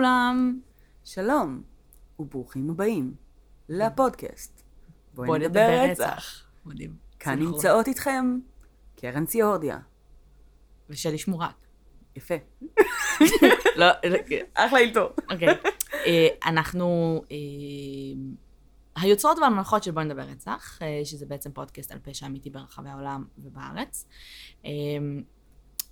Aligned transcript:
לכולם. 0.00 0.60
שלום, 1.04 1.62
וברוכים 2.18 2.70
הבאים 2.70 3.14
לפודקאסט. 3.68 4.62
בואי 5.14 5.38
נדבר 5.38 5.68
רצח. 5.90 6.44
מדהים. 6.66 6.96
כאן 7.18 7.34
סינכרון. 7.34 7.54
נמצאות 7.54 7.88
איתכם 7.88 8.38
קרן 8.96 9.26
ציורדיה. 9.26 9.78
ושלי 10.90 11.18
שמורק. 11.18 11.66
יפה. 12.16 12.34
לא, 13.76 13.86
אחלה 14.54 14.78
אילתור. 14.78 15.08
אוקיי. 15.30 15.48
אה, 15.92 16.28
אנחנו 16.46 17.20
אה, 17.30 17.36
היוצרות 19.02 19.38
והמנחות 19.38 19.82
של 19.82 19.90
בואי 19.90 20.04
נדבר 20.04 20.22
רצח, 20.22 20.78
אה, 20.82 21.00
שזה 21.04 21.26
בעצם 21.26 21.52
פודקאסט 21.52 21.92
על 21.92 21.98
פשע 21.98 22.26
אמיתי 22.26 22.50
ברחבי 22.50 22.88
העולם 22.88 23.24
ובארץ. 23.38 24.06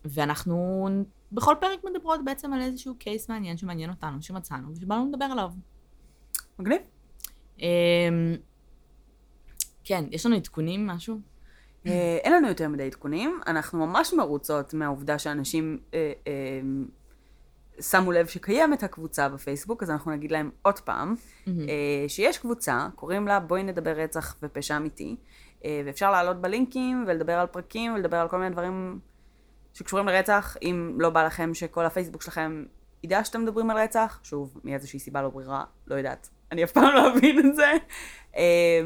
ואנחנו 0.04 0.88
בכל 1.32 1.54
פרק 1.60 1.84
מדברות 1.84 2.24
בעצם 2.24 2.52
על 2.52 2.60
איזשהו 2.60 2.94
קייס 2.94 3.30
מעניין 3.30 3.56
שמעניין 3.56 3.90
אותנו, 3.90 4.22
שמצאנו, 4.22 4.72
ושבאנו 4.72 5.08
לדבר 5.12 5.24
עליו. 5.24 5.50
מגניב. 6.58 6.82
אה, 7.62 8.08
כן, 9.84 10.04
יש 10.10 10.26
לנו 10.26 10.36
עדכונים, 10.36 10.86
משהו? 10.86 11.20
אה, 11.86 12.18
אין 12.22 12.32
לנו 12.32 12.48
יותר 12.48 12.68
מדי 12.68 12.86
עדכונים, 12.86 13.40
אנחנו 13.46 13.86
ממש 13.86 14.12
מרוצות 14.12 14.74
מהעובדה 14.74 15.18
שאנשים 15.18 15.78
אה, 15.94 16.12
אה, 16.26 16.60
שמו 17.80 18.12
לב 18.12 18.26
שקיימת 18.26 18.82
הקבוצה 18.82 19.28
בפייסבוק, 19.28 19.82
אז 19.82 19.90
אנחנו 19.90 20.10
נגיד 20.10 20.32
להם 20.32 20.50
עוד 20.62 20.78
פעם, 20.78 21.14
אה, 21.48 21.54
שיש 22.08 22.38
קבוצה, 22.38 22.88
קוראים 22.94 23.28
לה 23.28 23.40
בואי 23.40 23.62
נדבר 23.62 23.90
רצח 23.90 24.36
ופשע 24.42 24.76
אמיתי, 24.76 25.16
אה, 25.64 25.82
ואפשר 25.86 26.10
לעלות 26.10 26.40
בלינקים 26.40 27.04
ולדבר 27.08 27.32
על 27.32 27.46
פרקים 27.46 27.94
ולדבר 27.94 28.16
על 28.16 28.28
כל 28.28 28.38
מיני 28.38 28.50
דברים 28.50 28.98
שקשורים 29.78 30.06
לרצח, 30.06 30.56
אם 30.62 30.96
לא 31.00 31.10
בא 31.10 31.26
לכם 31.26 31.54
שכל 31.54 31.84
הפייסבוק 31.84 32.22
שלכם 32.22 32.64
ידע 33.04 33.24
שאתם 33.24 33.42
מדברים 33.42 33.70
על 33.70 33.78
רצח, 33.78 34.20
שוב, 34.22 34.60
מאיזושהי 34.64 34.98
סיבה 34.98 35.22
לא 35.22 35.28
ברורה, 35.28 35.64
לא 35.86 35.94
יודעת, 35.94 36.28
אני 36.52 36.64
אף 36.64 36.72
פעם 36.72 36.94
לא 36.94 37.12
אבין 37.12 37.38
את 37.38 37.56
זה. 37.56 37.72
אה, 38.36 38.80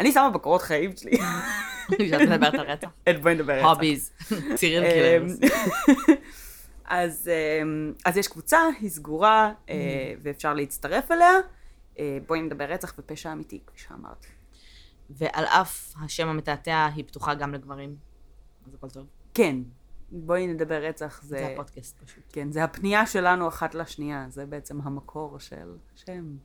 אני 0.00 0.12
שמה 0.12 0.30
בקורות 0.30 0.62
חיים 0.62 0.96
שלי. 0.96 1.18
כשאת 1.98 2.20
מדברת 2.20 2.54
על 2.54 2.60
רצח. 2.60 2.88
את 3.10 3.22
בואי 3.22 3.34
נדבר 3.34 3.58
רצח. 3.58 3.66
hobbies. 3.66 4.12
Killers. 4.56 5.38
אמ, 5.40 5.48
אז, 6.84 7.30
אמ, 7.62 7.92
אז 8.04 8.16
יש 8.16 8.28
קבוצה, 8.28 8.60
היא 8.80 8.90
סגורה, 8.90 9.52
אה, 9.70 10.14
ואפשר 10.22 10.54
להצטרף 10.54 11.10
אליה. 11.10 11.32
אה, 11.98 12.18
בואי 12.26 12.42
נדבר 12.42 12.64
רצח 12.64 12.94
ופשע 12.98 13.32
אמיתי, 13.32 13.60
כפי 13.66 13.80
שאמרתי. 13.80 14.28
ועל 15.10 15.44
אף 15.44 15.94
השם 16.04 16.28
המתעתע, 16.28 16.88
היא 16.94 17.04
פתוחה 17.04 17.34
גם 17.34 17.54
לגברים. 17.54 17.96
אז 18.66 18.74
הכל 18.74 18.90
טוב. 18.90 19.06
כן, 19.34 19.56
בואי 20.10 20.46
נדבר 20.46 20.82
רצח 20.82 21.22
זה... 21.22 21.28
זה 21.28 21.46
הפודקאסט 21.46 21.98
פשוט. 22.04 22.22
כן, 22.32 22.52
זה 22.52 22.64
הפנייה 22.64 23.06
שלנו 23.06 23.48
אחת 23.48 23.74
לשנייה, 23.74 24.26
זה 24.28 24.46
בעצם 24.46 24.80
המקור 24.80 25.38
של 25.38 25.76
שם. 25.94 26.36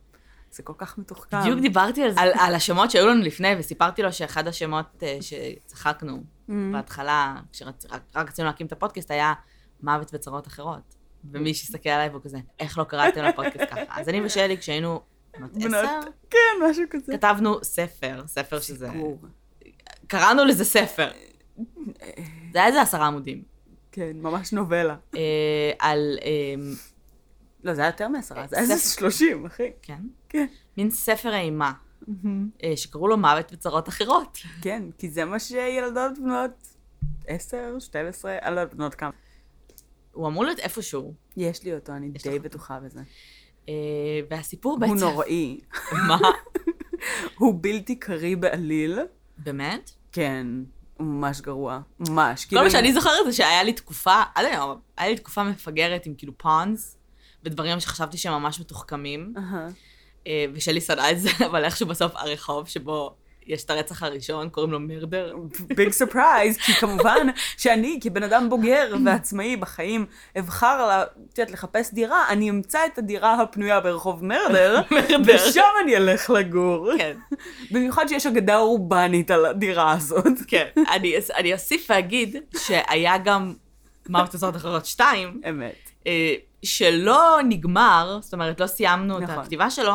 זה 0.50 0.62
כל 0.62 0.72
כך 0.78 0.98
מתוחכם. 0.98 1.40
בדיוק 1.40 1.60
דיברתי 1.60 2.02
על 2.02 2.10
זה. 2.10 2.20
על, 2.20 2.30
על 2.38 2.54
השמות 2.54 2.90
שהיו 2.90 3.06
לנו 3.06 3.22
לפני, 3.22 3.48
וסיפרתי 3.58 4.02
לו 4.02 4.12
שאחד 4.12 4.48
השמות 4.48 5.02
אה, 5.02 5.18
שצחקנו 5.20 6.22
בהתחלה, 6.48 7.40
כשרק 7.52 7.74
רק 8.14 8.28
רצינו 8.28 8.46
להקים 8.46 8.66
את 8.66 8.72
הפודקאסט, 8.72 9.10
היה 9.10 9.32
מוות 9.82 10.14
וצרות 10.14 10.46
אחרות. 10.46 10.94
ומי 11.32 11.54
שהסתכל 11.54 11.88
עליי 11.88 12.08
והוא 12.08 12.22
כזה, 12.22 12.38
איך 12.60 12.78
לא 12.78 12.84
קראתם 12.84 13.24
לפודקאסט 13.24 13.70
ככה? 13.70 13.80
אז 13.88 14.08
אני 14.08 14.20
ושלי, 14.24 14.58
כשהיינו 14.58 15.00
בנות, 15.36 15.50
עשר, 15.56 16.00
כן, 16.30 16.38
משהו 16.70 16.84
כזה. 16.90 17.12
כתבנו 17.12 17.64
ספר, 17.64 18.22
ספר 18.26 18.60
שזה... 18.60 18.88
סיפור. 18.92 19.18
קראנו 20.06 20.44
לזה 20.44 20.64
ספר. 20.64 21.10
זה 22.52 22.58
היה 22.58 22.66
איזה 22.66 22.82
עשרה 22.82 23.06
עמודים. 23.06 23.53
כן, 23.94 24.16
ממש 24.16 24.52
נובלה. 24.52 24.96
אה, 25.16 25.72
על, 25.78 26.18
אה, 26.22 26.54
לא, 27.64 27.74
זה 27.74 27.80
היה 27.80 27.88
יותר 27.88 28.08
מעשרה, 28.08 28.46
זה 28.46 28.56
היה. 28.56 28.62
איזה 28.62 28.94
שלושים, 28.94 29.46
אחי. 29.46 29.70
כן, 29.82 30.02
כן. 30.28 30.46
מין 30.76 30.90
ספר 30.90 31.34
אימה, 31.34 31.72
אה, 32.64 32.76
שקראו 32.76 33.08
לו 33.08 33.16
מוות 33.16 33.52
וצרות 33.52 33.88
אחרות. 33.88 34.38
כן, 34.62 34.82
כי 34.98 35.10
זה 35.10 35.24
מה 35.24 35.38
שילדות 35.38 36.18
בנות 36.18 36.68
עשר, 37.26 37.78
12, 37.78 38.38
אני 38.42 38.54
לא 38.54 38.60
יודעת 38.60 38.74
בנות 38.74 38.94
כמה. 38.94 39.10
הוא 40.12 40.28
אמור 40.28 40.44
להיות 40.44 40.58
איפשהו. 40.58 41.14
יש 41.36 41.62
לי 41.62 41.74
אותו, 41.74 41.92
אני 41.92 42.10
די. 42.10 42.38
בטוחה 42.38 42.80
בזה. 42.80 43.00
והסיפור 44.30 44.78
בעצם... 44.78 44.92
הוא 44.92 45.00
נוראי. 45.00 45.60
מה? 46.08 46.18
הוא 47.38 47.54
בלתי 47.60 47.96
קריא 47.96 48.36
בעליל. 48.36 48.98
באמת? 49.38 49.90
כן, 50.12 50.46
ממש 51.04 51.40
גרוע. 51.40 51.80
ממש. 52.00 52.44
כל 52.44 52.56
מה 52.56 52.60
כאילו, 52.60 52.70
שאני 52.70 52.92
זוכרת 52.92 53.26
זה 53.26 53.32
שהיה 53.32 53.62
לי 53.62 53.72
תקופה, 53.72 54.22
עד 54.34 54.44
היום, 54.44 54.78
היה 54.96 55.08
לי 55.08 55.16
תקופה 55.16 55.44
מפגרת 55.44 56.06
עם 56.06 56.14
כאילו 56.18 56.38
פונס, 56.38 56.96
ודברים 57.44 57.80
שחשבתי 57.80 58.18
שהם 58.18 58.32
ממש 58.32 58.60
מתוחכמים. 58.60 59.34
אה, 60.26 60.44
ושלי 60.54 60.80
שנאה 60.80 61.10
את 61.10 61.20
זה, 61.20 61.30
אבל 61.50 61.64
איכשהו 61.64 61.86
בסוף 61.86 62.16
הרחוב 62.16 62.68
שבו 62.68 63.16
יש 63.46 63.64
את 63.64 63.70
הרצח 63.70 64.02
הראשון, 64.02 64.48
קוראים 64.48 64.72
לו 64.72 64.80
murder. 64.80 65.34
Big 65.76 65.90
surprise, 65.90 66.56
כי 66.56 66.72
כמובן 66.72 67.26
שאני 67.56 67.98
כבן 68.02 68.22
אדם 68.22 68.48
בוגר 68.48 68.94
ועצמאי 69.04 69.56
בחיים 69.56 70.06
אבחר, 70.38 71.02
את 71.32 71.38
יודעת, 71.38 71.52
לחפש 71.54 71.94
דירה, 71.94 72.28
אני 72.28 72.50
אמצא 72.50 72.86
את 72.86 72.98
הדירה 72.98 73.42
הפנויה 73.42 73.80
ברחוב 73.80 74.24
murder. 74.28 74.80
ושם 75.26 75.62
אני 75.82 75.96
אלך 75.96 76.30
לגור. 76.30 76.90
כן, 76.98 77.16
במיוחד 77.70 78.06
שיש 78.08 78.26
אגדה 78.26 78.58
אורבנית 78.58 79.30
על 79.30 79.46
הדירה 79.46 79.92
הזאת. 79.92 80.26
כן. 80.46 80.66
אני, 80.90 81.14
אני 81.36 81.52
אוסיף 81.52 81.86
ואגיד 81.90 82.36
שהיה 82.56 83.18
גם 83.18 83.54
מוות 84.08 84.34
וצרות 84.34 84.56
אחרות 84.56 84.86
2, 84.86 85.40
אמת. 85.48 85.90
אה, 86.06 86.34
שלא 86.62 87.38
נגמר, 87.48 88.18
זאת 88.22 88.32
אומרת, 88.34 88.60
לא 88.60 88.66
סיימנו 88.66 89.18
את 89.18 89.22
נכון. 89.22 89.38
הכתיבה 89.38 89.70
שלו, 89.70 89.94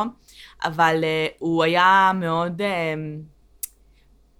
אבל 0.64 1.00
אה, 1.04 1.26
הוא 1.38 1.64
היה 1.64 2.12
מאוד... 2.14 2.62
אה, 2.62 2.94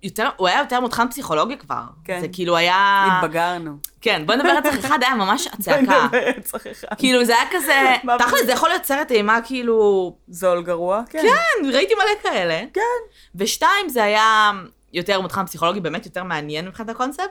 יותר, 0.03 0.29
הוא 0.37 0.49
היה 0.49 0.59
יותר 0.59 0.81
מותחן 0.81 1.09
פסיכולוגי 1.09 1.59
כבר. 1.59 1.83
כן. 2.05 2.21
זה 2.21 2.29
כאילו 2.33 2.57
היה... 2.57 3.09
התבגרנו. 3.13 3.77
כן, 4.01 4.23
בוא 4.27 4.35
נדבר 4.35 4.57
רצח 4.57 4.79
אחד, 4.81 4.99
היה 5.05 5.15
ממש 5.15 5.47
הצעקה. 5.47 6.07
רצח 6.39 6.67
אחד. 6.73 6.89
כאילו, 6.99 7.25
זה 7.25 7.35
היה 7.35 7.45
כזה... 7.53 7.95
תכל'ס, 8.19 8.47
זה 8.47 8.53
יכול 8.53 8.69
להיות 8.69 8.85
סרט 8.85 9.11
אימה, 9.11 9.39
כאילו... 9.45 10.17
זול 10.29 10.63
גרוע? 10.63 11.03
כן. 11.11 11.23
כן, 11.23 11.69
ראיתי 11.73 11.95
מלא 11.95 12.23
כאלה. 12.23 12.61
כן. 12.75 12.81
ושתיים, 13.35 13.89
זה 13.89 14.05
היה 14.05 14.51
יותר 14.93 15.21
מותחן 15.21 15.47
פסיכולוגי, 15.47 15.81
באמת 15.81 16.07
יותר 16.07 16.25
מעניין 16.25 16.67
מבחינת 16.67 16.89
הקונספט. 16.89 17.31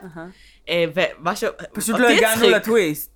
אה, 0.68 0.84
ומה 0.94 1.36
ש... 1.36 1.44
פשוט 1.72 2.00
לא 2.00 2.08
הגענו 2.08 2.48
לטוויסט. 2.50 3.10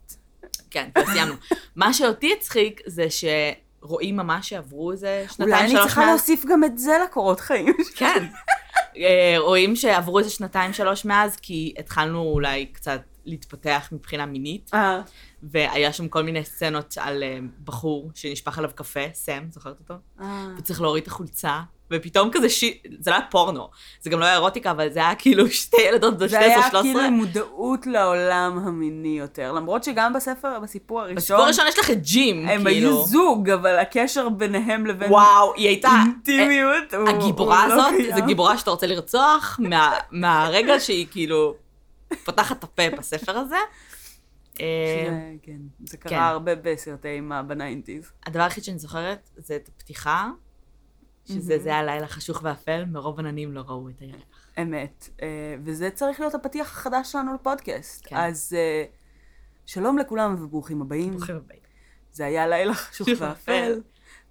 כן, 0.70 0.88
סיימנו. 1.12 1.34
מה 1.76 1.92
שאותי 1.92 2.34
הצחיק 2.38 2.80
זה 2.86 3.06
שרואים 3.10 4.16
ממש 4.16 4.48
שעברו 4.48 4.92
איזה 4.92 5.24
שנתיים, 5.28 5.48
אולי 5.52 5.60
אני 5.60 5.70
שלוש 5.70 5.84
צריכה. 5.84 6.06
להוסיף 6.06 6.44
גם 6.44 6.64
את 6.64 6.78
זה 6.78 6.98
לקורות 7.04 7.40
חיים. 7.40 7.74
כן. 7.96 8.26
אה, 8.96 9.34
רואים 9.38 9.76
שעברו 9.76 10.18
איזה 10.18 10.30
שנתיים, 10.30 10.72
שלוש 10.72 11.04
מאז, 11.04 11.36
כי 11.36 11.74
התחלנו 11.78 12.22
אולי 12.22 12.66
קצת 12.66 13.00
להתפתח 13.24 13.88
מבחינה 13.92 14.26
מינית, 14.26 14.70
אה, 14.74 15.00
והיה 15.42 15.92
שם 15.92 16.08
כל 16.08 16.22
מיני 16.22 16.44
סצנות 16.44 16.94
על 17.00 17.22
אה, 17.22 17.38
בחור 17.64 18.10
שנשפך 18.14 18.58
עליו 18.58 18.70
קפה, 18.74 19.00
סם, 19.14 19.46
זוכרת 19.50 19.80
אותו? 19.80 19.94
אה. 20.20 20.48
וצריך 20.58 20.80
להוריד 20.80 21.02
את 21.02 21.08
החולצה, 21.08 21.60
ופתאום 21.90 22.30
כזה 22.32 22.48
שי... 22.48 22.78
זה 23.00 23.10
לא 23.10 23.16
היה 23.16 23.24
פורנו, 23.30 23.68
זה 24.00 24.10
גם 24.10 24.20
לא 24.20 24.24
היה 24.24 24.34
אירוטיקה, 24.34 24.70
אבל 24.70 24.88
זה 24.92 24.98
היה 24.98 25.14
כאילו 25.14 25.48
שתי 25.50 25.76
ילדות 25.88 26.18
בנות 26.18 26.30
זה 26.30 26.38
היה 26.38 26.68
12-13. 26.68 26.70
כאילו 26.82 27.10
מודעות 27.10 27.86
לעולם 27.86 28.58
המיני 28.66 29.18
יותר, 29.18 29.52
למרות 29.52 29.84
שגם 29.84 30.12
בספר, 30.12 30.60
בסיפור 30.60 31.00
הראשון, 31.00 31.16
בסיפור 31.16 31.42
הראשון 31.42 31.64
יש 31.68 31.78
לך 31.78 31.90
את 31.90 32.02
ג'ים, 32.02 32.48
הם 32.48 32.64
כאילו. 32.64 32.90
היו 32.90 33.04
זוג, 33.04 33.50
אבל 33.50 33.78
הקשר 33.78 34.28
ביניהם 34.28 34.86
לבין 34.86 35.10
וואו, 35.10 35.54
היא 35.56 35.68
הייתה... 35.68 35.88
אינטימיות, 36.06 36.94
הוא- 36.94 37.08
הגיבורה 37.08 37.64
הוא 37.66 37.74
לא 37.74 37.86
הזאת, 37.88 38.00
קיים. 38.00 38.16
זו 38.20 38.26
גיבורה 38.26 38.58
שאתה 38.58 38.70
רוצה 38.70 38.86
לרצוח, 38.86 39.60
מה, 39.62 39.92
מהרגע 40.10 40.80
שהיא 40.80 41.06
כאילו 41.10 41.54
פותחת 42.24 42.58
את 42.58 42.64
הפה 42.64 42.82
בספר 42.98 43.38
הזה. 43.38 43.56
אה, 44.60 44.66
שזה- 45.06 45.20
כן, 45.42 45.56
זה 45.84 45.96
כן. 45.96 46.08
קרה 46.08 46.28
הרבה 46.28 46.52
בסרטי 46.54 47.08
אימה 47.08 47.42
ב 47.42 47.50
ניינטיז. 47.50 48.10
הדבר 48.26 48.42
היחיד 48.42 48.64
שאני 48.64 48.78
זוכרת 48.78 49.30
זה 49.36 49.56
את 49.56 49.68
הפתיחה, 49.68 50.28
שזה 51.24 51.58
זה 51.58 51.68
היה 51.68 51.82
לילה 51.82 52.06
חשוך 52.06 52.40
ואפל, 52.42 52.84
מרוב 52.84 53.18
עננים 53.18 53.52
לא 53.52 53.60
ראו 53.60 53.88
את 53.88 54.00
הירח. 54.00 54.22
אמת. 54.62 55.08
אה, 55.22 55.56
וזה 55.64 55.90
צריך 55.90 56.20
להיות 56.20 56.34
הפתיח 56.34 56.72
החדש 56.72 57.12
שלנו 57.12 57.34
לפודקאסט. 57.34 58.06
כן. 58.06 58.16
אז 58.16 58.52
אה, 58.56 58.84
שלום 59.66 59.98
לכולם 59.98 60.34
וברוכים 60.44 60.82
הבאים. 60.82 61.10
ברוכים 61.10 61.36
הבאים. 61.36 61.60
זה 62.12 62.26
היה 62.26 62.46
לילה 62.46 62.74
חשוך 62.74 63.08
ואפל. 63.20 63.80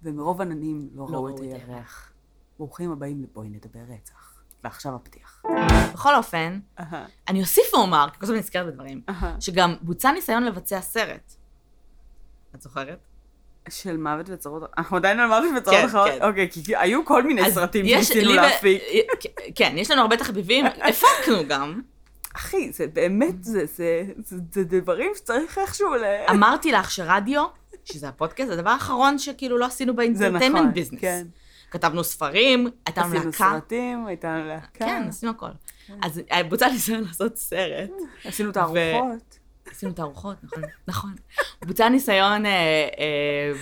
ומרוב 0.02 0.40
עננים 0.40 0.88
לא 0.94 1.10
ראו 1.10 1.28
את 1.28 1.40
הירח. 1.40 2.12
ברוכים 2.58 2.92
הבאים 2.92 3.22
לבואי 3.22 3.48
נדבר 3.48 3.80
רצח. 3.88 4.42
ועכשיו 4.64 4.94
הפתיח. 4.94 5.42
בכל 5.92 6.14
אופן, 6.14 6.60
אהה, 6.80 7.06
אני 7.28 7.40
אוסיף 7.40 7.74
ואומר, 7.74 8.06
כי 8.12 8.18
כל 8.18 8.26
הזמן 8.26 8.36
נזכרת 8.36 8.66
בדברים, 8.66 9.02
אהה. 9.08 9.40
שגם 9.40 9.74
בוצע 9.80 10.12
ניסיון 10.12 10.44
לבצע 10.44 10.80
סרט. 10.80 11.34
את 12.54 12.62
זוכרת? 12.62 13.06
של 13.68 13.96
מוות 13.96 14.26
וצרות, 14.28 14.62
אנחנו 14.78 14.96
עדיין 14.96 15.20
על 15.20 15.26
מוות 15.28 15.44
וצרות 15.56 15.76
כן, 15.76 15.84
אחרות? 15.84 16.08
כן. 16.08 16.22
אוקיי, 16.22 16.50
כי 16.50 16.76
היו 16.76 17.04
כל 17.04 17.22
מיני 17.22 17.50
סרטים 17.50 17.86
שניסינו 17.88 18.30
ו- 18.30 18.34
להפיק. 18.34 18.82
כן, 19.54 19.74
יש 19.76 19.90
לנו 19.90 20.00
הרבה 20.02 20.16
תחביבים, 20.16 20.66
הפקנו 20.88 21.48
גם. 21.48 21.80
אחי, 22.36 22.72
זה 22.72 22.86
באמת, 22.86 23.44
זה, 23.44 23.66
זה, 23.66 24.04
זה, 24.24 24.36
זה 24.52 24.64
דברים 24.64 25.10
שצריך 25.16 25.58
איכשהו 25.58 25.94
ל... 25.94 26.04
אמרתי 26.30 26.72
לך 26.72 26.90
שרדיו, 26.90 27.44
שזה 27.84 28.08
הפודקאסט, 28.08 28.48
זה 28.48 28.54
הדבר 28.54 28.70
האחרון 28.70 29.18
שכאילו 29.18 29.58
לא 29.58 29.64
עשינו 29.64 29.92
זה 29.92 29.96
באינטרטיימנט 29.96 30.60
נכון, 30.60 30.72
ביזנס. 30.74 31.00
כן. 31.00 31.26
כתבנו 31.70 32.04
ספרים, 32.04 32.68
הייתה 32.86 33.00
לנו 33.00 33.10
עשינו 33.10 33.24
להקה. 33.24 33.50
סרטים, 33.52 34.06
הייתה 34.06 34.28
לנו 34.28 34.48
להקה. 34.48 34.84
כן, 34.86 35.04
עשינו 35.08 35.32
הכל. 35.32 35.46
אז 36.02 36.20
אה, 36.32 36.42
בוצע 36.42 36.68
ניסיון 36.68 37.04
לעשות 37.06 37.36
סרט. 37.36 37.90
עשינו 38.24 38.52
תערוכות. 38.52 39.38
עשינו 39.74 39.92
תערוכות, 39.92 40.36
נכון, 40.42 40.62
נכון. 40.88 41.14
בוצע 41.64 41.88
ניסיון 41.88 42.46
אה, 42.46 42.88
אה, 42.98 43.52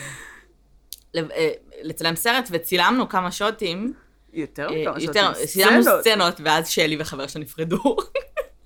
אה, 1.35 1.51
לצלם 1.83 2.17
סרט, 2.17 2.49
וצילמנו 2.51 3.09
כמה 3.09 3.33
שוטים. 3.33 3.93
יותר 4.33 4.71
מכמה 4.71 5.01
יותר, 5.01 5.33
שוטים. 5.35 5.47
צילמנו 5.47 5.83
סצנות. 6.01 6.41
ואז 6.45 6.69
שלי 6.69 6.97
וחבר 7.01 7.27
שלה 7.27 7.43
נפרדו. 7.43 7.97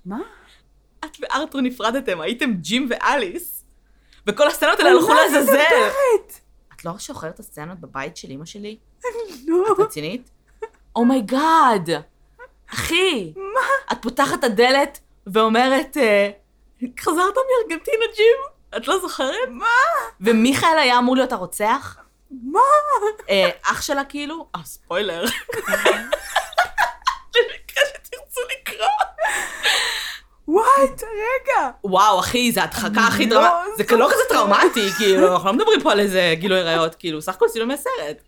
מה? 0.05 0.19
את 1.05 1.17
וארתור 1.19 1.61
נפרדתם, 1.61 2.21
הייתם 2.21 2.53
ג'ים 2.53 2.89
ואליס, 2.89 3.65
וכל 4.27 4.47
הסצנות 4.47 4.79
האלה 4.79 4.91
הלכו 4.91 5.13
לעזאזל. 5.13 5.51
מדברת? 5.51 6.39
את 6.75 6.85
לא 6.85 6.99
שוחררת 6.99 7.33
את 7.33 7.39
הסצנות 7.39 7.79
בבית 7.79 8.17
של 8.17 8.31
אמא 8.31 8.45
שלי? 8.45 8.77
לא. 9.47 9.73
את 9.73 9.79
רצינית? 9.79 10.29
oh 10.95 11.19
my 11.19 11.42
god! 11.42 11.89
אחי! 12.73 13.33
מה? 13.35 13.91
את 13.91 13.97
פותחת 14.01 14.39
את 14.39 14.43
הדלת 14.43 14.99
ואומרת, 15.27 15.97
אה, 15.97 16.29
חזרת 16.99 17.33
מארגנטינה, 17.35 18.05
ג'ים? 18.15 18.37
את 18.77 18.87
לא 18.87 18.99
זוכרת? 18.99 19.49
מה? 19.49 19.65
ומיכאל 20.21 20.77
היה 20.77 20.97
אמור 20.97 21.15
להיות 21.15 21.31
הרוצח? 21.31 21.97
מה? 22.31 22.59
אה, 23.29 23.49
אח 23.63 23.81
שלה 23.81 24.05
כאילו? 24.05 24.47
אה, 24.55 24.61
ספוילר. 24.65 25.23
למקרה 27.35 27.83
שתרצו 27.87 28.41
לקרוא. 28.51 28.87
what, 30.47 31.03
רגע. 31.03 31.69
וואו, 31.83 32.19
אחי, 32.19 32.51
זה 32.51 32.61
ההדחקה 32.61 33.01
הכי 33.07 33.25
לא 33.29 33.41
דרמטית. 33.41 33.89
זה 33.89 33.97
לא 33.97 34.07
כזה. 34.11 34.23
טראומטי, 34.29 34.89
כאילו, 34.97 35.33
אנחנו 35.33 35.47
לא 35.47 35.53
מדברים 35.53 35.81
פה 35.81 35.91
על 35.91 35.99
איזה 35.99 36.33
גילוי 36.39 36.59
עריות, 36.59 36.95
כאילו, 36.95 37.21
סך 37.21 37.35
הכל 37.35 37.45
צילומי 37.49 37.77
סרט. 37.77 38.21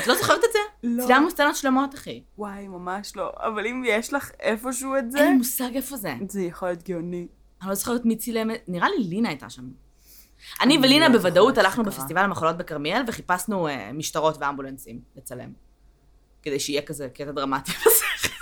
את 0.00 0.06
לא 0.06 0.14
זוכרת 0.14 0.44
את 0.44 0.52
זה? 0.52 0.58
לא. 0.82 1.06
צילמנו 1.06 1.30
סצנות 1.30 1.56
שלמות, 1.56 1.94
אחי. 1.94 2.22
וואי, 2.38 2.68
ממש 2.68 3.16
לא. 3.16 3.30
אבל 3.36 3.66
אם 3.66 3.82
יש 3.86 4.12
לך 4.12 4.30
איפשהו 4.40 4.96
את 4.96 5.12
זה, 5.12 5.18
אין 5.18 5.28
לי 5.28 5.34
מושג 5.34 5.76
איפה 5.76 5.96
זה. 5.96 6.14
זה 6.28 6.42
יכול 6.42 6.68
להיות 6.68 6.82
גאוני. 6.82 7.26
אני 7.62 7.68
לא 7.68 7.74
זוכרת 7.74 8.04
מי 8.04 8.16
צילם, 8.16 8.50
נראה 8.68 8.88
לי 8.88 9.04
לינה 9.04 9.28
הייתה 9.28 9.50
שם. 9.50 9.62
אני 10.60 10.78
ולינה 10.78 11.08
לא 11.08 11.14
בוודאות 11.14 11.58
הלכנו. 11.58 11.84
בפסטיבל 11.84 12.22
המחולות 12.22 12.56
בכרמיאל 12.56 13.02
וחיפשנו 13.06 13.68
אה, 13.68 13.90
משטרות 13.92 14.36
ואמבולנסים 14.40 15.00
לצלם. 15.16 15.52
כדי 16.42 16.60
שיהיה 16.60 16.82
כזה 16.82 17.08
קטע 17.08 17.30
דרמטי 17.30 17.72
בסרט. 17.86 18.32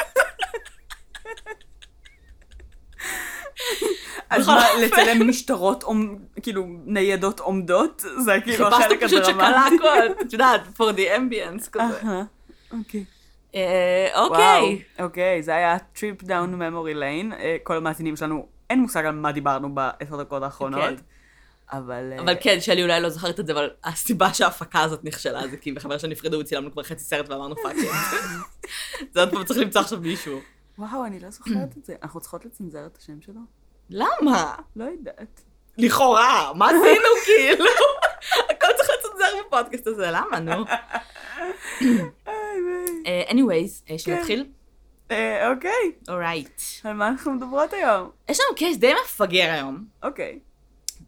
אז 4.30 4.48
מה. 4.48 4.66
לצלם 4.82 5.28
משטרות, 5.28 5.84
כאילו, 6.42 6.66
ניידות 6.84 7.40
עומדות? 7.40 8.02
זה 8.24 8.32
כאילו 8.44 8.68
החלק 8.68 9.04
פשוט 9.04 9.24
שקלה 9.24 9.66
הדרמטי. 9.66 9.74
הכל, 9.76 10.12
את 10.26 10.32
יודעת, 10.32 10.60
for 10.78 10.96
the 10.96 11.18
ambience 11.18 11.70
כזה. 11.72 12.00
אוקיי. 12.72 13.04
אה, 13.54 14.08
אוקיי. 14.14 14.82
אוקיי, 14.98 15.42
זה 15.42 15.54
היה 15.54 15.78
trip 15.78 16.22
down 16.22 16.62
memory 16.62 16.94
lane. 16.94 17.34
אה, 17.34 17.56
כל 17.62 17.76
המאזינים 17.76 18.16
שלנו, 18.16 18.46
אין 18.70 18.80
מושג 18.80 19.04
על 19.04 19.14
מה 19.14 19.32
דיברנו 19.32 19.74
בעשר 19.74 20.16
דקות 20.16 20.42
האחרונות. 20.42 20.80
כן. 20.80 20.94
אבל... 21.72 22.12
אה, 22.12 22.22
אבל 22.22 22.34
כן, 22.40 22.60
שלי 22.60 22.82
אולי 22.82 23.00
לא 23.00 23.08
זוכרת 23.08 23.40
את 23.40 23.46
זה, 23.46 23.52
אבל 23.52 23.70
הסיבה 23.84 24.34
שההפקה 24.34 24.80
הזאת 24.80 25.04
נכשלה 25.04 25.48
זה 25.48 25.56
כי 25.56 25.72
ה 25.72 25.79
חבר 25.79 25.98
שנפרדו 25.98 26.38
וצילמנו 26.38 26.72
כבר 26.72 26.82
חצי 26.82 27.04
סרט 27.04 27.28
ואמרנו 27.28 27.54
fuck. 27.56 27.76
זה 29.14 29.20
עוד 29.20 29.30
פעם 29.30 29.44
צריך 29.44 29.60
למצוא 29.60 29.80
עכשיו 29.80 30.00
מישהו. 30.00 30.40
וואו, 30.78 31.04
אני 31.04 31.20
לא 31.20 31.30
זוכרת 31.30 31.76
את 31.78 31.84
זה. 31.84 31.94
אנחנו 32.02 32.20
צריכות 32.20 32.44
לצנזר 32.44 32.86
את 32.86 32.96
השם 32.96 33.20
שלו? 33.20 33.40
למה? 33.90 34.54
לא 34.76 34.84
יודעת. 34.84 35.42
לכאורה, 35.78 36.52
מה 36.54 36.66
עשינו 36.66 37.08
כאילו? 37.26 37.64
הכל 38.50 38.66
צריך 38.76 38.90
לצנזר 38.98 39.26
בפודקאסט 39.46 39.86
הזה, 39.86 40.10
למה 40.10 40.40
נו? 40.40 40.52
איי, 41.80 42.04
ביי. 42.26 43.02
אה, 43.06 43.22
anyways, 43.30 43.82
אה, 43.82 43.86
כן. 43.88 43.98
שנתחיל? 43.98 44.46
אה, 45.10 45.50
אוקיי, 45.50 45.92
אורייט. 46.08 46.60
על 46.84 46.92
מה 46.92 47.08
אנחנו 47.08 47.32
מדברות 47.32 47.72
היום? 47.72 48.10
יש 48.28 48.40
לנו 48.40 48.56
קייס 48.56 48.76
די 48.76 48.92
מפגר 49.04 49.50
היום. 49.52 49.84
אוקיי, 50.02 50.38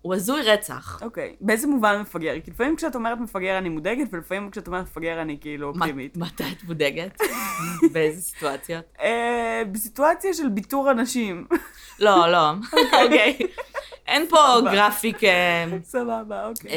הוא 0.03 0.15
הזוי 0.15 0.43
רצח. 0.43 1.03
אוקיי. 1.03 1.37
באיזה 1.41 1.67
מובן 1.67 2.01
מפגר? 2.01 2.35
כי 2.45 2.51
לפעמים 2.51 2.77
כשאת 2.77 2.95
אומרת 2.95 3.19
מפגר 3.19 3.59
אני 3.59 3.69
מודאגת, 3.69 4.07
ולפעמים 4.13 4.51
כשאת 4.51 4.67
אומרת 4.67 4.85
מפגר 4.85 5.23
אני 5.23 5.39
כאילו 5.41 5.69
אופטימית. 5.69 6.17
מתי 6.17 6.45
את 6.53 6.65
מודאגת? 6.65 7.21
באיזה 7.93 8.23
סיטואציות? 8.23 8.85
אה, 9.01 9.63
בסיטואציה 9.73 10.35
של 10.35 10.49
ביטור 10.49 10.91
אנשים. 10.91 11.47
לא, 12.01 12.33
לא. 12.33 12.51
אוקיי. 13.05 13.39
אין 14.07 14.29
פה. 14.29 14.39
graphic, 14.73 15.25
אה, 15.25 15.67
סבבה, 15.83 16.47
אוקיי. 16.47 16.71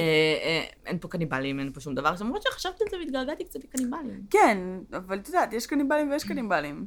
אין 0.86 1.00
פה 1.00 1.08
קניבלים, 1.08 1.60
אין 1.60 1.72
פה 1.74 1.80
שום 1.80 1.96
דבר. 1.96 2.14
למרות 2.22 2.42
שחשבתי 2.44 2.84
על 2.84 2.90
זה 2.90 2.98
והתגעגעתי 2.98 3.44
קצת 3.44 3.60
לקניבלים. 3.64 4.22
כן, 4.30 4.58
אבל 4.94 5.18
את 5.18 5.28
יודעת, 5.28 5.54
יש 5.54 5.68
קניבלים 5.68 6.12
ויש 6.12 6.24
קניבלים. 6.24 6.86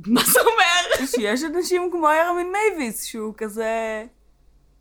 מה 0.00 0.20
זה 0.24 0.40
אומר? 0.40 1.06
שיש 1.16 1.42
אנשים 1.44 1.88
כמו 1.92 2.08
ארמין 2.10 2.52
מייוויס, 2.52 3.04
שהוא 3.04 3.34
כזה 3.36 4.04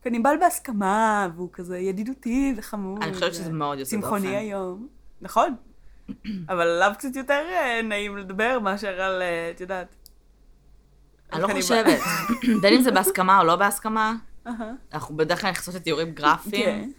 קניבל 0.04 0.36
בהסכמה, 0.40 1.30
והוא 1.36 1.50
כזה 1.54 1.78
ידידותי 1.78 2.54
וחמוד. 2.58 3.04
אני 3.04 3.14
חושבת 3.14 3.34
שזה 3.34 3.52
מאוד 3.52 3.80
יוצא 3.80 3.96
דופן. 3.96 4.08
צמחוני 4.08 4.36
היום. 4.36 4.88
נכון. 5.22 5.56
אבל 6.50 6.68
עליו 6.68 6.92
קצת 6.98 7.16
יותר 7.16 7.44
אה, 7.50 7.82
נעים 7.82 8.18
לדבר 8.18 8.60
מאשר 8.60 9.02
על, 9.02 9.22
אה, 9.22 9.52
את 9.56 9.62
יודעת. 9.62 9.96
אני 11.34 11.42
לא. 11.42 11.48
חושבת. 11.48 12.00
בין 12.62 12.74
אם 12.74 12.82
זה 12.82 12.92
בהסכמה 12.92 13.40
או 13.40 13.44
לא 13.44 13.56
בהסכמה, 13.56 14.16
אנחנו 14.94 15.18
בדרך 15.18 15.42
כלל 15.42 15.50
נכנסות 15.50 15.76
לתיאורים 15.76 16.12
גרפיים. 16.12 16.94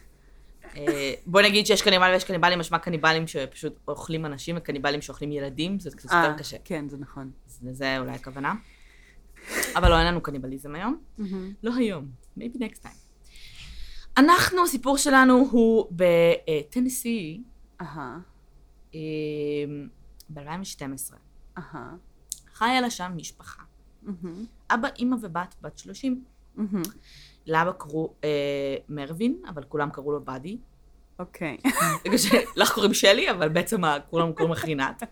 אה, 0.76 1.14
בוא 1.26 1.42
נגיד 1.42 1.66
שיש 1.66 1.82
קניבל 1.82 2.10
ויש 2.12 2.24
קניבלים, 2.24 2.58
משמע 2.58 2.78
קניבלים 2.78 3.26
שפשוט 3.26 3.78
אוכלים 3.88 4.26
אנשים 4.26 4.56
וקניבלים 4.58 5.02
שאוכלים 5.02 5.32
ילדים, 5.32 5.78
זה 5.78 5.90
קצת 5.90 6.12
אה, 6.12 6.24
יותר 6.24 6.38
קשה. 6.38 6.56
כן, 6.64 6.88
זה 6.88 6.96
נכון. 6.96 7.30
לזה 7.62 7.98
אולי 7.98 8.12
הכוונה. 8.12 8.54
אבל 9.76 9.88
לא, 9.88 9.98
אין 9.98 10.06
לנו 10.06 10.20
קניבליזם 10.20 10.74
היום. 10.74 11.00
לא 11.62 11.74
היום, 11.76 12.08
maybe 12.38 12.56
next 12.56 12.82
time. 12.84 13.04
אנחנו, 14.16 14.64
הסיפור 14.64 14.98
שלנו 14.98 15.48
הוא 15.50 15.86
בטנסי, 15.90 17.42
אהה, 17.80 18.18
ב-2012. 20.28 21.14
אהה. 21.58 21.94
חיה 22.54 22.80
לה 22.80 22.90
שם 22.90 23.12
משפחה. 23.16 23.62
אבא, 24.70 24.88
אימא 24.98 25.16
ובת, 25.22 25.54
בת 25.62 25.78
30. 25.78 26.24
לאבא 27.46 27.72
קראו 27.72 28.14
אה, 28.24 28.28
מרווין, 28.88 29.42
אבל 29.48 29.62
כולם 29.68 29.90
קראו 29.90 30.12
לו 30.12 30.20
באדי. 30.20 30.56
אוקיי. 31.18 31.56
בגלל 32.04 32.18
שלך 32.18 32.72
קוראים 32.72 32.94
שלי, 32.94 33.30
אבל 33.30 33.48
בעצם 33.48 33.80
כולם 34.10 34.32
קוראים 34.32 34.52
לך 34.52 34.64
רינת. 34.64 35.02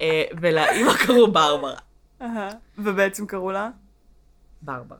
אה, 0.00 0.24
ולאימא 0.40 0.92
קראו 1.06 1.32
ברברה. 1.32 1.74
אהה. 2.22 2.48
ובעצם 2.78 3.26
קראו 3.26 3.50
לה? 3.52 3.70
ברברה. 4.62 4.98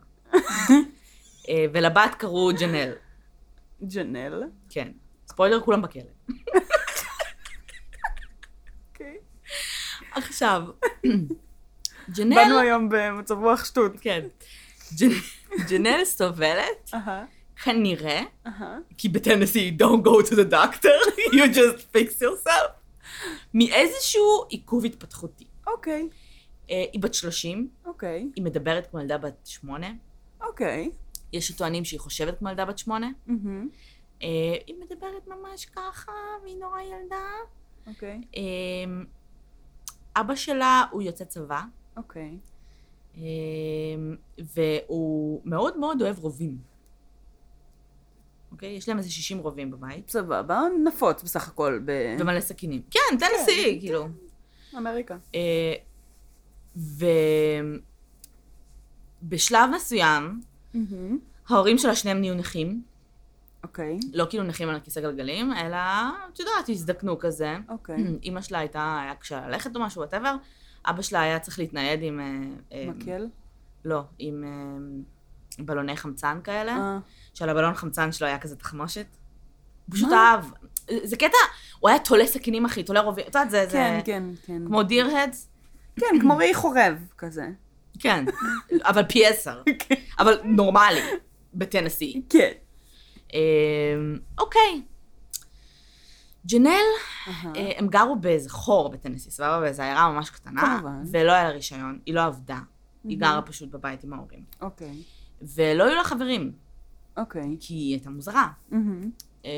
אה, 1.49 1.65
ולבת 1.73 2.15
קראו 2.19 2.51
ג'נל. 2.61 2.93
ג'נל. 3.83 4.43
כן. 4.69 4.89
ספוילר, 5.29 5.61
כולם 5.61 5.83
בכלא. 5.83 6.03
אוקיי. 8.93 9.17
עכשיו, 10.13 10.63
ג'נל... 12.17 12.35
באנו 12.35 12.59
היום 12.59 12.89
במצב 12.91 13.39
רוח 13.39 13.65
שטות. 13.65 13.93
כן. 14.01 14.21
ג'נ- 14.95 15.40
ג'נל 15.69 16.05
סובלת, 16.05 16.91
כנראה. 17.65 18.23
כי 18.99 19.09
בטנסי, 19.09 19.77
don't 19.81 20.07
go 20.07 20.31
to 20.31 20.33
the 20.33 20.53
doctor, 20.53 20.99
you 21.35 21.55
just 21.55 21.97
fix 21.97 22.23
yourself, 22.23 22.71
מאיזשהו 23.55 24.45
עיכוב 24.49 24.85
התפתחותי. 24.85 25.47
אוקיי, 25.67 26.09
אה, 26.71 26.85
היא 26.93 27.03
בת 27.03 27.15
30, 27.15 27.69
אוקיי, 27.87 28.31
היא 28.37 28.45
מדברת 28.45 28.87
כמו 28.91 29.01
ילדה 29.01 29.19
בת 29.19 29.47
8, 29.47 29.87
אוקיי. 30.41 30.91
יש 31.33 31.49
שטוענים 31.49 31.85
שהיא 31.85 32.01
חושבת 32.01 32.39
כמו 32.39 32.49
ילדה 32.49 32.65
בת 32.65 32.79
8, 32.79 33.07
מהמם, 33.27 33.69
אה, 34.23 34.29
היא 34.67 34.77
מדברת 34.81 35.29
ממש 35.29 35.65
ככה, 35.65 36.13
והיא 36.43 36.57
נורא 36.57 36.81
ילדה. 36.81 37.27
אוקיי, 37.87 38.21
אה, 38.37 39.03
אבא 40.17 40.35
שלה 40.35 40.85
הוא 40.91 41.03
יוצא 41.03 41.25
צבא, 41.25 41.63
אוקיי. 41.97 42.39
והוא 44.39 45.43
מאוד 45.45 45.79
מאוד 45.79 46.03
אוהב 46.03 46.19
רובים. 46.19 46.71
אוקיי? 48.53 48.69
יש 48.69 48.89
להם 48.89 48.99
איזה 48.99 49.11
60 49.11 49.39
רובים 49.39 49.71
בבית, 49.71 50.11
סבבה, 50.11 50.61
נפוץ 50.85 51.23
בסך 51.23 51.49
הכל 51.49 51.81
ומלא 52.19 52.41
סכינים. 52.41 52.83
כן, 52.91 53.19
טנסי, 53.19 53.79
כאילו. 53.81 54.09
באמריקה. 54.73 55.17
אה, 55.35 55.75
ובשלב 59.23 59.71
מסוים, 59.75 60.41
ההורים 61.49 61.79
שלה 61.79 61.95
שניהם 61.95 62.21
נהיו 62.21 62.35
נכים, 62.35 62.83
אוקיי, 63.63 63.99
לא 64.13 64.27
כאילו 64.31 64.45
נכים 64.45 64.69
על 64.69 64.81
כיסא 64.81 65.01
גלגלים, 65.01 65.53
אלא, 65.53 65.77
את 66.33 66.39
יודעת, 66.39 66.69
הזדקנו 66.69 67.19
כזה. 67.19 67.57
אוקיי. 67.69 67.97
אימא 68.23 68.41
שלה 68.41 68.59
הייתה, 68.59 69.01
היה 69.03 69.15
קשה 69.15 69.49
ללכת 69.49 69.77
או 69.77 69.81
משהו, 69.81 70.01
whatever. 70.01 70.37
אבא 70.87 71.03
שלה 71.03 71.21
היה 71.21 71.39
צריך 71.39 71.59
להתנייד 71.59 72.03
עם... 72.03 72.21
אה, 72.21 72.27
אה, 72.73 72.87
מקל? 72.91 73.27
לא, 73.85 74.03
עם 74.19 74.45
אה, 74.45 75.65
בלוני 75.65 75.97
חמצן 75.97 76.39
כאלה, 76.45 76.73
אה, 76.73 76.99
שעל 77.35 77.49
הבלון 77.49 77.75
חמצן 77.75 78.13
שלו 78.13 78.27
היה 78.27 78.39
כזה 78.39 78.57
תחמושת. 78.57 79.07
הוא 79.87 79.95
פשוט 79.95 80.13
אהב. 80.13 80.45
זה 81.03 81.17
קטע, 81.17 81.37
הוא 81.81 81.91
היה 81.91 81.99
תולה 81.99 82.27
סכינים, 82.27 82.65
אחי, 82.65 82.83
תולה 82.83 83.01
רובים. 83.01 83.25
את 83.29 83.35
יודעת, 83.35 83.51
זה... 83.51 83.67
כן, 83.73 84.01
כן, 84.05 84.23
כן. 84.47 84.67
כמו 84.67 84.83
deer 84.83 85.09
heads? 85.09 85.49
כן, 85.97 86.21
כמו 86.21 86.37
ראי 86.37 86.55
חורב 86.55 87.07
כזה. 87.19 87.47
כן, 87.99 88.25
אבל 88.83 89.03
פי 89.05 89.27
עשר. 89.27 89.63
אבל 90.21 90.41
נורמלי, 90.45 91.01
בטנסי. 91.55 92.23
כן. 92.29 92.53
אמ, 93.35 93.39
אוקיי. 94.39 94.83
ג'נל, 96.47 96.71
אהה. 97.29 97.53
אה, 97.57 97.73
הם 97.77 97.89
גרו 97.89 98.17
באיזה 98.17 98.51
חור 98.51 98.89
בטנסי, 98.89 99.31
סבבה? 99.31 99.61
באיזה 99.61 99.83
עיירה 99.83 100.13
ממש 100.13 100.31
קטנה. 100.31 100.61
כמובן. 100.61 101.03
ולא 101.11 101.33
היה 101.33 101.45
לה 101.45 101.51
רישיון, 101.51 101.99
היא 102.07 102.15
לא 102.15 102.25
עבדה. 102.25 102.59
היא 103.05 103.19
גרה 103.19 103.43
פשוט 103.43 103.71
בבית 103.71 104.05
עם 104.05 104.13
ההורים. 104.13 104.45
אוקיי. 104.61 105.03
ולא 105.43 105.85
היו 105.85 105.95
לה 105.95 106.05
חברים, 106.05 106.53
אוקיי. 107.17 107.57
כי 107.61 107.75
היא 107.75 107.95
הייתה 107.95 108.11
מוזרה. 108.11 108.49
אמ, 109.45 109.51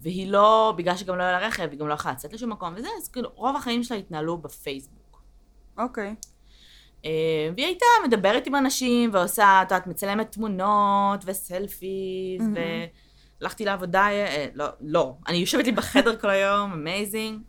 והיא 0.00 0.28
לא, 0.28 0.74
בגלל 0.76 0.96
שגם 0.96 1.16
לא 1.16 1.22
היה 1.22 1.40
לה 1.40 1.46
רכב, 1.46 1.68
היא 1.70 1.78
גם 1.78 1.88
לא 1.88 1.94
יכולה 1.94 2.14
לצאת 2.14 2.32
לשום 2.32 2.52
מקום 2.52 2.74
וזה, 2.76 2.88
אז 2.98 3.08
כאילו, 3.08 3.30
רוב 3.34 3.56
החיים 3.56 3.82
שלה 3.82 3.96
התנהלו 3.96 4.38
בפייסבוק. 4.38 5.22
אוקיי. 5.78 6.14
אמ, 7.04 7.10
והיא 7.56 7.66
הייתה 7.66 7.86
מדברת 8.06 8.46
עם 8.46 8.54
אנשים 8.54 9.10
ועושה, 9.12 9.62
את 9.62 9.70
יודעת, 9.70 9.86
מצלמת 9.86 10.32
תמונות 10.32 11.20
ו 11.24 11.37
selfies, 11.37 12.40
מהמם. 12.40 12.56
והלכתי 13.44 13.64
לעבודה, 13.64 14.08
אה, 14.10 14.46
לא, 14.54 14.66
לא, 14.80 15.16
אני 15.28 15.36
יושבת 15.36 15.64
לי 15.64 15.72
בחדר 15.72 16.16
כל 16.16 16.30
היום, 16.30 16.72
amazing, 16.72 17.40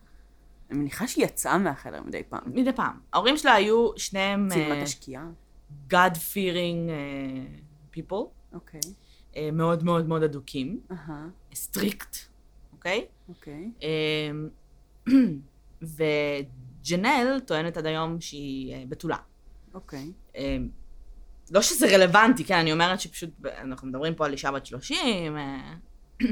אני 0.72 0.80
מניחה 0.80 1.08
שהיא 1.08 1.26
יצאה 1.26 1.58
מהחדר 1.58 2.02
מדי 2.04 2.24
פעם. 2.30 2.42
מדי 2.46 2.74
פעם. 2.74 3.00
ההורים 3.14 3.38
שלה 3.38 3.54
היו 3.54 3.90
שניהם 3.98 4.48
צילמה 4.52 4.76
אה, 4.76 4.82
השקיעה. 4.82 5.30
God-fearing 5.92 6.90
אה, 6.90 7.46
people, 7.94 8.54
אוקיי. 8.54 8.80
אה, 9.36 9.50
מאוד 9.54 9.84
מאוד 9.84 10.08
מאוד 10.08 10.24
אדוקים, 10.24 10.80
אהה. 10.92 11.28
strict, 11.54 12.18
אוקיי? 12.74 13.06
אוקיי. 13.30 13.72
אמ, 13.82 14.50
וג'נל 16.82 17.40
טוענת 17.46 17.78
עד 17.78 17.86
היום 17.86 18.22
שהיא 18.22 18.74
אה, 18.74 18.84
בתולה. 18.90 19.18
אוקיי. 19.74 20.12
אמ, 20.36 20.70
לא 21.52 21.62
שזה 21.62 21.88
רלוונטי, 21.96 22.44
כן, 22.44 22.58
אני 22.58 22.72
אומרת 22.72 23.00
שפשוט, 23.00 23.30
אנחנו 23.46 23.88
מדברים 23.88 24.16
פה 24.16 24.26
על 24.26 24.32
אישה 24.32 24.52
בת 24.52 24.66
30, 24.66 25.38
אה, 25.38 25.74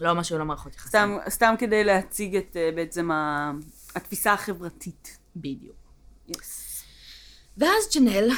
לא 0.00 0.14
משהו, 0.14 0.38
לא 0.38 0.44
מערכות 0.44 0.74
יחסים. 0.74 0.88
סתם, 0.88 1.16
סתם 1.28 1.54
כדי 1.58 1.84
להציג 1.84 2.36
את 2.36 2.56
אה, 2.56 2.70
בעצם 2.74 3.10
ה- 3.10 3.52
התפיסה 3.94 4.32
החברתית. 4.32 5.18
בדיוק. 5.36 5.76
yes. 6.28 6.84
ואז 7.58 7.70
ג'נל 7.96 8.28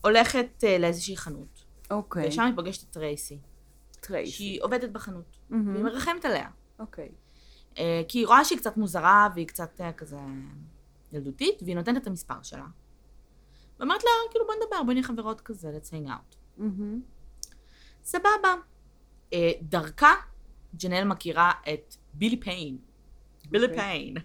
הולכת 0.00 0.64
אה, 0.64 0.78
לאיזושהי 0.78 1.16
חנות, 1.16 1.64
אוקיי. 1.90 2.28
ושם 2.28 2.42
היא 2.42 2.52
פוגשת 2.56 2.82
את 2.82 2.90
טרייסי, 2.90 3.38
טרייסי. 4.00 4.32
שהיא 4.32 4.62
עובדת 4.62 4.90
בחנות, 4.90 5.36
מהמם. 5.50 5.72
והיא 5.72 5.84
מרחמת 5.84 6.24
עליה. 6.24 6.48
אוקיי. 6.78 7.08
אה, 7.78 8.02
כי 8.08 8.18
היא 8.18 8.26
רואה 8.26 8.44
שהיא 8.44 8.58
קצת 8.58 8.76
מוזרה, 8.76 9.28
והיא 9.34 9.46
קצת 9.46 9.80
כזה 9.96 10.16
ילדותית, 11.12 11.62
והיא 11.62 11.76
נותנת 11.76 12.02
את 12.02 12.06
המספר 12.06 12.42
שלה. 12.42 12.64
ואומרת 13.80 14.04
לה, 14.04 14.10
כאילו, 14.30 14.46
בוא 14.46 14.54
נדבר, 14.54 14.82
בוא 14.82 14.92
נהיה 14.92 15.04
חברות 15.06 15.40
כזה, 15.40 15.70
let's 15.78 15.90
hang 15.90 16.08
out. 16.08 16.60
סבבה. 18.04 18.54
אה, 19.32 19.52
דרכה, 19.62 20.14
ג'נל 20.82 21.04
מכירה 21.04 21.52
את 21.72 21.94
בילי 22.14 22.40
פיין. 22.40 22.78
בילי 23.50 23.66
אוקיי. 23.66 23.78
פיין. 23.78 24.16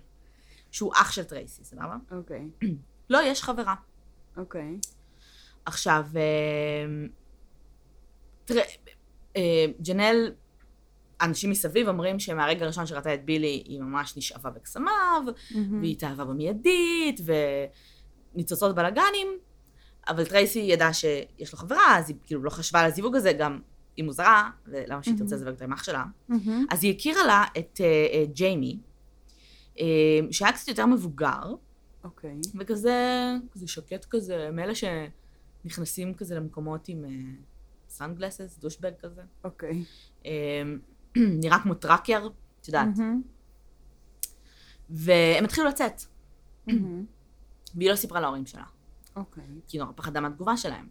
שהוא 0.71 0.93
אח 0.93 1.11
של 1.11 1.23
טרייסי, 1.23 1.63
סבבה? 1.63 1.95
אוקיי. 2.11 2.49
לא, 3.09 3.19
יש 3.23 3.43
חברה. 3.43 3.75
אוקיי. 4.37 4.77
עכשיו, 5.65 6.05
אה, 6.15 7.05
תראה, 8.45 8.63
אה, 9.35 9.65
ג'נל, 9.81 10.31
אנשים 11.21 11.49
מסביב 11.49 11.87
אומרים 11.87 12.19
שמהרגע 12.19 12.63
הראשון 12.63 12.85
שראתה 12.85 13.13
את 13.13 13.25
בילי, 13.25 13.63
היא 13.65 13.81
ממש 13.81 14.17
נשאבה 14.17 14.49
בקסמיו. 14.49 15.23
והיא 15.81 15.91
התאהבה 15.91 16.25
במיידית, 16.25 17.19
וניצוצות 18.35 18.75
בלאגנים, 18.75 19.27
אבל 20.07 20.25
טרייסי 20.25 20.59
ידעה 20.59 20.93
שיש 20.93 21.53
לו 21.53 21.59
חברה, 21.59 21.97
אז 21.97 22.09
היא 22.09 22.17
כאילו 22.23 22.43
לא 22.43 22.49
חשבה 22.49 22.79
על 22.79 22.85
הזיווג 22.85 23.15
הזה, 23.15 23.33
גם 23.33 23.59
היא 23.97 24.05
מוזרה, 24.05 24.49
ולמה 24.67 25.03
שהיא 25.03 25.17
תרצה 25.17 25.35
לזווג 25.35 25.53
את 25.53 25.61
האח 25.61 25.83
שלה. 25.83 26.05
מהמם. 26.27 26.65
אז 26.69 26.83
היא 26.83 26.95
הכירה 26.95 27.25
לה 27.25 27.43
את 27.57 27.81
אה, 27.81 28.07
אה, 28.13 28.25
ג'יימי, 28.33 28.79
אה, 29.79 29.85
שהיה 30.31 30.51
קצת 30.51 30.67
יותר 30.67 30.85
מבוגר, 30.85 31.53
אוקיי. 32.03 32.35
וכזה, 32.59 33.33
כזה 33.51 33.67
שקט 33.67 34.05
כזה, 34.09 34.49
מאלה 34.53 34.73
שנכנסים 34.75 36.13
כזה 36.13 36.35
למקומות 36.35 36.87
עם 36.87 37.05
sunglasses, 37.89 38.57
douchebag 38.61 38.91
כזה. 38.99 39.21
אוקיי. 39.43 39.83
אה, 40.25 40.61
נראה 41.41 41.59
כמו 41.59 41.73
trucker, 41.73 42.27
את 42.61 42.67
יודעת. 42.67 42.97
מהמם. 42.97 43.21
והם 44.89 45.45
התחילו 45.45 45.67
לצאת, 45.67 46.01
מהמם. 46.67 47.05
והיא 47.75 47.89
לא 47.89 47.95
סיפרה 47.95 48.21
להורים 48.21 48.45
שלה, 48.45 48.63
אוקיי. 49.15 49.43
כי 49.67 49.77
היא 49.77 49.81
נורא 49.81 49.93
פחדה 49.95 50.19
מהתגובה 50.19 50.57
שלהם. 50.57 50.87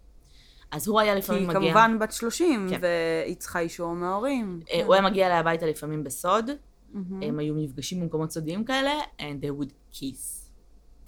אז 0.71 0.89
הוא 0.89 1.01
היה 1.01 1.13
כי 1.13 1.19
לפעמים 1.19 1.51
היא 1.51 1.57
מגיע... 1.57 1.73
כמובן 1.73 1.99
בת 1.99 2.13
30, 2.13 2.67
כן. 2.71 2.79
והיא 2.83 3.37
צריכה 3.37 3.59
אישור 3.59 3.95
מההורים. 3.95 4.61
אה, 4.71 4.85
הוא 4.85 4.95
היה 4.95 5.03
מגיע 5.03 5.27
אליה 5.27 5.39
הביתה 5.39 5.67
לפעמים 5.67 6.05
בסוד, 6.05 6.51
מהמם. 6.93 7.23
הם 7.23 7.39
היו 7.39 7.55
נפגשים 7.55 8.01
במקומות 8.01 8.31
סודיים 8.31 8.65
כאלה, 8.65 8.93
and 9.19 9.45
they 9.45 9.61
would 9.61 9.73
kiss. 9.93 10.51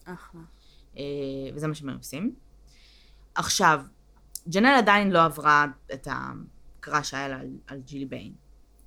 אחלה. 0.05 0.41
אה, 0.97 1.03
וזה 1.55 1.67
מה 1.67 1.75
שהם 1.75 1.89
עושים. 1.89 2.35
עכשיו, 3.35 3.81
ג'נל 4.49 4.75
עדיין 4.79 5.11
לא 5.11 5.25
עברה 5.25 5.67
את 5.93 6.09
הקרא 6.11 7.03
שהיה 7.03 7.29
לה 7.29 7.41
על, 7.41 7.49
על 7.67 7.81
ג'ילי 7.81 8.05
ביין. 8.05 8.33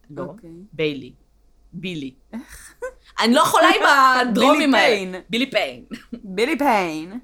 לא, 0.09 0.23
אוקיי. 0.23 0.51
ביילי. 0.73 1.13
בילי. 1.73 2.15
איך? 2.33 2.75
אני 3.19 3.33
לא 3.33 3.41
יכולה 3.41 3.67
עם 3.67 3.83
הדרומים 4.31 4.75
האלה. 4.75 5.19
בילי 5.29 5.51
פיין. 5.51 5.85
בילי 6.23 6.57
פיין. 6.57 7.19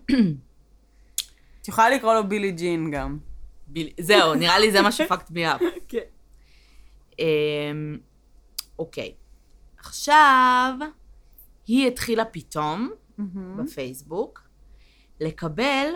את 1.61 1.67
יכולה 1.67 1.89
לקרוא 1.89 2.13
לו 2.13 2.27
בילי 2.27 2.51
ג'ין 2.51 2.91
גם. 2.91 3.17
זהו, 3.99 4.35
נראה 4.35 4.59
לי 4.59 4.71
זה 4.71 4.81
מה 4.81 4.91
שפקט 4.91 5.31
בי 5.31 5.47
אפ. 5.47 5.61
כן. 5.87 5.97
אמ, 7.19 7.97
אוקיי. 8.79 9.13
עכשיו, 9.77 10.73
היא 11.67 11.87
התחילה 11.87 12.25
פתאום, 12.25 12.89
בפייסבוק, 13.57 14.41
לקבל 15.19 15.87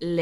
ל... 0.00 0.20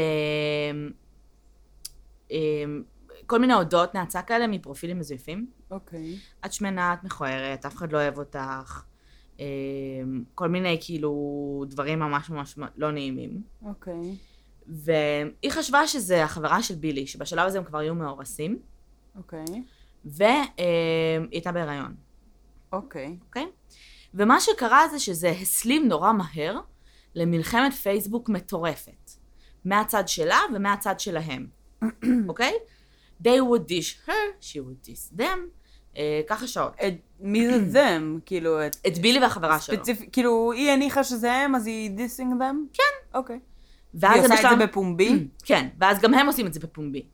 אמ, 2.31 2.83
כל 3.25 3.39
מיני 3.39 3.53
הודעות 3.53 3.95
נאצה 3.95 4.21
כאלה 4.21 4.47
מפרופילים 4.47 4.99
מזויפים. 4.99 5.47
אוקיי. 5.71 6.15
את 6.45 6.53
שמנה, 6.53 6.93
את 6.93 7.03
מכוערת, 7.03 7.65
אף 7.65 7.75
אחד 7.75 7.91
לא 7.91 7.97
אוהב 7.97 8.17
אותך. 8.17 8.81
אמ, 9.39 10.23
כל 10.35 10.49
מיני 10.49 10.77
כאילו 10.81 11.65
דברים 11.67 11.99
ממש 11.99 12.29
ממש 12.29 12.59
לא 12.77 12.91
נעימים. 12.91 13.41
אוקיי. 13.65 14.15
והיא 14.67 15.51
חשבה 15.51 15.87
שזה 15.87 16.23
החברה 16.23 16.63
של 16.63 16.75
בילי, 16.75 17.07
שבשלב 17.07 17.47
הזה 17.47 17.57
הם 17.57 17.63
כבר 17.63 17.77
היו 17.77 17.95
מאורסים, 17.95 18.59
אוקיי. 19.15 19.45
והיא 20.05 20.27
הייתה 21.31 21.51
בהיריון, 21.51 21.95
אוקיי. 22.73 23.17
אוקיי? 23.27 23.45
ומה 24.13 24.39
שקרה 24.39 24.87
זה 24.87 24.99
שזה 24.99 25.29
הסלים 25.29 25.87
נורא 25.87 26.13
מהר 26.13 26.59
למלחמת 27.15 27.73
פייסבוק 27.73 28.29
מטורפת. 28.29 29.11
מהצד 29.65 30.07
שלה 30.07 30.39
ומהצד 30.55 30.99
שלהם, 30.99 31.47
אוקיי? 32.29 32.53
They 33.23 33.39
would 33.49 33.67
dish 33.69 34.07
her, 34.07 34.41
she 34.41 34.55
would 34.55 34.87
dish 34.87 35.19
them, 35.19 35.39
ככה 36.27 36.47
שעות. 36.47 36.73
את- 36.87 36.93
מי 37.19 37.59
זה 37.59 37.97
them? 37.97 38.19
כאילו, 38.25 38.65
את... 38.67 38.75
את 38.87 38.97
בילי 38.97 39.19
והחברה 39.19 39.59
שלו. 39.59 39.77
כאילו, 40.11 40.51
היא 40.51 40.71
הניחה 40.71 41.03
שזה 41.03 41.33
הם, 41.33 41.55
אז 41.55 41.67
היא 41.67 41.91
דיסינג 41.91 42.41
them? 42.41 42.55
כן. 42.73 43.17
אוקיי. 43.17 43.39
ואז 43.93 44.15
היא 44.15 44.23
עושה 44.23 44.53
את 44.53 44.59
זה 44.59 44.65
בפומבי? 44.65 45.27
כן, 45.45 45.67
ואז 45.79 45.99
גם 45.99 46.13
הם 46.13 46.27
עושים 46.27 46.47
את 46.47 46.53
זה 46.53 46.59
בפומבי, 46.59 47.05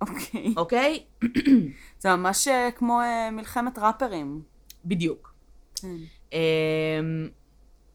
אוקיי. 0.00 0.54
אוקיי? 0.56 1.02
זה 2.02 2.16
ממש 2.16 2.48
אה, 2.48 2.68
כמו 2.70 3.00
אה, 3.00 3.30
מלחמת 3.30 3.78
ראפרים. 3.78 4.42
בדיוק. 4.84 5.34
כן. 5.74 5.96
אמ, 6.32 6.38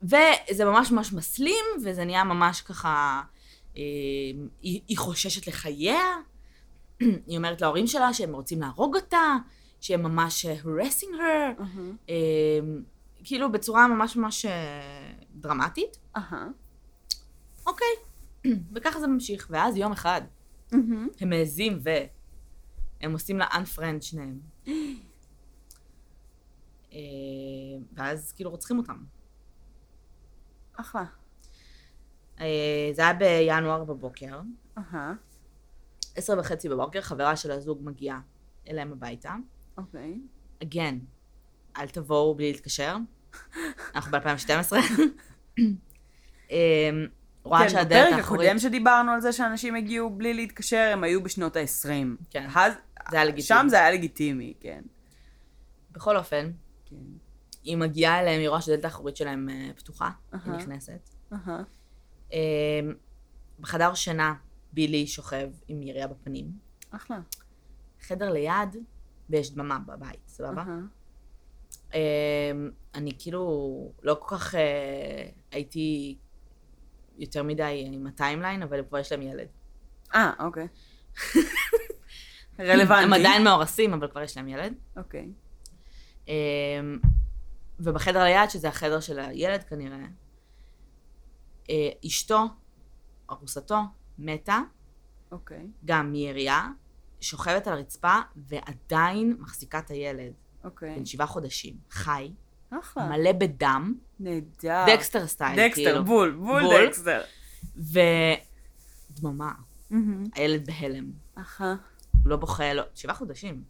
וזה 0.03 0.65
ממש 0.65 0.91
ממש 0.91 1.13
מסלים, 1.13 1.65
וזה 1.83 2.05
נהיה 2.05 2.23
ממש 2.23 2.61
ככה, 2.61 3.21
היא, 3.75 4.81
היא 4.87 4.97
חוששת 4.97 5.47
לחייה, 5.47 6.01
היא 7.27 7.37
אומרת 7.37 7.61
להורים 7.61 7.87
שלה 7.87 8.13
שהם 8.13 8.33
רוצים 8.35 8.61
להרוג 8.61 8.95
אותה, 8.95 9.35
שהם 9.81 10.03
ממש 10.03 10.45
אה, 10.45 10.55
harassing 10.61 11.13
her, 11.19 11.61
אהה. 11.61 11.91
אמ, 12.09 12.83
כאילו 13.23 13.51
בצורה 13.51 13.87
ממש 13.87 14.15
ממש 14.15 14.45
אה, 14.45 15.13
דרמטית. 15.31 15.97
אהה. 16.17 16.47
אוקיי, 17.67 17.87
וככה 18.73 18.99
זה 18.99 19.07
ממשיך. 19.07 19.47
ואז 19.49 19.77
יום 19.77 19.91
אחד, 19.91 20.21
מהמם. 20.71 21.07
הם 21.19 21.29
מעזים 21.29 21.79
והם 21.83 23.11
עושים 23.13 23.37
לה 23.37 23.45
unfriend 23.45 24.01
שניהם. 24.01 24.39
אה, 26.93 26.99
ואז 27.93 28.31
כאילו 28.31 28.49
רוצחים 28.49 28.77
אותם. 28.77 29.03
אחלה. 30.73 31.05
אה, 32.39 32.89
זה 32.93 33.01
היה 33.01 33.13
בינואר 33.13 33.83
בבוקר, 33.83 34.41
אהה, 34.77 35.13
עשר 36.15 36.39
וחצי 36.39 36.69
בבוקר, 36.69 37.01
חברה 37.01 37.35
של 37.35 37.51
הזוג 37.51 37.79
מגיעה 37.83 38.19
אליהם 38.67 38.91
הביתה. 38.91 39.35
אוקיי. 39.77 40.19
again, 40.63 40.95
אל 41.77 41.87
תבואו 41.87 42.35
בלי 42.35 42.51
להתקשר. 42.51 42.97
אנחנו 43.95 44.11
ב-2012. 44.11 44.73
רואה 47.43 47.63
כן, 47.63 47.69
שהדלת 47.69 48.07
בפרק 48.07 48.19
האחורית... 48.19 48.41
הקודם 48.41 48.59
שדיברנו 48.59 49.11
על 49.11 49.21
זה 49.21 49.31
שאנשים 49.31 49.75
הגיעו 49.75 50.09
בלי 50.09 50.33
להתקשר, 50.33 50.89
הם 50.93 51.03
היו 51.03 51.23
בשנות 51.23 51.55
ה-20. 51.55 51.89
כן. 52.29 52.49
זה 53.11 53.15
היה 53.15 53.25
לגיטימי. 53.25 53.41
שם 53.41 53.65
זה 53.69 53.79
היה 53.79 53.91
לגיטימי, 53.91 54.53
כן. 54.59 54.81
בכל 55.91 56.17
אופן, 56.17 56.51
כן. 56.85 56.95
היא 57.63 57.77
מגיעה 57.77 58.19
אליהם, 58.19 58.39
היא 58.39 58.49
רואה 58.49 58.61
שהדלת 58.61 58.85
האחורית 58.85 59.17
שלהם 59.17 59.49
אה, 59.49 59.69
פתוחה, 59.75 60.09
היא 60.31 60.39
אהה. 60.45 60.57
נכנסת. 60.57 61.09
אה, 62.33 62.39
בחדר 63.59 63.93
שינה, 63.93 64.33
בילי 64.73 65.07
שוכב 65.07 65.49
עם 65.67 65.81
ירייה 65.83 66.07
בפנים. 66.07 66.51
אחלה. 66.91 67.19
חדר 68.01 68.31
ליד, 68.31 68.75
ויש 69.29 69.53
דממה 69.53 69.79
בבית, 69.79 70.27
סבבה? 70.27 70.63
אה, 71.93 72.51
אני 72.95 73.11
כאילו 73.19 73.91
לא 74.03 74.17
כל 74.19 74.37
כך 74.37 74.55
אה, 74.55 75.29
הייתי 75.51 76.17
יותר 77.17 77.43
מדי 77.43 77.83
עם 77.85 78.07
הטיימליין, 78.07 78.63
אבל 78.63 78.83
כבר 78.89 78.99
יש 78.99 79.11
להם 79.11 79.21
ילד. 79.21 79.47
אה, 80.15 80.31
אוקיי. 80.39 80.67
רלוונטי. 82.59 83.03
הם 83.03 83.13
עדיין 83.13 83.43
מאורסים, 83.43 83.93
אבל 83.93 84.07
כבר 84.07 84.21
יש 84.21 84.37
להם 84.37 84.47
ילד. 84.47 84.73
אוקיי. 84.97 85.31
אמ, 86.27 86.33
ובחדר 87.79 88.23
ליד, 88.23 88.49
שזה 88.49 88.67
החדר 88.67 88.99
של 88.99 89.19
הילד 89.19 89.63
כנראה, 89.63 90.05
אה, 91.69 91.89
אשתו, 92.05 92.43
ארוסתו, 93.31 93.79
מתה, 94.19 94.59
אוקיי. 95.31 95.67
גם 95.85 96.11
מירייה, 96.11 96.67
שוכבת 97.21 97.67
על 97.67 97.73
הרצפה 97.73 98.15
ועדיין 98.35 99.37
מחזיקה 99.39 99.79
את 99.79 99.89
הילד, 99.91 100.33
אוקיי. 100.63 100.95
בן 100.95 101.05
שבעה 101.05 101.27
חודשים, 101.27 101.73
חי, 101.91 102.31
אחלה. 102.69 103.09
מלא 103.09 103.31
בדם, 103.31 103.93
נהדר. 104.19 104.85
דקסטר 104.87 105.27
style. 105.27 105.67
דקסטר, 105.67 105.83
כאילו. 105.83 106.05
בול, 106.05 106.31
בול 106.31 106.61
בול. 106.61 106.87
דקסטר. 106.87 107.21
ודממה, 107.75 109.51
מהמם. 109.89 110.23
הילד 110.35 110.65
בהלם, 110.65 111.11
אחלה. 111.35 111.75
הוא 112.23 112.29
לא 112.29 112.35
בוכה, 112.35 112.73
לא, 112.73 112.83
שבעה 112.95 113.15
חודשים, 113.15 113.63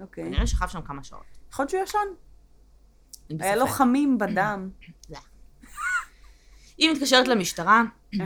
אוקיי. 0.00 0.24
כנראה 0.24 0.46
שכב 0.46 0.68
שם 0.68 0.82
כמה 0.82 1.04
שעות. 1.04 1.22
יכול 1.52 1.62
להיות 1.62 1.70
שהוא 1.70 1.82
ישן. 1.82 3.38
היה 3.40 3.56
לו. 3.56 3.66
חמים 3.66 4.18
בדם. 4.18 4.70
היא 6.78 6.90
מתקשרת 6.92 7.28
למשטרה, 7.28 7.82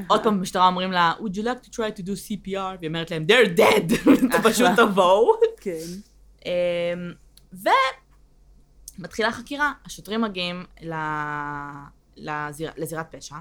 עוד 0.09 0.23
פעם 0.23 0.39
במשטרה 0.39 0.67
אומרים 0.67 0.93
לה, 0.93 1.13
would 1.19 1.37
you 1.37 1.43
like 1.43 1.67
to 1.67 1.71
try 1.71 1.99
to 1.99 2.03
do 2.03 2.11
CPR? 2.11 2.77
והיא 2.79 2.89
אומרת 2.89 3.11
להם, 3.11 3.27
they're 3.29 3.59
dead, 3.59 3.95
פשוט 4.49 4.67
תבואו. 4.77 5.33
כן. 5.61 5.87
אמ, 6.47 7.13
ומתחילה 8.99 9.33
חקירה, 9.33 9.73
השוטרים 9.85 10.21
מגיעים. 10.21 10.65
לזירת 12.77 13.15
פשע. 13.17 13.37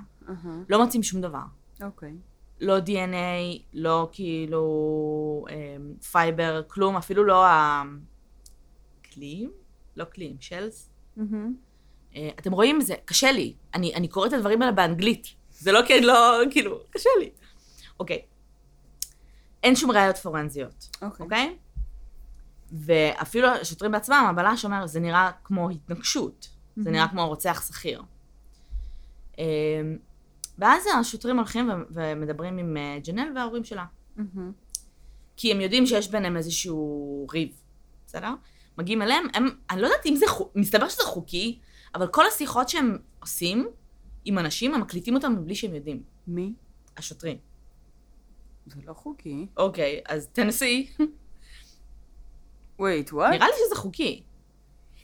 לא 0.70 0.84
מוצאים 0.84 1.04
שום 1.04 1.22
דבר. 1.22 1.44
אוקיי. 1.84 2.14
לא 2.62 2.78
DNA, 2.80 3.62
לא 3.74 4.10
כאילו 4.12 5.46
אמ, 5.50 5.94
fiber, 6.12 6.62
כלום, 6.68 6.98
אפילו 6.98 7.24
לא 7.24 7.44
הקליעים, 9.02 9.52
לא 9.96 10.04
קליעים, 10.04 10.36
shells. 10.40 10.90
אה, 12.16 12.30
אתם 12.40 12.52
רואים, 12.52 12.82
זה 12.82 12.96
קשה 13.06 13.32
לי. 13.32 13.54
אני 13.74 14.08
קוראת 14.08 14.34
את 14.34 14.38
הדברים 14.38 14.62
האלה 14.62 14.72
באנגלית. 14.74 15.41
זה 15.62 15.72
לא 15.72 15.80
כי 15.88 15.98
אני 15.98 16.06
לא, 16.06 16.40
כאילו, 16.52 16.80
קשה 16.90 17.10
לי. 17.20 17.30
אוקיי. 18.00 18.22
אין 19.64 19.76
שום 19.76 19.92
ראיות 19.92 20.18
פורנזיות, 20.18 20.88
אוקיי. 21.02 21.24
אוקיי? 21.24 21.58
ואפילו 22.72 23.48
השוטרים 23.48 23.92
בעצמם, 23.92 24.26
הבלש 24.30 24.66
אומר, 24.66 24.88
זה 24.88 25.00
נראה 25.00 25.32
כמו 25.44 25.70
התנגשות. 25.70 26.50
זה. 26.76 26.92
נראה 26.92 27.08
כמו 27.08 27.28
רוצח 27.28 27.64
שכיר. 27.68 28.02
אה, 29.40 29.46
ואז 30.58 30.84
השוטרים 31.00 31.38
הולכים 31.38 31.70
ומדברים 31.90 32.58
עם 32.58 32.78
אה, 32.78 32.98
ג'נל 33.04 33.32
וההורים 33.36 33.64
שלה. 33.64 33.86
כי 35.38 35.52
הם 35.52 35.62
יודעים 35.62 35.86
שיש 35.86 36.12
ביניהם 36.12 36.38
איזשהו 36.38 37.28
ריב, 37.32 37.50
בסדר? 38.08 38.34
מגיעים 38.78 39.02
אליהם, 39.02 39.24
הם, 39.34 39.50
אני 39.70 39.82
לא 39.82 39.88
יודעת 39.88 40.06
אם 40.06 40.16
זה, 40.16 40.26
מסתבר 40.56 40.90
שזה 40.90 41.04
חוקי, 41.04 41.60
אבל 41.96 42.08
כל 42.08 42.28
השיחות 42.28 42.70
שהם 42.70 42.98
עושים 43.20 43.68
עם 44.26 44.40
אנשים, 44.40 44.74
הם 44.74 44.82
מקליטים 44.82 45.16
אותם 45.16 45.34
מבלי 45.34 45.56
שהם 45.56 45.76
יודעים, 45.76 46.04
מי? 46.28 46.54
השוטרים. 46.98 47.38
זה 48.68 48.76
לא 48.88 48.94
חוקי. 48.94 49.48
אוקיי, 49.58 50.02
אז 50.08 50.28
תנסי, 50.28 50.90
וייט, 52.80 53.14
וואט? 53.14 53.32
נראה 53.34 53.48
לי 53.48 53.54
שזה 53.66 53.76
חוקי. 53.76 54.24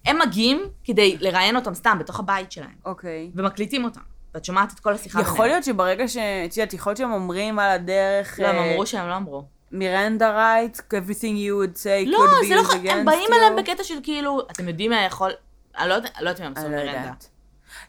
הם 0.06 0.20
מגיעים 0.28 0.62
כדי 0.84 1.18
לראיין 1.20 1.56
אותם 1.56 1.74
סתם 1.74 1.98
בתוך 2.00 2.20
הבית 2.20 2.52
שלהם, 2.52 2.76
אוקיי. 2.86 3.32
ומקליטים 3.36 3.84
אותם, 3.84 4.02
ואת 4.34 4.46
שומעת 4.46 4.74
את 4.74 4.80
כל 4.80 4.94
השיחה 4.94 5.22
יכול 5.22 5.48
להיות 5.48 5.64
שברגע 5.64 6.08
ש... 6.08 6.18
את 6.18 6.58
יודעת, 6.58 6.74
יכול 6.74 6.90
להיות 6.92 6.98
שהם 6.98 7.12
אומרים 7.12 7.60
על 7.60 7.70
הדרך... 7.72 8.40
לא, 8.40 8.48
הם 8.48 8.56
אה, 8.56 8.72
אמרו 8.72 8.86
שהם 8.86 9.08
לא 9.10 9.18
אמרו. 9.18 9.46
מירנדה 9.72 10.32
רייט, 10.32 10.78
everything 10.78 11.22
you 11.22 11.74
would 11.74 11.78
say 11.78 12.10
לא, 12.10 12.18
could 12.18 12.44
be 12.44 12.48
זה 12.48 12.56
לא, 12.56 12.62
used 12.62 12.66
ח- 12.66 12.74
against 12.74 12.92
הם 12.92 13.06
באים 13.06 13.30
you. 13.32 13.36
אליהם 13.36 13.56
בקטע 13.56 13.84
של 13.84 13.96
כאילו, 14.04 14.42
אתם 14.52 14.68
יודעים 14.68 14.92
מה 14.92 15.02
יכול, 15.06 15.32
אני 15.78 15.90
לא 15.90 15.94
יודעת 15.94 16.12
אני 16.18 16.26
לא 16.26 16.30
יודעת 16.30 17.30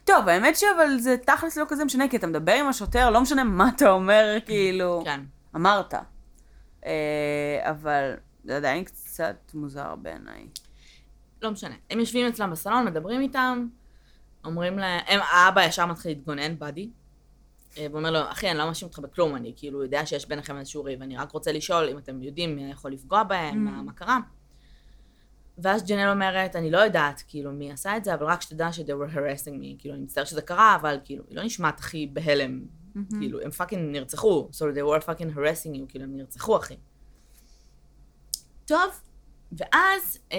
טוב, 0.08 0.28
האמת 0.28 0.56
שאבל 0.56 0.98
זה 0.98 1.16
תכלס 1.26 1.56
לא 1.56 1.64
כזה 1.68 1.84
משנה, 1.84 2.08
כי 2.08 2.16
אתה 2.16 2.26
מדבר 2.26 2.52
עם 2.52 2.68
השוטר, 2.68 3.10
לא 3.10 3.20
משנה 3.20 3.44
מה 3.44 3.68
אתה 3.76 3.90
אומר, 3.90 4.36
כאילו, 4.46 5.02
כן. 5.04 5.20
אמרת. 5.56 5.94
אה, 6.86 7.60
אבל 7.70 8.12
זה 8.44 8.56
עדיין 8.56 8.84
קצת 8.84 9.36
מוזר 9.54 9.94
בעיניי. 9.96 10.46
לא 11.42 11.50
משנה. 11.50 11.74
הם 11.90 12.00
יושבים 12.00 12.26
אצלם 12.26 12.50
בסלון, 12.50 12.84
מדברים 12.84 13.20
איתם, 13.20 13.66
אומרים 14.44 14.78
להם, 14.78 15.00
הם, 15.08 15.20
האבא 15.32 15.64
ישר 15.64 15.86
מתחיל 15.86 16.10
להתגונן, 16.10 16.58
באדי, 16.58 16.88
אה, 17.78 17.86
ואומר 17.92 18.10
לו, 18.10 18.30
אחי, 18.30 18.50
אני 18.50 18.58
לא 18.58 18.66
מאשים 18.66 18.88
אותך 18.88 18.98
בכלום, 18.98 19.36
אני 19.36 19.52
כאילו 19.56 19.82
יודע 19.82 20.06
שיש 20.06 20.28
ביניכם 20.28 20.56
איזשהו 20.58 20.84
ריב, 20.84 21.02
אני 21.02 21.16
רק 21.16 21.32
רוצה 21.32 21.52
לשאול 21.52 21.88
אם 21.88 21.98
אתם 21.98 22.22
יודעים 22.22 22.56
מי 22.56 22.70
יכול 22.70 22.92
לפגוע 22.92 23.22
בהם, 23.22 23.54
Mm. 23.66 23.70
מה, 23.70 23.82
מה 23.82 23.92
קרה. 23.92 24.18
ואז 25.58 25.84
ג'נל 25.86 26.10
אומרת, 26.10 26.56
אני 26.56 26.70
לא 26.70 26.78
יודעת, 26.78 27.22
כאילו, 27.28 27.52
מי 27.52 27.72
עשה 27.72 27.96
את 27.96 28.04
זה, 28.04 28.14
אבל 28.14 28.26
רק 28.26 28.42
שתדע 28.42 28.72
ש- 28.72 28.80
they 28.80 28.82
were 28.82 29.14
harassing 29.14 29.54
me, 29.62 29.78
כאילו, 29.78 29.94
אני 29.94 30.02
מצטער 30.02 30.24
שזה 30.24 30.42
קרה, 30.42 30.76
אבל 30.80 30.98
כאילו, 31.04 31.24
היא 31.28 31.36
לא 31.36 31.42
נשמעת 31.42 31.78
הכי 31.80 32.06
בהלם, 32.12 32.64
כאילו, 33.18 33.40
הם 33.40 33.50
fucking 33.50 33.96
נרצחו, 33.96 34.48
so 34.52 34.56
they 34.56 35.02
were 35.02 35.04
fucking 35.04 35.36
harassing 35.36 35.74
you, 35.74 35.88
כאילו, 35.88 36.04
הם 36.04 36.16
נרצחו, 36.16 36.56
אחי. 36.56 36.76
טוב, 38.64 38.90
ואז 39.52 40.18
אה, 40.32 40.38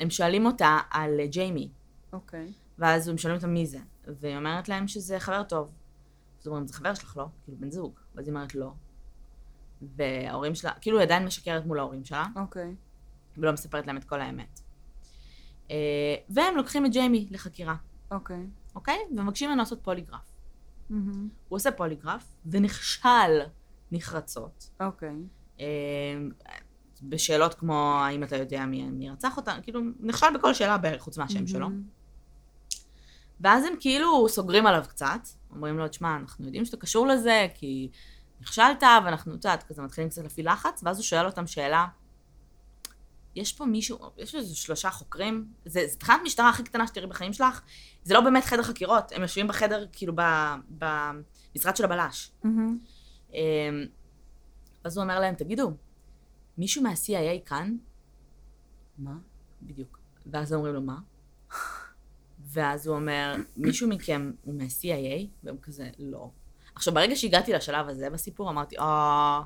הם 0.00 0.10
שואלים 0.10 0.46
אותה 0.46 0.78
על 0.90 1.20
אה, 1.20 1.26
ג'יימי, 1.26 1.68
אוקיי. 2.12 2.52
ואז 2.78 3.08
הם 3.08 3.18
שואלים 3.18 3.36
אותה 3.36 3.46
מי 3.46 3.66
זה, 3.66 3.78
והיא 4.06 4.36
אומרת 4.36 4.68
להם 4.68 4.88
שזה 4.88 5.20
חבר 5.20 5.42
טוב. 5.42 5.70
אז 6.40 6.46
אומרים, 6.46 6.66
זה 6.66 6.74
חבר 6.74 6.94
שלך, 6.94 7.16
לא? 7.16 7.26
כאילו, 7.44 7.58
בן 7.60 7.70
זוג. 7.70 7.98
ואז 8.14 8.26
היא 8.28 8.34
אומרת, 8.34 8.54
לא. 8.54 8.70
וההורים 9.96 10.54
שלה, 10.54 10.70
כאילו, 10.80 10.98
היא 10.98 11.04
עדיין 11.06 11.24
משקרת 11.24 11.66
מול 11.66 11.78
ההורים 11.78 12.04
שלה, 12.04 12.24
אוקיי. 12.36 12.74
ולא 13.38 13.52
מספרת 13.52 13.86
להם 13.86 13.96
את 13.96 14.04
כל 14.04 14.20
האמת. 14.20 14.60
אה, 15.70 16.14
והם 16.28 16.56
לוקחים 16.56 16.86
את 16.86 16.92
ג'יימי 16.92 17.28
לחקירה, 17.30 17.74
אוקיי. 18.10 18.46
אוקיי? 18.74 18.98
ומבקשים 19.10 19.48
ממנו 19.50 19.58
לעשות 19.62 19.80
פוליגרף. 19.82 20.34
מהמם. 20.90 21.28
הוא 21.48 21.56
עושה 21.56 21.70
פוליגרף, 21.70 22.24
ונכשל 22.46 23.40
נחרצות. 23.92 24.70
אוקיי. 24.80 25.16
אה, 25.60 25.66
בשאלות 27.02 27.54
כמו, 27.54 27.96
האם 27.98 28.22
אתה 28.22 28.36
יודע 28.36 28.66
מי, 28.66 28.90
מי 28.90 29.10
רצח 29.10 29.36
אותה? 29.36 29.56
כאילו, 29.62 29.80
נכשל 30.00 30.26
בכל 30.34 30.54
שאלה 30.54 30.78
בערך, 30.78 31.02
חוץ 31.02 31.18
מהשם 31.18 31.46
שלו. 31.46 31.68
מהמם. 31.68 31.82
ואז 33.40 33.64
הם 33.64 33.74
כאילו 33.80 34.28
סוגרים 34.28 34.66
עליו 34.66 34.84
קצת, 34.88 35.20
אומרים 35.50 35.78
לו, 35.78 35.88
תשמע, 35.88 36.16
אנחנו 36.16 36.44
יודעים 36.44 36.64
שאתה 36.64 36.76
קשור 36.76 37.06
לזה, 37.06 37.46
כי 37.54 37.90
נכשלת, 38.40 38.82
ואנחנו, 39.04 39.34
את 39.34 39.44
יודעת, 39.44 39.62
כזה 39.62 39.82
מתחילים 39.82 40.10
קצת 40.10 40.22
להפעיל 40.22 40.52
לחץ, 40.52 40.82
ואז 40.84 40.96
הוא 40.96 41.04
שואל 41.04 41.26
אותם 41.26 41.46
שאלה, 41.46 41.86
יש 43.36 43.52
פה 43.52 43.64
מישהו, 43.64 43.98
יש 44.18 44.34
איזה 44.34 44.56
שלושה 44.56 44.90
חוקרים, 44.90 45.48
זה, 45.64 45.86
זה 45.86 45.96
תחנת 45.96 46.20
משטרה 46.24 46.48
הכי 46.48 46.64
קטנה 46.64 46.86
שתראי 46.86 47.06
בחיים 47.06 47.32
שלך, 47.32 47.60
זה 48.04 48.14
לא 48.14 48.20
באמת 48.20 48.44
חדר 48.44 48.62
חקירות, 48.62 49.12
הם 49.12 49.22
יושבים 49.22 49.48
בחדר, 49.48 49.86
כאילו, 49.92 50.12
ב- 50.16 50.54
במשרד 50.68 51.76
של 51.76 51.84
הבלש. 51.84 52.30
מהמם. 52.44 52.78
אמ, 53.32 53.38
אז 54.84 54.96
הוא 54.96 55.02
אומר 55.02 55.20
להם, 55.20 55.34
תגידו, 55.34 55.72
מישהו 56.58 56.82
מה-CIA 56.82 57.46
כאן? 57.46 57.76
מה? 58.98 59.16
בדיוק. 59.62 59.98
ואז 60.26 60.52
אומרים 60.52 60.74
לו, 60.74 60.82
מה? 60.82 60.98
ואז 62.38 62.86
הוא 62.86 62.96
אומר, 62.96 63.34
מישהו 63.56 63.88
מכם 63.88 64.32
הוא 64.42 64.54
מה-CIA? 64.54 65.26
והם 65.44 65.56
כזה, 65.62 65.90
לא. 65.98 66.30
עכשיו, 66.74 66.94
ברגע 66.94 67.16
שהגעתי 67.16 67.52
לשלב 67.52 67.88
הזה 67.88 68.10
בסיפור, 68.10 68.50
אמרתי, 68.50 68.78
אה, 68.78 69.42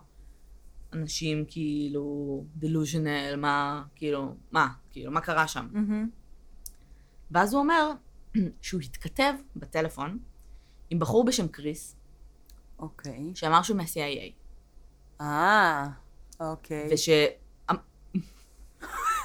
אנשים 0.92 1.44
כאילו 1.48 2.44
דלוז'נל, 2.57 3.37
מה, 3.37 3.85
כאילו, 3.94 4.35
מה, 4.53 4.68
כאילו, 4.90 5.12
מה 5.12 5.20
קרה 5.20 5.48
שם? 5.48 5.68
מהמם. 5.72 6.11
ואז 7.31 7.53
הוא 7.53 7.62
אומר 7.62 7.92
שהוא 8.62 8.81
התכתב 8.81 9.33
בטלפון 9.57 10.18
עם 10.90 10.98
בחור 10.98 11.24
בשם 11.24 11.48
קריס, 11.48 11.96
אוקיי. 12.79 13.33
שאמר 13.35 13.62
שהוא 13.62 13.77
מה-CIA. 13.77 14.33
אה, 15.20 15.88
אוקיי. 16.40 16.88
וש... 16.92 17.09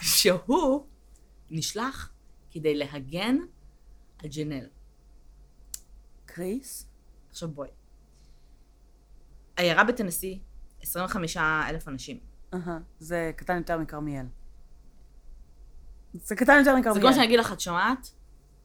שהוא 0.01 0.87
נשלח 1.51 2.11
כדי 2.51 2.75
להגן 2.75 3.37
על 4.17 4.29
ג'נל. 4.29 4.65
קריס? 6.25 6.89
עכשיו 7.29 7.51
בואי. 7.51 7.69
עיירה 9.57 9.83
בטנסי, 9.83 10.39
25 10.83 11.37
אלף 11.37 11.87
אנשים. 11.87 12.17
אהה, 12.53 12.79
זה 12.99 13.31
קטן 13.35 13.57
יותר 13.57 13.77
מכרמיאל. 13.77 14.25
זה 16.13 16.35
קטן 16.35 16.53
יותר 16.59 16.73
זה 16.73 16.79
מכרמיאל. 16.79 17.01
כמו 17.01 17.13
שאני 17.13 17.25
אגיד 17.25 17.39
לך, 17.39 17.53
את 17.53 17.59
שומעת? 17.59 18.11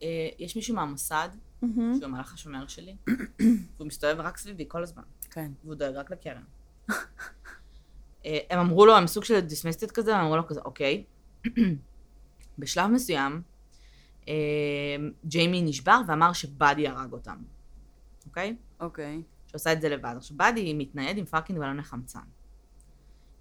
אה, 0.02 0.28
יש 0.38 0.56
מישהו 0.56 0.74
מהמוסד. 0.74 1.28
שהוא 1.60 2.04
המלאך 2.04 2.34
השומר 2.34 2.66
שלי, 2.66 2.96
והוא 3.76 3.86
מסתובב 3.86 4.20
רק 4.20 4.36
סביבי 4.36 4.64
כל 4.68 4.82
הזמן, 4.82 5.02
כן. 5.30 5.52
והוא 5.64 5.74
דואג 5.74 5.94
רק 5.94 6.10
לקרן. 6.10 6.42
אה, 8.24 8.38
הם 8.50 8.58
אמרו 8.58 8.86
לו, 8.86 8.96
הם 8.96 9.06
סוג 9.06 9.24
של 9.24 9.40
dismissed 9.40 9.81
it 9.81 9.90
כזה, 9.90 10.16
הם 10.16 10.20
אמרו 10.20 10.36
לו 10.36 10.46
כזה, 10.46 10.60
אוקיי. 10.60 11.04
בשלב 12.58 12.90
מסוים, 12.90 13.42
אה, 14.28 14.34
ג'יימי 15.24 15.62
נשבר 15.62 16.00
ואמר 16.06 16.32
שבאדי 16.32 16.88
הרג 16.88 17.12
אותם, 17.12 17.42
אוקיי? 18.26 18.56
אוקיי. 18.80 19.22
שעושה 19.50 19.72
את 19.72 19.80
זה 19.80 19.88
לבד. 19.88 20.14
עכשיו, 20.16 20.36
באדי 20.36 20.74
מתנייד 20.74 21.18
עם 21.18 21.24
fucking 21.24 21.58
בלוני 21.58 21.82
חמצן. 21.82 22.20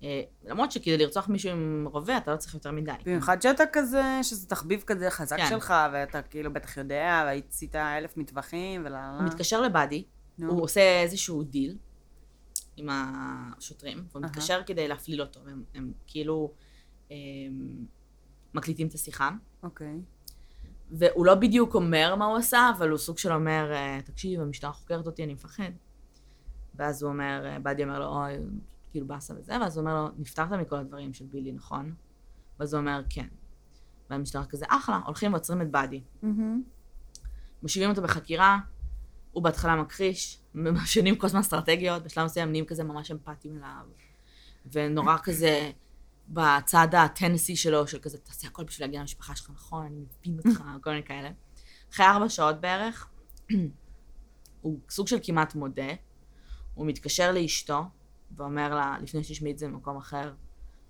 אה, 0.04 0.22
למרות 0.46 0.72
שכדי 0.72 0.98
לרצוח 0.98 1.30
מישהו 1.30 1.52
עם 1.52 1.88
רובה, 1.92 2.18
אתה 2.18 2.32
לא 2.32 2.38
צריך 2.38 2.54
יותר 2.54 2.72
מדי. 2.72 2.92
במיוחד 3.06 3.42
שאתה 3.42 3.64
כזה, 3.74 4.20
שזה 4.24 4.48
תחביב 4.48 4.84
כזה 4.88 5.10
חזק 5.10 5.38
כן. 5.38 5.50
שלך, 5.50 5.74
ואתה 5.94 6.22
כאילו 6.22 6.54
בטח 6.54 6.78
יודע, 6.78 7.24
והצית 7.26 7.76
אלף 7.76 8.18
מטווחים, 8.18 8.82
ולה... 8.86 9.18
הוא 9.20 9.28
מתקשר 9.28 9.62
לבאדי, 9.62 10.04
נו. 10.38 10.52
הוא 10.52 10.64
עושה 10.64 11.02
איזשהו 11.02 11.44
דיל 11.44 11.78
עם 12.78 12.90
השוטרים, 12.92 13.98
והוא 13.98 14.24
אהה. 14.24 14.32
מתקשר 14.32 14.62
כדי 14.66 14.88
להפליל 14.88 15.22
אותו, 15.22 15.40
והם 15.46 15.64
הם 15.76 15.92
כאילו 16.08 16.54
הם, 17.12 17.16
מקליטים 18.54 18.88
את 18.88 18.94
השיחה, 18.94 19.32
אוקיי. 19.64 20.02
והוא 20.92 21.26
לא 21.26 21.36
בדיוק 21.36 21.76
אומר 21.76 22.16
מה 22.16 22.26
הוא 22.26 22.38
עשה, 22.38 22.72
אבל 22.78 22.90
הוא 22.90 22.98
סוג 22.98 23.18
של 23.18 23.32
אומר, 23.32 23.72
אה, 23.74 24.00
תקשיב, 24.06 24.42
המשטרה 24.42 24.72
חוקרת 24.72 25.08
אותי, 25.08 25.24
אני 25.24 25.34
מפחד. 25.34 25.72
ואז 26.78 27.04
הוא 27.04 27.12
אומר, 27.12 27.44
אה, 27.46 27.60
באדי 27.60 27.84
אומר 27.84 28.00
לו, 28.00 28.06
אוי, 28.06 28.34
כאילו 28.92 29.08
באסה 29.08 29.34
וזה, 29.38 29.54
ואז 29.62 29.78
הוא 29.78 29.82
אומר 29.82 30.02
לו, 30.02 30.10
נפטרת 30.18 30.52
מכל 30.52 30.76
הדברים 30.76 31.14
של 31.14 31.26
בילי, 31.26 31.52
נכון? 31.52 31.94
ואז 32.60 32.74
הוא 32.74 32.82
אומר, 32.82 33.02
כן. 33.10 33.28
והמשטרה 34.10 34.46
כזה, 34.46 34.66
אחלה, 34.70 35.00
הולכים 35.06 35.34
ועוצרים 35.34 35.62
את 35.62 35.72
באדי. 35.72 36.02
מושיבים 37.64 37.90
אותו 37.90 38.02
בחקירה, 38.02 38.60
הוא 39.32 39.44
בהתחלה 39.44 39.76
מכחיש, 39.76 40.42
משנים 40.56 41.16
כל 41.16 41.28
הזמן 41.28 41.40
אסטרטגיות, 41.40 42.04
בשלב 42.04 42.26
מסוים 42.26 42.50
נהיים 42.50 42.66
כזה 42.66 42.84
ממש 42.84 43.12
אמפתיים 43.12 43.58
אליו, 43.58 43.86
ונורא 44.72 45.18
כזה 45.24 45.72
בצד 46.30 46.88
הטנסי 46.98 47.56
שלו, 47.56 47.88
של 47.88 48.00
כזה, 48.00 48.18
תעשה 48.18 48.48
הכל 48.48 48.64
בשביל 48.64 48.88
להגיע 48.88 49.02
למשפחה 49.02 49.36
שלך, 49.36 49.50
נכון, 49.50 49.86
אני 49.86 50.06
מבין 50.22 50.38
אותך, 50.38 50.64
כל 50.84 50.90
מיני 50.90 51.04
כאלה. 51.04 51.30
אחרי 51.94 52.06
ארבע 52.06 52.30
שעות 52.30 52.62
בערך, 52.62 53.10
הוא 54.62 54.80
סוג 54.90 55.08
של 55.08 55.18
כמעט 55.24 55.56
מודה, 55.56 55.94
הוא 56.78 56.88
מתקשר 56.88 57.32
לאשתו, 57.32 57.82
ואומר 58.36 58.76
לה, 58.76 58.98
לפני 59.02 59.24
שתשמעי 59.24 59.52
את 59.52 59.58
זה 59.58 59.68
במקום 59.68 59.98
אחר, 59.98 60.34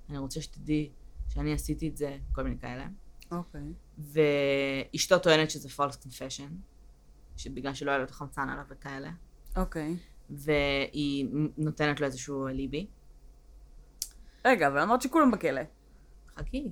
אני 0.10 0.18
רוצה 0.18 0.42
שתדעי 0.42 0.92
שאני 1.30 1.54
עשיתי 1.54 1.90
את 1.90 1.98
זה, 1.98 2.18
כל 2.32 2.44
מיני 2.44 2.60
כאלה. 2.60 2.88
אוקיי. 3.32 3.62
ואשתו 3.98 5.20
טוענת 5.20 5.52
שזה 5.52 5.70
false 5.70 6.06
confession, 6.06 6.52
שבגלל 7.38 7.74
שלא 7.74 7.92
היה 7.92 7.98
לו 7.98 8.04
את 8.04 8.10
החמצן 8.10 8.50
עליו 8.50 8.66
וכאלה, 8.70 9.12
אוקיי. 9.56 9.96
והיא 10.30 11.28
נותנת 11.58 12.00
לו 12.00 12.06
איזשהו 12.06 12.48
אליבי. 12.48 12.88
רגע, 14.46 14.68
אבל 14.68 14.80
אמרת 14.80 15.02
שכולם 15.02 15.32
בכלא. 15.32 15.62
חכי. 16.38 16.72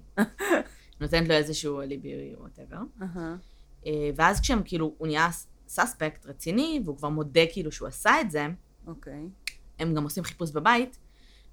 נותנת 1.01 1.27
לו 1.27 1.35
איזשהו 1.35 1.81
אליבי, 1.81 2.35
whatever. 2.37 2.77
אהה. 3.01 3.35
ואז 4.15 4.41
כשהם 4.41 4.61
כאילו, 4.65 4.95
הוא 4.97 5.07
נהיה 5.07 5.29
suspect 5.67 6.25
רציני, 6.25 6.81
והוא 6.85 6.97
כבר 6.97 7.09
מודה 7.09 7.41
כאילו 7.53 7.71
שהוא 7.71 7.87
עשה 7.87 8.21
את 8.21 8.31
זה, 8.31 8.47
אוקיי. 8.87 9.29
הם 9.79 9.95
גם 9.95 10.03
עושים 10.03 10.23
חיפוש 10.23 10.51
בבית, 10.51 10.99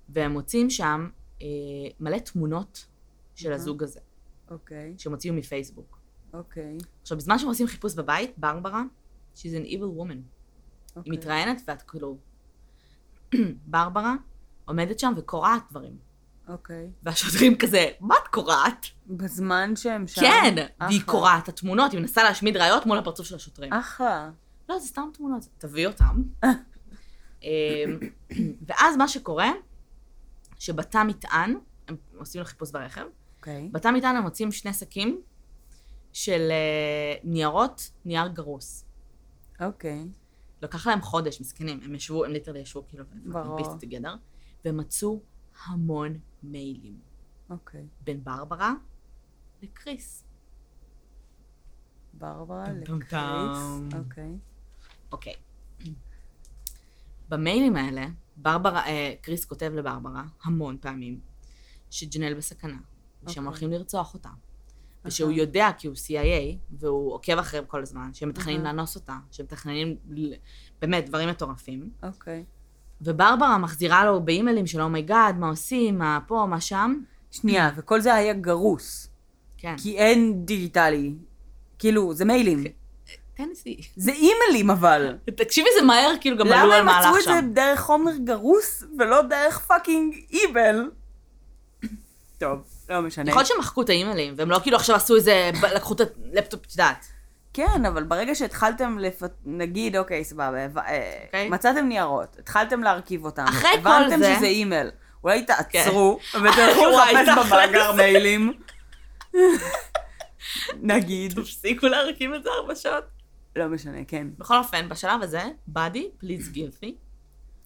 והם 0.09 0.33
מוצאים 0.33 0.71
שם 0.71 1.09
אה, 1.43 1.47
מלא 2.01 2.19
תמונות 2.19 2.87
של 3.35 3.49
אהה. 3.49 3.57
הזוג 3.57 3.83
הזה, 3.83 4.01
אוקיי. 4.51 4.95
שהם 4.99 5.13
הוציאו 5.13 5.35
מפייסבוק. 5.35 5.99
אוקיי. 6.33 6.79
עכשיו, 7.03 7.19
בזמן 7.19 7.39
שהם 7.39 7.49
עושים 7.49 7.67
חיפוש 7.67 7.95
בבית, 7.95 8.39
ברברה, 8.39 8.83
she's 9.35 9.39
an 9.39 9.67
evil 9.67 9.99
woman. 10.01 10.11
היא 10.11 10.23
אוקיי. 10.97 11.13
מתראיינת 11.13 11.63
ואת 11.67 11.83
כאילו... 11.83 12.19
ברברה 13.67 14.15
עומדת 14.65 14.99
שם 14.99 15.13
וקורעת 15.17 15.63
דברים. 15.71 15.97
אוקיי. 16.49 16.91
והשוטרים 17.03 17.59
כזה, 17.59 17.91
מה 18.01 18.15
את 18.23 18.29
קורעת? 18.29 18.87
בזמן 19.07 19.77
שהם 19.77 20.07
שם? 20.07 20.21
כן! 20.21 20.55
והיא 20.81 20.99
אחלה. 21.01 21.13
קורעת 21.13 21.43
את 21.45 21.49
התמונות, 21.49 21.93
היא 21.93 22.01
מנסה 22.01 22.23
להשמיד 22.23 22.57
ראיות 22.57 22.87
מול 22.87 22.99
הפרצוף 22.99 23.27
של 23.27 23.35
השוטרים. 23.37 23.73
אחלה. 23.73 24.31
לא, 24.69 24.79
זה 24.79 24.87
סתם 24.87 25.09
תמונות, 25.13 25.49
תביא 25.59 25.87
אותם. 25.87 26.23
אמ, 27.43 27.99
ואז 28.67 28.97
מה 28.97 29.09
שקורה, 29.09 29.51
שבתא 30.59 31.05
מטען, 31.05 31.57
הם 31.89 31.97
עושים 32.17 32.39
לו 32.39 32.45
חיפוש 32.45 32.71
ברכב, 32.71 33.07
אוקיי. 33.37 33.69
בתא 33.73 33.89
מטען 33.89 34.17
הם 34.17 34.23
מוצאים 34.23 34.53
שני 34.53 34.73
שקים 34.73 35.23
של 36.13 36.49
אה, 36.51 37.15
ניירות, 37.25 37.91
נייר 38.05 38.29
גרוס. 38.29 38.85
אוקיי. 39.61 40.07
לקח 40.63 40.87
להם 40.87 41.01
חודש, 41.01 41.41
מסכנים, 41.41 41.81
הם 41.83 41.95
ישבו, 41.95 42.25
הם 42.25 42.33
literally 42.33 42.59
ישבו 42.59 42.85
כאילו, 42.89 43.05
ברור. 43.25 43.57
pieced 43.57 43.71
together, 43.81 44.15
והם 44.65 44.77
מצאו 44.77 45.21
המון 45.67 46.19
מיילים 46.43 47.01
אוקיי. 47.51 47.87
בין 48.01 48.25
ברברה 48.25 48.75
לקריס. 49.63 50.25
ברברה 52.15 52.73
לקריס. 52.73 53.13
אוקיי. 53.95 54.39
אוקיי. 55.13 55.35
במיילים 57.33 57.77
האלה, 57.77 58.07
ברברה, 58.37 58.87
אה, 58.87 59.15
קריס 59.21 59.45
כותב 59.45 59.73
לברברה 59.75 60.25
המון 60.45 60.77
פעמים 60.81 61.21
שג'נל 61.91 62.35
בסכנה, 62.35 62.77
ושהם 63.23 63.29
אוקיי. 63.29 63.45
הולכים 63.45 63.71
לרצוח 63.71 64.15
אותה. 64.15 64.29
ושהוא 65.05 65.33
יודע 65.33 65.71
כי 65.79 65.87
הוא 65.87 65.97
CIA, 65.97 66.57
והוא 66.79 67.15
עוקב 67.15 67.39
אחריהם 67.39 67.67
כל 67.67 67.83
הזמן, 67.83 68.11
שהם 68.15 68.29
מתכננים 68.29 68.61
אהה. 68.61 68.73
לאנוס 68.73 68.95
אותה, 68.95 69.17
שהם 69.31 69.47
מתכננים, 69.47 69.97
באמת, 70.81 71.09
דברים 71.09 71.29
מטורפים. 71.29 71.91
אוקיי. 72.03 72.45
וברברה 73.01 73.59
מחזירה 73.59 74.05
לו 74.05 74.25
באימיילים 74.25 74.67
של 74.67 74.81
oh 74.81 74.95
my 74.95 75.09
god, 75.09 75.37
מה 75.37 75.49
עושים, 75.49 75.99
מה 75.99 76.19
פה, 76.27 76.47
מה 76.51 76.61
שם. 76.61 77.03
שנייה, 77.31 77.71
וכל 77.77 78.01
זה 78.01 78.15
היה 78.15 78.33
גרוס. 78.35 79.09
כן. 79.59 79.75
כי 79.79 79.99
אין 79.99 80.47
דיגיטלי. 80.47 81.15
כאילו, 81.79 82.15
זה 82.15 82.25
מיילים. 82.25 82.65
טנסי. 83.37 83.81
זה 83.97 84.13
אימיילים 84.13 84.71
אבל. 84.71 85.17
תקשיבי, 85.37 85.69
זה 85.79 85.85
מהר, 85.87 86.13
כאילו 86.21 86.37
גם 86.37 86.47
עלו 86.47 86.57
למה 86.57 86.75
על 86.75 86.81
הם 86.81 86.87
מצאו 86.87 87.11
מהלך 87.13 87.19
את 87.19 87.25
זה 87.25 87.31
שם. 87.41 87.51
דרך 87.53 87.81
חומר 87.81 88.13
גרוס 88.25 88.85
ולא 88.99 89.23
דרך 89.23 89.59
פאקינג 89.59 90.15
איבל? 90.31 90.91
טוב, 92.39 92.59
לא 92.89 93.01
משנה. 93.01 93.29
יכול 93.31 93.41
להיות 93.41 93.49
שהם 93.49 93.59
מחקו 93.59 93.83
את 93.83 93.89
האימיילים, 93.89 94.35
והם 94.37 94.51
לא 94.51 94.59
כאילו 94.63 94.77
עכשיו 94.77 94.97
עשו 94.97 95.17
איזה, 95.17 95.51
לקחו 95.75 95.95
את 95.95 96.01
הלפטופ, 96.33 96.61
את 96.67 96.71
יודעת. 96.73 97.07
כן, 97.55 97.87
אבל 97.89 98.03
ברגע 98.03 98.35
שהתחלתם, 98.35 98.99
לפ... 98.99 99.23
נגיד, 99.45 99.97
אוקיי, 99.97 100.25
סבבה, 100.25 100.67
הבנ- 100.67 100.79
אה, 100.89 101.19
אוקיי. 101.27 101.49
מצאתם 101.49 101.87
ניירות, 101.89 102.37
התחלתם 102.39 102.83
להרכיב 102.83 103.25
אותם, 103.25 103.45
הבנתם 103.79 104.19
זה- 104.19 104.35
שזה 104.37 104.47
אימייל, 104.47 104.91
אולי 105.25 105.43
תעצרו, 105.45 106.19
ותלכו 106.35 106.81
וואי, 106.81 107.15
לחפש. 107.15 107.47
במאגר 107.47 107.93
מיילים. 107.93 108.53
נגיד. 110.83 111.33
תפסיקו 111.41 111.87
להרכיב 111.87 112.33
את 112.33 112.43
זה 112.43 112.51
ארבע 112.51 112.75
שעות. 112.75 113.05
לא 113.57 113.69
משנה, 113.69 114.05
כן. 114.05 114.29
בכל 114.39 114.59
אופן, 114.59 114.89
בשלב 114.89 115.23
הזה, 115.23 115.43
באדי, 115.67 116.11
pleads 116.19 116.49
guilty, 116.49 116.97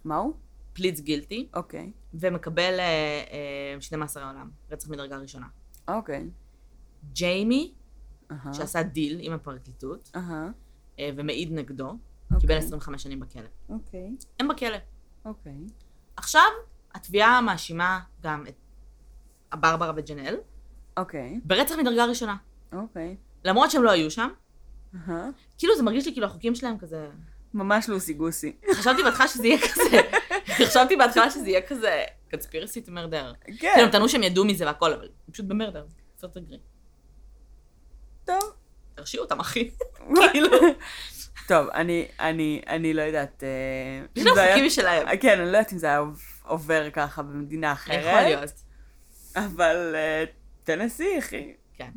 מה 0.04 0.16
הוא? 0.16 0.34
פליץ 0.72 1.00
גילטי, 1.00 1.48
אוקיי. 1.54 1.92
ומקבל 2.14 2.74
אה, 2.78 3.24
אה, 3.32 3.80
שני 3.80 3.98
מאסרי 3.98 4.24
עולם, 4.24 4.50
רצח 4.70 4.88
מדרגה 4.88 5.16
ראשונה. 5.16 5.46
אוקיי. 5.88 6.30
ג'יימי, 7.12 7.74
אהה. 8.30 8.54
שעשה 8.54 8.82
דיל 8.82 9.18
עם 9.20 9.32
הפרקליטות, 9.32 10.10
אהה. 10.16 10.48
אה, 10.98 11.10
ומעיד 11.16 11.52
נגדו, 11.52 11.88
אוקיי. 12.24 12.40
קיבל 12.40 12.56
25 12.56 13.02
שנים 13.02 13.20
בכלא. 13.20 13.48
אוקיי. 13.68 14.16
הם 14.40 14.48
בכלא. 14.48 14.76
אוקיי. 15.24 15.66
עכשיו, 16.16 16.48
התביעה 16.94 17.40
מאשימה 17.40 18.00
גם 18.22 18.44
את 18.48 18.54
הברברה 19.52 19.92
וג'נאל 19.96 20.36
אוקיי. 20.96 21.40
ברצח 21.44 21.74
מדרגה 21.78 22.04
ראשונה. 22.04 22.36
אוקיי. 22.72 23.16
למרות 23.44 23.70
שהם 23.70 23.82
לא 23.82 23.90
היו 23.90 24.10
שם, 24.10 24.28
אהה. 25.08 25.28
כאילו 25.58 25.76
זה 25.76 25.82
מרגיש 25.82 26.06
לי 26.06 26.12
כאילו 26.12 26.26
החוקים 26.26 26.54
שלהם 26.54 26.78
כזה... 26.78 27.06
ממש 27.54 27.88
לוסי 27.88 28.12
גוסי. 28.12 28.56
חשבתי 28.72 29.02
בהתחלה 29.02 29.28
שזה 29.28 29.46
יהיה 29.46 29.58
כזה, 29.68 30.00
חשבתי 30.66 30.96
בהתחלה 30.96 31.30
שזה 31.30 31.48
יהיה 31.48 31.62
כזה 31.62 32.04
קונספירסי 32.30 32.80
to 32.86 32.88
murder. 32.88 33.44
כאילו 33.44 33.58
כן. 33.58 33.80
הם 33.82 33.90
טענו 33.90 34.08
שהם 34.08 34.22
ידעו 34.22 34.44
מזה 34.44 34.66
והכל, 34.66 34.92
אבל 34.92 35.08
פשוט 35.32 35.46
במרדר, 35.46 35.84
סרט 36.16 36.38
תגרי. 36.38 36.58
טוב. 38.24 38.52
הרשיעו 38.96 39.24
אותם 39.24 39.40
אחי. 39.40 39.70
כאילו. 40.32 40.48
טוב, 41.48 41.68
אני, 41.68 42.08
אני, 42.20 42.62
אני 42.68 42.94
לא 42.94 43.02
יודעת... 43.02 43.42
אה, 43.42 44.06
יש 44.16 44.26
להם 44.26 44.48
חוקים 44.48 44.66
משלהם. 44.66 45.16
כן, 45.16 45.40
אני 45.40 45.52
לא 45.52 45.56
יודעת 45.56 45.72
אם 45.72 45.78
זה 45.78 45.86
היה 45.86 46.02
עובר 46.44 46.90
ככה 46.90 47.22
במדינה 47.22 47.72
אחרת. 47.72 48.00
יכול 48.00 48.20
להיות. 48.20 48.52
אבל 49.36 49.92
אה, 49.94 50.24
טנסי, 50.64 51.18
אחי. 51.18 51.54
כן. 51.74 51.90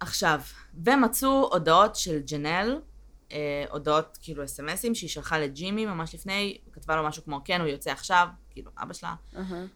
עכשיו, 0.00 0.40
ומצאו 0.84 1.48
הודעות 1.52 1.96
של 1.96 2.18
ג'נל, 2.30 2.80
אה, 3.32 3.64
הודעות 3.70 4.18
כאילו 4.22 4.44
אס.אם.אסים 4.44 4.94
שהיא 4.94 5.10
שלחה 5.10 5.38
לג'ימי 5.38 5.86
ממש 5.86 6.14
לפני, 6.14 6.58
כתבה 6.72 6.96
לו 6.96 7.04
משהו 7.08 7.24
כמו, 7.24 7.40
כן, 7.44 7.60
הוא 7.60 7.68
יוצא 7.68 7.90
עכשיו, 7.90 8.28
כאילו, 8.50 8.70
אבא 8.82 8.92
שלה, 8.92 9.14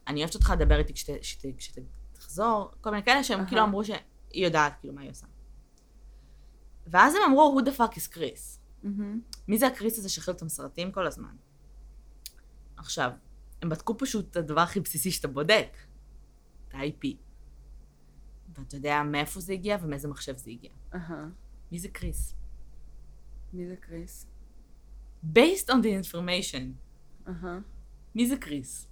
אני 0.07 0.21
אוהבת 0.21 0.35
אותך, 0.35 0.53
דבר 0.59 0.79
איתי 0.79 0.93
כשת- 0.95 1.21
כשת- 1.21 1.47
כשתחזור, 2.13 2.71
כל 2.81 2.91
מיני 2.91 3.03
כאלה 3.03 3.25
שהם 3.25 3.39
אהה. 3.39 3.49
כאילו 3.49 3.63
אמרו 3.63 3.85
שהיא 3.85 3.99
יודעת 4.33 4.73
כאילו 4.81 4.95
מה 4.95 5.01
היא 5.01 5.11
עושה. 5.11 5.27
ואז 6.87 7.15
הם 7.15 7.21
אמרו, 7.27 7.61
who 7.61 7.69
the 7.69 7.79
fuck 7.79 7.95
is 7.97 8.09
קריס? 8.11 8.61
מהמם. 8.83 9.21
מי 9.49 9.59
זה 9.59 9.67
הקריס 9.67 9.99
הזה 9.99 10.09
שאוכל 10.09 10.33
את 10.33 10.43
הסרטים 10.43 10.93
כל 10.93 11.07
הזמן? 11.07 11.35
עכשיו, 12.77 13.11
הם 13.63 13.69
בדקו 13.69 13.99
פשוט 13.99 14.31
את 14.31 14.37
הדבר 14.37 14.61
הכי 14.61 14.81
בסיסי 14.81 15.11
שאתה 15.11 15.29
בודק, 15.29 15.77
את 16.69 16.75
ה-IP. 16.75 17.07
ואתה 18.61 18.77
יודע 18.77 19.03
מאיפה 19.03 19.41
זה 19.41 19.53
הגיע 19.53 19.77
ומאיזה 19.83 20.09
מחשב 20.09 20.37
זה 20.37 20.51
הגיע. 20.51 20.71
אהה. 20.95 21.29
מי 21.73 21.79
זה 21.79 21.89
קריס? 21.89 22.35
מי 23.53 23.67
זה 23.67 23.77
קריס? 23.77 24.27
Based 25.35 25.69
on 25.69 25.83
the 25.83 26.05
information, 26.05 26.63
אהה. 27.29 27.59
מי 28.15 28.29
זה 28.29 28.37
קריס? 28.37 28.87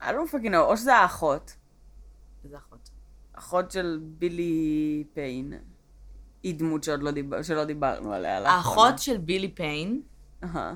I 0.00 0.12
don't 0.12 0.30
fucking 0.30 0.52
know, 0.52 0.56
או 0.56 0.76
שזה 0.76 0.96
האחות, 0.96 1.56
איזה 2.44 2.58
אחות. 2.58 2.90
אחות 3.32 3.70
של 3.70 4.00
בילי 4.18 5.04
פיין. 5.14 5.52
היא 6.42 6.58
דמות 6.58 6.84
שעוד 6.84 7.02
לא, 7.02 7.10
דיבר, 7.10 7.42
שלא 7.42 7.64
דיברנו 7.64 8.12
עליה. 8.12 8.50
האחות 8.50 8.98
של 8.98 9.18
בילי 9.18 9.54
פיין 9.54 10.02
אהה. 10.44 10.74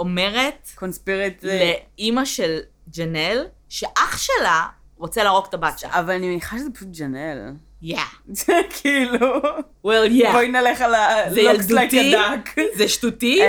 אומרת 0.00 0.68
קונספירט... 0.74 1.44
לאימא 1.44 2.24
של 2.24 2.58
ג'נל, 2.96 3.46
שאח 3.68 4.18
שלה 4.18 4.66
רוצה 4.96 5.24
להרוג 5.24 5.46
את 5.48 5.54
הבת 5.54 5.78
שלה. 5.78 6.00
אבל 6.00 6.14
אני 6.14 6.28
מניחה 6.28 6.58
שזה 6.58 6.70
פשוט 6.70 6.88
ג'נל. 6.88 7.52
Yeah. 7.82 7.98
זה 8.44 8.52
כאילו... 8.80 9.42
well, 9.86 10.10
yeah. 10.10 10.32
בואי 10.32 10.48
נלך 10.48 10.80
על 10.80 10.94
ה... 10.94 11.34
זה 11.34 11.40
looks 11.40 11.70
like 11.70 11.94
ילדותי, 11.94 12.14
a 12.14 12.16
duck. 12.16 12.60
זה 12.78 12.88
שטותי. 12.88 13.40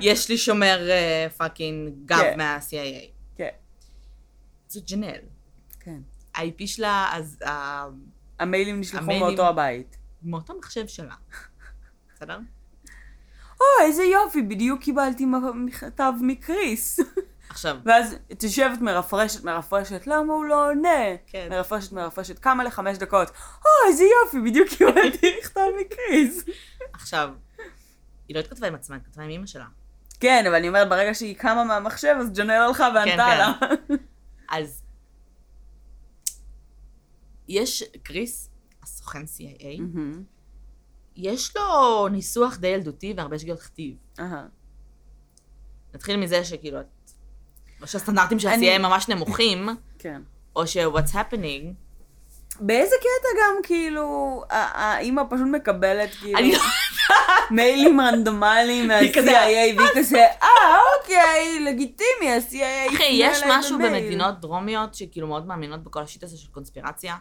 ויש 0.00 0.28
לי 0.28 0.38
שומר 0.38 0.88
fucking 1.36 1.92
גב 2.04 2.18
כן. 2.18 2.34
מה-CIA. 2.36 3.06
כן. 3.36 3.48
זאת 4.68 4.90
ג'נל. 4.90 5.16
כן. 5.80 5.98
ה-IP 6.34 6.66
שלה, 6.66 7.08
אז 7.12 7.38
ה- 7.46 7.86
המיילים 8.38 8.80
נשלחו 8.80 9.06
מאותו 9.18 9.46
הבית. 9.48 9.96
מאותו 10.22 10.58
מחשב 10.58 10.86
שלה. 10.86 11.14
בסדר? 12.16 12.38
או, 13.60 13.86
איזה 13.86 14.02
יופי, 14.02 14.42
בדיוק 14.42 14.80
קיבלתי 14.80 15.26
מכתב 15.54 16.12
מקריס. 16.20 17.00
עכשיו, 17.48 17.76
ואז 17.86 18.16
את 18.32 18.42
יושבת 18.42 18.80
מרפרשת, 18.80 19.44
מרפרשת, 19.44 20.06
למה 20.06 20.32
הוא 20.32 20.44
לא 20.44 20.70
עונה? 20.70 21.16
כן. 21.26 21.48
מרפרשת, 21.50 21.92
מרפרשת, 21.92 22.38
כמה 22.38 22.64
לחמש 22.64 22.98
דקות. 22.98 23.30
או, 23.64 23.88
איזה 23.88 24.04
יופי, 24.04 24.40
בדיוק 24.50 24.68
קיבלתי 24.68 25.32
מכתב 25.40 25.66
מקריס. 25.80 26.44
עכשיו, 26.92 27.30
היא 28.28 28.34
לא 28.34 28.40
התכתבה 28.40 28.66
עם 28.66 28.74
עצמה, 28.74 28.96
היא 28.96 29.02
התכתבה 29.02 29.22
עם 29.22 29.30
אמא 29.30 29.46
שלה. 29.46 29.66
כן, 30.20 30.44
אבל 30.46 30.54
אני 30.54 30.68
אומרת, 30.68 30.88
ברגע 30.88 31.14
שהיא 31.14 31.36
קמה 31.36 31.64
מהמחשב, 31.64 32.16
אז 32.20 32.32
ג'נל 32.32 32.50
הלכה 32.50 32.88
וענתה 32.94 33.26
כן. 33.30 33.38
לה. 33.38 33.52
אז 34.58 34.82
יש, 37.48 37.82
קריס, 38.02 38.50
הסוכן 38.82 39.22
CIA, 39.22 39.80
מהמם. 39.80 40.24
יש 41.22 41.56
לו 41.56 42.08
ניסוח 42.08 42.56
די 42.56 42.66
ילדותי 42.68 43.14
והרבה 43.16 43.38
שגיאות 43.38 43.60
כתיב. 43.60 43.94
אהה. 44.20 44.42
נתחיל 45.94 46.16
מזה 46.16 46.44
שכאילו, 46.44 46.80
את- 46.80 47.10
או 47.82 47.86
שהסטנדרטים 47.86 48.38
של 48.38 48.48
אני- 48.48 48.70
הם 48.70 48.82
ממש 48.82 49.08
נמוכים, 49.08 49.68
כן. 49.98 50.22
או 50.56 50.66
ש-what's 50.66 51.12
happening, 51.14 51.64
באיזה 52.60 52.94
קטע 53.00 53.28
גם, 53.40 53.54
כאילו, 53.62 54.42
האימא 54.50 55.22
פשוט 55.30 55.46
מקבלת, 55.52 56.10
כאילו, 56.14 56.38
אני 56.38 56.52
לא... 56.52 56.58
מיילים 57.50 58.00
רנדומליים 58.00 58.88
מה-CIA, 58.88 59.24
והיא 59.78 59.88
כזה, 59.96 60.26
אה, 60.42 60.48
אוקיי, 61.00 61.60
לגיטימי, 61.60 62.30
ה-CIA 62.32 62.94
אחי, 62.94 63.04
יש 63.12 63.38
משהו 63.48 63.78
במייל." 63.78 64.04
במדינות 64.04 64.40
דרומיות 64.40 64.94
שכאילו 64.94 65.26
מאוד 65.26 65.46
מאמינות 65.46 65.82
בכל 65.82 66.02
השיט 66.02 66.22
הזה 66.24 66.38
של 66.38 66.48
קונספירציה. 66.50 67.16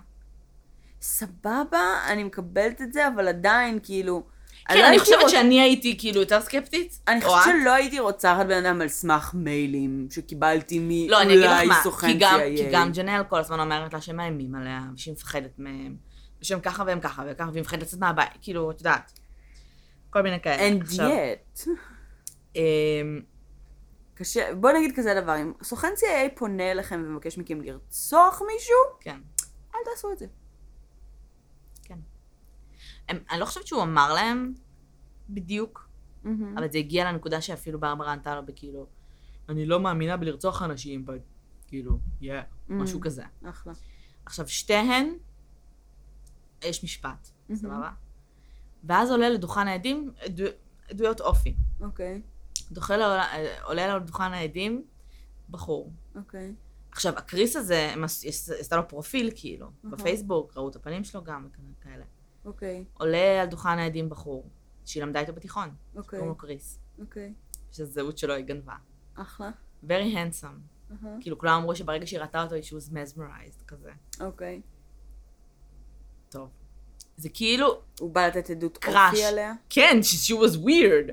סבבה, 1.01 1.99
אני 2.07 2.23
מקבלת 2.23 2.81
את 2.81 2.93
זה, 2.93 3.07
אבל 3.07 3.27
עדיין, 3.27 3.79
כאילו... 3.83 4.23
כן, 4.67 4.77
לא 4.77 4.79
אני 4.79 4.89
הייתי 4.89 4.99
חושבת 4.99 5.19
רוצ- 5.21 5.29
שאני 5.29 5.61
הייתי 5.61 5.97
כאילו 5.97 6.19
יותר 6.19 6.41
סקפטית. 6.41 6.99
אני 7.07 7.21
חושבת. 7.21 7.43
שלא 7.61 7.73
הייתי 7.73 7.99
רוצחת 7.99 8.45
בן 8.45 8.65
אדם 8.65 8.81
על 8.81 8.87
סמך 8.87 9.31
מיילים 9.33 10.07
שקיבלתי 10.11 11.07
לא, 11.09 11.21
אני 11.21 11.33
אגיד 11.33 11.43
לך 11.45 11.51
מאולי 11.51 11.67
מה, 11.67 11.79
סוכן 11.83 12.07
כי 12.07 12.17
גם, 12.19 12.39
CIA. 12.39 12.57
כי 12.57 12.69
גם 12.71 12.91
ג'נל 12.91 13.23
כל 13.29 13.39
הזמן 13.39 13.59
אומרת 13.59 13.93
לה 13.93 14.01
שהם 14.01 14.15
מאיימים 14.15 14.55
עליה, 14.55 14.79
ושהיא 14.95 15.13
מפחדת 15.13 15.51
מהם, 15.57 15.95
ושהם 16.41 16.59
ככה 16.59 16.83
והם 16.87 16.99
ככה 16.99 17.23
וככה, 17.27 17.49
והיא 17.51 17.61
מפחדת 17.61 17.81
לצאת 17.81 17.99
מהבית, 17.99 18.29
כאילו, 18.41 18.71
את 18.71 18.77
יודעת. 18.79 19.19
כל 20.09 20.21
מיני 20.21 20.39
כאלה. 20.41 20.77
And 20.77 20.81
עכשיו, 20.81 21.09
yet, 21.09 21.69
אמ, 22.55 22.61
קשה, 24.15 24.55
בוא 24.55 24.71
נגיד 24.71 24.95
כזה 24.95 25.13
דבר, 25.21 25.35
אם 25.41 25.53
סוכן 25.63 25.91
CIA 25.97 26.35
פונה 26.39 26.71
אליכם 26.71 27.03
ומבקש 27.07 27.37
מכם 27.37 27.61
לרצוח 27.61 28.41
מישהו, 28.53 28.75
כן, 29.01 29.17
אל 29.75 29.79
תעשו 29.93 30.11
את 30.11 30.17
זה. 30.19 30.25
הם- 33.09 33.23
אני 33.31 33.39
לא 33.39 33.45
חושבת 33.45 33.67
שהוא 33.67 33.83
אמר 33.83 34.13
להם 34.13 34.53
בדיוק, 35.29 35.89
אבל 36.57 36.71
זה 36.71 36.77
הגיע 36.77 37.11
לנקודה 37.11 37.41
שאפילו 37.41 37.79
ברברה 37.79 38.13
ענתה 38.13 38.35
לו 38.35 38.45
בכאילו, 38.45 38.87
אני 39.49 39.65
לא 39.65 39.79
מאמינה 39.79 40.17
בלרצוח 40.17 40.61
אנשים, 40.61 41.05
כאילו, 41.67 41.99
yeah, 42.21 42.25
משהו 42.69 42.99
כזה. 43.01 43.23
אחלה. 43.45 43.73
עכשיו, 44.25 44.47
שתיהן, 44.47 45.13
יש 46.63 46.83
משפט, 46.83 47.29
מהמם. 47.49 47.61
סבבה? 47.61 47.91
ואז 48.83 49.11
עולה 49.11 49.29
לדוכן 49.29 49.67
העדים 49.67 50.11
עדו- 50.25 50.43
עדויות 50.89 51.21
אופי. 51.21 51.55
אוקיי, 51.81 52.21
דוחה 52.71 52.97
לעולה- 52.97 53.27
עולה 53.63 53.95
לדוכן 53.95 54.33
העדים 54.33 54.83
בחור. 55.49 55.93
אוקיי. 56.15 56.53
עכשיו, 56.91 57.13
הקריס 57.17 57.55
הזה, 57.55 57.93
עשתה 58.59 58.75
לו 58.75 58.87
פרופיל, 58.87 59.31
כאילו, 59.35 59.65
אהה. 59.85 59.91
בפייסבוק, 59.91 60.57
ראו 60.57 60.69
את 60.69 60.75
הפנים 60.75 61.03
שלו 61.03 61.23
גם, 61.23 61.47
וכאלה. 61.79 62.05
אוקיי, 62.45 62.85
עולה 62.93 63.41
על 63.41 63.47
דוכן 63.47 63.79
העדים 63.79 64.09
בחור, 64.09 64.49
שהיא 64.85 65.03
למדה 65.03 65.19
איתו 65.19 65.33
בתיכון, 65.33 65.69
אוקיי, 65.95 66.03
שקוראים 66.03 66.27
לו 66.27 66.35
קריס, 66.35 66.79
אוקיי. 66.99 67.33
שהזהות 67.71 68.17
שלו 68.17 68.33
היא 68.33 68.45
גנבה. 68.45 68.75
אחלה. 69.15 69.49
very 69.87 70.13
handsome. 70.13 70.45
אהה, 70.91 71.15
כאילו, 71.21 71.37
כולם 71.37 71.53
אמרו 71.53 71.75
שברגע 71.75 72.07
שהיא 72.07 72.19
ראתה 72.19 72.43
אותו, 72.43 72.55
she 72.55 72.71
was 72.71 72.91
mesmerized, 72.93 73.63
כזה. 73.67 73.91
אוקיי. 74.19 74.61
טוב. 76.29 76.49
זה 77.17 77.29
כאילו, 77.29 77.81
הוא 77.99 78.11
בא 78.11 78.27
לתת 78.27 78.49
עדות 78.49 78.77
קראש. 78.77 79.19
עליה? 79.19 79.53
כן, 79.69 79.99
she, 80.01 80.31
she 80.31 80.39
was 80.39 80.55
weird. 80.55 81.11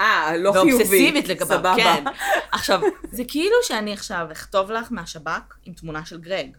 אה, 0.00 0.36
לא 0.36 0.52
חיובי. 0.52 0.72
ואובססיבית 0.72 1.28
לגביו, 1.28 1.46
סבבה. 1.46 1.74
כן. 1.76 2.04
עכשיו, 2.52 2.80
זה 3.12 3.22
כאילו 3.28 3.56
שאני 3.62 3.92
עכשיו 3.92 4.26
אכתוב 4.32 4.70
לך 4.70 4.92
מהשב"כ 4.92 5.56
עם 5.64 5.74
תמונה 5.74 6.04
של 6.04 6.20
גרג. 6.20 6.56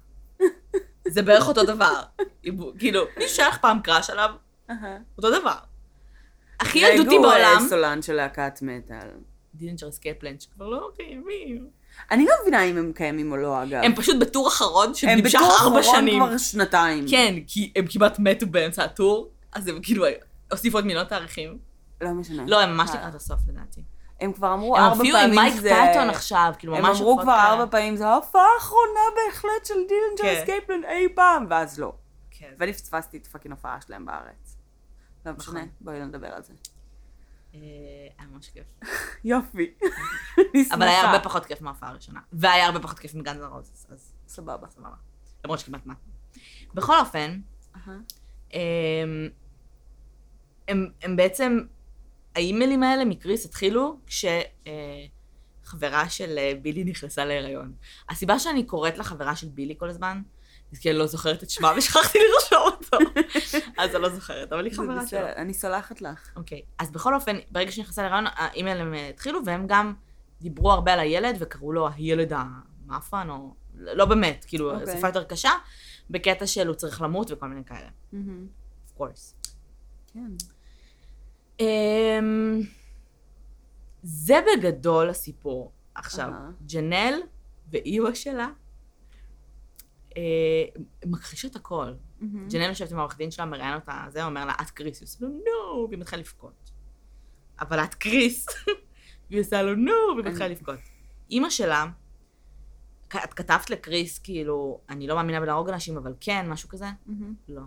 זה 1.08 1.22
בערך 1.22 1.48
אותו 1.48 1.64
דבר. 1.64 2.02
כאילו, 2.80 3.04
שהיה 3.28 3.50
לך 3.50 3.58
פעם 3.58 3.80
קראש 3.82 4.10
עליו. 4.10 4.30
אותו 5.18 5.40
דבר. 5.40 5.56
הכי 6.60 6.80
ילדותי 6.80 7.16
אה, 7.16 7.22
בעולם. 7.22 7.66
סולן 7.70 8.02
של 8.02 8.14
להקת 8.14 8.60
מטאל. 8.62 9.08
דינג'רס 9.56 10.00
קפלן, 10.00 10.40
שכבר 10.40 10.68
לא 10.70 10.90
קיימים. 10.98 11.68
אני 12.12 12.26
לא 12.26 12.32
מבינה 12.42 12.64
אם 12.64 12.78
הם 12.78 12.92
קיימים 12.96 13.32
או 13.32 13.38
לא, 13.38 13.64
אגב. 13.64 13.84
הם 13.84 13.96
פשוט 13.96 14.16
בטור 14.20 14.48
אחרון 14.48 14.88
הם 14.88 14.94
שנמשך 14.94 15.40
בטור 15.40 15.52
ארבע 15.52 15.80
אחרון 15.80 15.96
שנים. 15.96 16.24
כבר 16.24 16.38
שנתיים. 16.38 17.06
כן, 17.10 17.36
כי 17.48 17.72
הם 17.76 17.86
כמעט 17.90 18.20
מתו 18.20 18.48
באמצע 18.48 18.84
הטור, 18.84 19.32
אז 19.52 19.68
הם 19.68 19.80
כאילו 19.84 20.06
הוסיפו 20.52 20.78
עוד 20.78 20.86
מיליון 20.86 21.06
תאריכים. 21.06 21.58
לא 22.02 22.12
משנה. 22.12 22.44
לא, 22.48 22.62
הם 22.62 22.78
ממש 22.78 22.90
אה, 22.90 22.96
לקראת 22.96 23.16
הסוף 23.16 23.40
לדעתי. 23.48 23.82
הם 24.24 24.34
כבר 24.34 24.54
אמרו 24.54 24.78
הם 24.78 24.84
ארבע 24.84 24.96
הופיעו 24.96 25.18
עם 25.18 25.24
פעמים 25.24 25.40
מייק 25.40 25.54
שזה... 25.56 25.70
פאטון 25.70 26.10
עכשיו, 26.10 26.54
כאילו 26.60 26.76
הם 26.76 26.82
ממש... 26.82 26.98
אמרו 27.00 27.10
הופעות 27.10 27.24
כבר. 27.26 27.40
ארבע 27.40 27.66
פעמים, 27.72 27.96
זו 27.96 28.06
ההופעה 28.06 28.46
האחרונה 28.56 29.00
בהחלט 29.16 29.66
של 29.66 29.74
דילנג'ר 29.74 30.36
כן. 30.36 30.42
סקייפלן 30.44 30.84
אי 30.86 31.08
פעם, 31.16 31.46
ואז 31.50 31.80
לא. 31.80 31.94
כן. 32.32 32.54
ואני 32.60 32.74
פספסתי 32.74 33.18
את 33.18 33.28
fucking 33.28 33.54
הופעה 33.56 33.82
שלהם 33.82 34.06
בארץ. 34.06 34.58
לא 35.26 35.32
משנה, 35.32 35.60
נכון. 35.60 35.70
בואי 35.82 36.00
לא 36.00 36.06
נדבר 36.06 36.28
על 36.28 36.44
זה. 36.44 36.54
אה, 37.54 37.60
היה 38.20 38.28
ממש 38.32 38.50
כיף. 38.50 38.66
יופי. 39.24 39.74
אני 40.38 40.64
אבל 40.74 40.82
היה. 40.82 41.02
הרבה 41.02 41.24
פחות 41.24 41.46
כיף 41.46 41.62
מההופעה 41.62 41.90
הראשונה. 41.90 42.20
והיה 42.34 42.66
הרבה 42.66 42.80
פחות 42.80 43.00
כיף 43.00 43.16
מגן 43.16 43.42
הרוזס, 43.42 43.88
אז 43.90 44.14
סבבה. 44.28 44.68
סבבה. 44.70 44.96
למרות 45.44 45.60
שכמעט 45.60 45.86
מה. 45.86 45.94
בכל 46.74 47.00
אופן. 47.00 47.40
הם, 48.54 49.30
הם, 50.68 50.88
הם 51.02 51.16
בעצם, 51.16 51.60
האימיילים 52.36 52.84
האלה 52.84 53.06
מקריס 53.06 53.46
התחילו 53.46 53.98
כש... 54.08 54.26
אה, 54.68 55.06
של 56.10 56.38
אה, 56.38 56.54
בילי 56.62 56.84
נכנסה 56.84 57.26
להיריון. 57.26 57.74
הסיבה 58.10 58.40
שאני 58.40 58.64
קוראת 58.64 58.98
לה 58.98 59.04
חברה 59.04 59.36
של 59.36 59.48
בילי 59.48 59.76
כל 59.78 59.90
הזמן, 59.90 60.22
זה 60.72 60.82
כי 60.82 60.90
אני 60.90 60.98
לא 60.98 61.08
זוכרת 61.08 61.44
את 61.44 61.50
שמה 61.50 61.74
ושכחתי 61.78 62.20
לרשום 62.20 62.60
אותו. 62.66 62.98
אז 63.78 63.96
אני 63.96 64.02
לא 64.04 64.10
זוכרת, 64.10 64.54
אבל 64.54 64.66
היא 64.66 64.74
חברה 64.74 65.08
שלו. 65.08 65.20
אני 65.36 65.54
סולחת 65.54 66.02
לך. 66.02 66.30
אוקיי, 66.36 66.62
אז 66.80 66.92
בכל 66.92 67.16
אופן, 67.16 67.38
ברגע 67.52 67.72
שהיא 67.72 67.84
נכנסה 67.84 68.02
להיריון, 68.02 68.26
האימיילים 68.28 68.94
אה, 68.94 69.10
התחילו, 69.10 69.40
והם 69.46 69.68
גם 69.68 69.94
דיברו 70.42 70.72
הרבה 70.72 70.94
על 70.94 71.00
הילד, 71.00 71.36
וקראו 71.40 71.72
לו 71.72 71.90
הילד 71.90 72.34
המאפן, 72.34 73.28
או... 73.30 73.54
לא 73.76 74.06
באמת, 74.06 74.46
כאילו, 74.48 74.80
אוקיי. 74.80 74.98
שפה 74.98 75.08
יותר 75.08 75.24
קשה, 75.24 75.52
בקטע 76.10 76.48
של 76.48 76.68
הוא 76.68 76.76
צריך 76.76 77.02
למות 77.02 77.32
וכל 77.32 77.48
מיני 77.48 77.66
כאלה. 77.66 77.90
מהמם. 78.14 78.48
of 78.88 79.00
course. 79.00 79.50
כן. 80.14 80.32
אמ, 81.60 82.62
זה 84.04 84.40
בגדול 84.48 85.10
הסיפור. 85.10 85.72
עכשיו, 85.96 86.30
אהה. 86.30 86.50
ג'נל 86.66 87.22
ואימא 87.72 88.14
שלה 88.14 88.50
אה, 90.18 90.82
מכחישות 91.06 91.56
הכל. 91.56 91.94
מהמם. 92.20 92.48
ג'נל 92.48 92.70
יושבת 92.70 92.92
עם 92.92 92.98
העורך 92.98 93.18
דין 93.18 93.32
שלה, 93.32 93.46
מראיין 93.46 93.76
אותה, 93.76 94.06
זה, 94.10 94.26
אומר 94.26 94.46
לה, 94.46 94.54
את 94.62 94.70
קריס. 94.70 95.02
היא 95.02 95.06
עושה 95.06 95.26
לו, 95.26 95.30
נו, 95.30 95.88
והיא 95.90 96.00
מתחילה 96.00 96.22
לבכות. 96.22 96.72
אבל 97.60 97.80
את 97.80 97.94
קריס. 97.94 98.46
והיא 99.30 99.42
עושה 99.42 99.62
לו, 99.62 99.76
נו, 99.76 99.92
והיא 100.16 100.26
מתחילה 100.26 100.48
לבכות. 100.48 100.80
אימא 101.32 101.50
שלה, 101.50 101.86
את 103.08 103.34
כתבת 103.34 103.70
לקריס, 103.70 104.20
כאילו, 104.20 104.80
אני 104.90 105.08
לא 105.08 105.16
מאמינה 105.16 105.40
בלהרוג 105.40 105.70
אנשים, 105.70 105.98
אבל 105.98 106.14
כן, 106.20 106.50
משהו 106.50 106.70
כזה? 106.70 106.86
מהמם. 107.06 107.34
לא. 107.48 107.62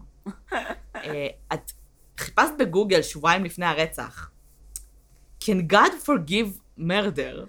אה, 0.97 1.27
את 1.55 1.73
חיפשת 2.21 2.53
בגוגל 2.59 3.03
שבועיים 3.03 3.45
לפני 3.45 3.67
הרצח. 3.67 4.31
Can 5.45 5.73
God 5.73 6.07
forgive 6.07 6.79
murder? 6.79 7.47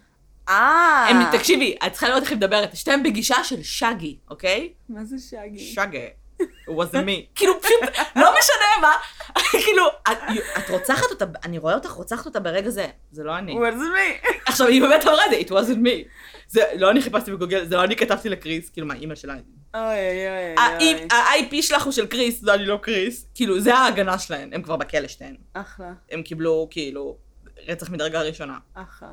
אה! 0.49 1.08
תקשיבי, 1.32 1.75
את 1.88 1.91
צריכה 1.91 2.08
לראות 2.08 2.23
איך 2.23 2.32
היא 2.32 2.38
מדברת. 2.38 2.75
שתיהם 2.75 3.03
בגישה 3.03 3.43
של 3.43 3.63
שגי, 3.63 4.17
אוקיי? 4.30 4.73
מה 4.89 5.06
זה 5.06 5.19
שגי? 5.19 5.60
שגי. 5.60 6.08
It 6.67 6.71
wasn't 6.71 7.06
me. 7.06 7.25
כאילו, 7.36 7.62
פשוט, 7.62 7.80
לא 8.15 8.34
משנה 8.39 8.82
מה. 8.82 8.93
כאילו, 9.63 9.88
את, 10.12 10.17
את 10.58 10.69
רוצחת 10.69 11.12
אותה, 11.12 11.25
אני 11.43 11.58
רואה 11.58 11.73
אותך 11.73 11.91
רוצחת 11.91 12.25
אותה 12.25 12.39
ברגע 12.39 12.69
זה. 12.69 12.88
זה 13.12 13.23
לא 13.23 13.38
אני. 13.38 13.53
What 13.53 13.73
is 13.73 13.77
me? 13.77 14.27
עכשיו, 14.49 14.67
היא 14.67 14.82
באמת 14.82 15.08
אמרה 15.08 15.25
את 15.25 15.32
זה, 15.32 15.38
it 15.38 15.60
wasn't 15.60 15.86
me. 15.86 16.08
זה 16.47 16.62
לא 16.75 16.91
אני 16.91 17.01
חיפשתי 17.01 17.32
בגוגל, 17.32 17.65
זה 17.65 17.75
לא 17.75 17.84
אני 17.84 17.95
כתבתי 17.95 18.30
לקריס, 18.30 18.69
כאילו, 18.69 18.88
מה, 18.88 18.93
אימא 18.93 19.15
שלה. 19.15 19.34
אוי 19.34 19.82
אוי 19.84 20.56
אוי. 20.80 21.08
ה-IP 21.12 21.62
שלך 21.62 21.84
הוא 21.84 21.91
של 21.91 22.06
קריס, 22.06 22.41
זה 22.41 22.53
אני 22.53 22.65
לא 22.65 22.80
קריס. 22.82 23.27
כאילו, 23.36 23.60
זה 23.60 23.75
ההגנה 23.75 24.19
שלהן, 24.19 24.53
הם 24.53 24.62
כבר 24.62 24.75
בכלא 24.75 25.08
שתיהן. 25.08 25.36
אחלה, 25.53 25.91
הם 26.12 26.21
קיבלו, 26.21 26.67
כאילו, 26.71 27.17
רצח 27.67 27.89
מדרגה 27.89 28.21
ראשונה. 28.21 28.58
אחלה. 28.73 29.10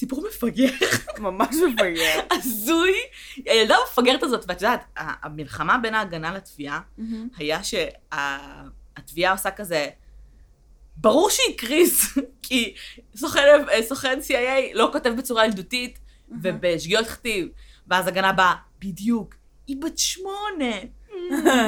סיפור 0.00 0.24
מפגר, 0.28 0.70
ממש 1.18 1.56
מפגר. 1.68 2.20
הזוי. 2.30 2.92
הילדה 3.46 3.76
המפגרת 3.76 4.22
הזאת, 4.22 4.44
ואת 4.48 4.62
יודעת, 4.62 4.84
ה- 4.96 5.26
המלחמה 5.26 5.78
בין 5.78 5.94
ההגנה 5.94 6.34
לתביעה. 6.34 6.80
היה 7.36 7.60
שהתביעה 7.64 9.32
עושה 9.32 9.50
כזה, 9.50 9.86
ברור 10.96 11.30
שהיא 11.30 11.58
קריס, 11.58 12.18
כי 12.42 12.74
סוכן, 13.16 13.40
סוכן 13.82 14.18
CIA 14.28 14.74
לא 14.74 14.88
כותב 14.92 15.10
בצורה 15.18 15.44
ילדותית 15.44 15.98
ובשגיאות 16.42 17.06
כתיב, 17.06 17.48
ואז 17.88 18.06
הגנה 18.06 18.32
באה, 18.32 18.54
בדיוק, 18.78 19.34
היא 19.66 19.76
בת 19.80 19.98
שמונה. 19.98 20.76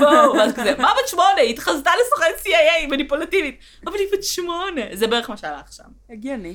בואו, 0.00 0.32
ואז 0.38 0.52
כזה, 0.54 0.74
מה 0.78 0.92
בת 1.02 1.08
שמונה? 1.08 1.36
היא 1.40 1.50
התחזתה 1.50 1.90
לסוכן 2.04 2.48
CIA, 2.48 2.86
מניפולטיבית, 2.90 3.58
אבל 3.86 3.94
היא 3.98 4.06
בת 4.12 4.24
שמונה. 4.24 4.80
זה 4.92 5.06
בערך 5.06 5.30
מה 5.30 5.36
שהלך 5.36 5.72
שם. 5.72 5.84
הגיוני. 6.10 6.54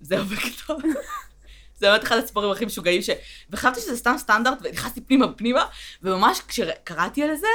זהו 0.00 0.24
בגדול. 0.24 0.92
זה 1.80 1.86
באמת 1.90 2.04
אחד 2.04 2.16
הסיפורים 2.16 2.50
הכי 2.50 2.64
משוגעים 2.64 3.02
ש... 3.02 3.10
וחשבתי 3.50 3.80
שזה 3.80 3.96
סתם 3.96 4.14
סטנדרט, 4.18 4.58
ונכנסתי 4.62 5.00
פנימה 5.00 5.32
פנימה, 5.32 5.66
וממש 6.02 6.40
כשקראתי 6.48 7.22
על 7.22 7.36
זה, 7.36 7.46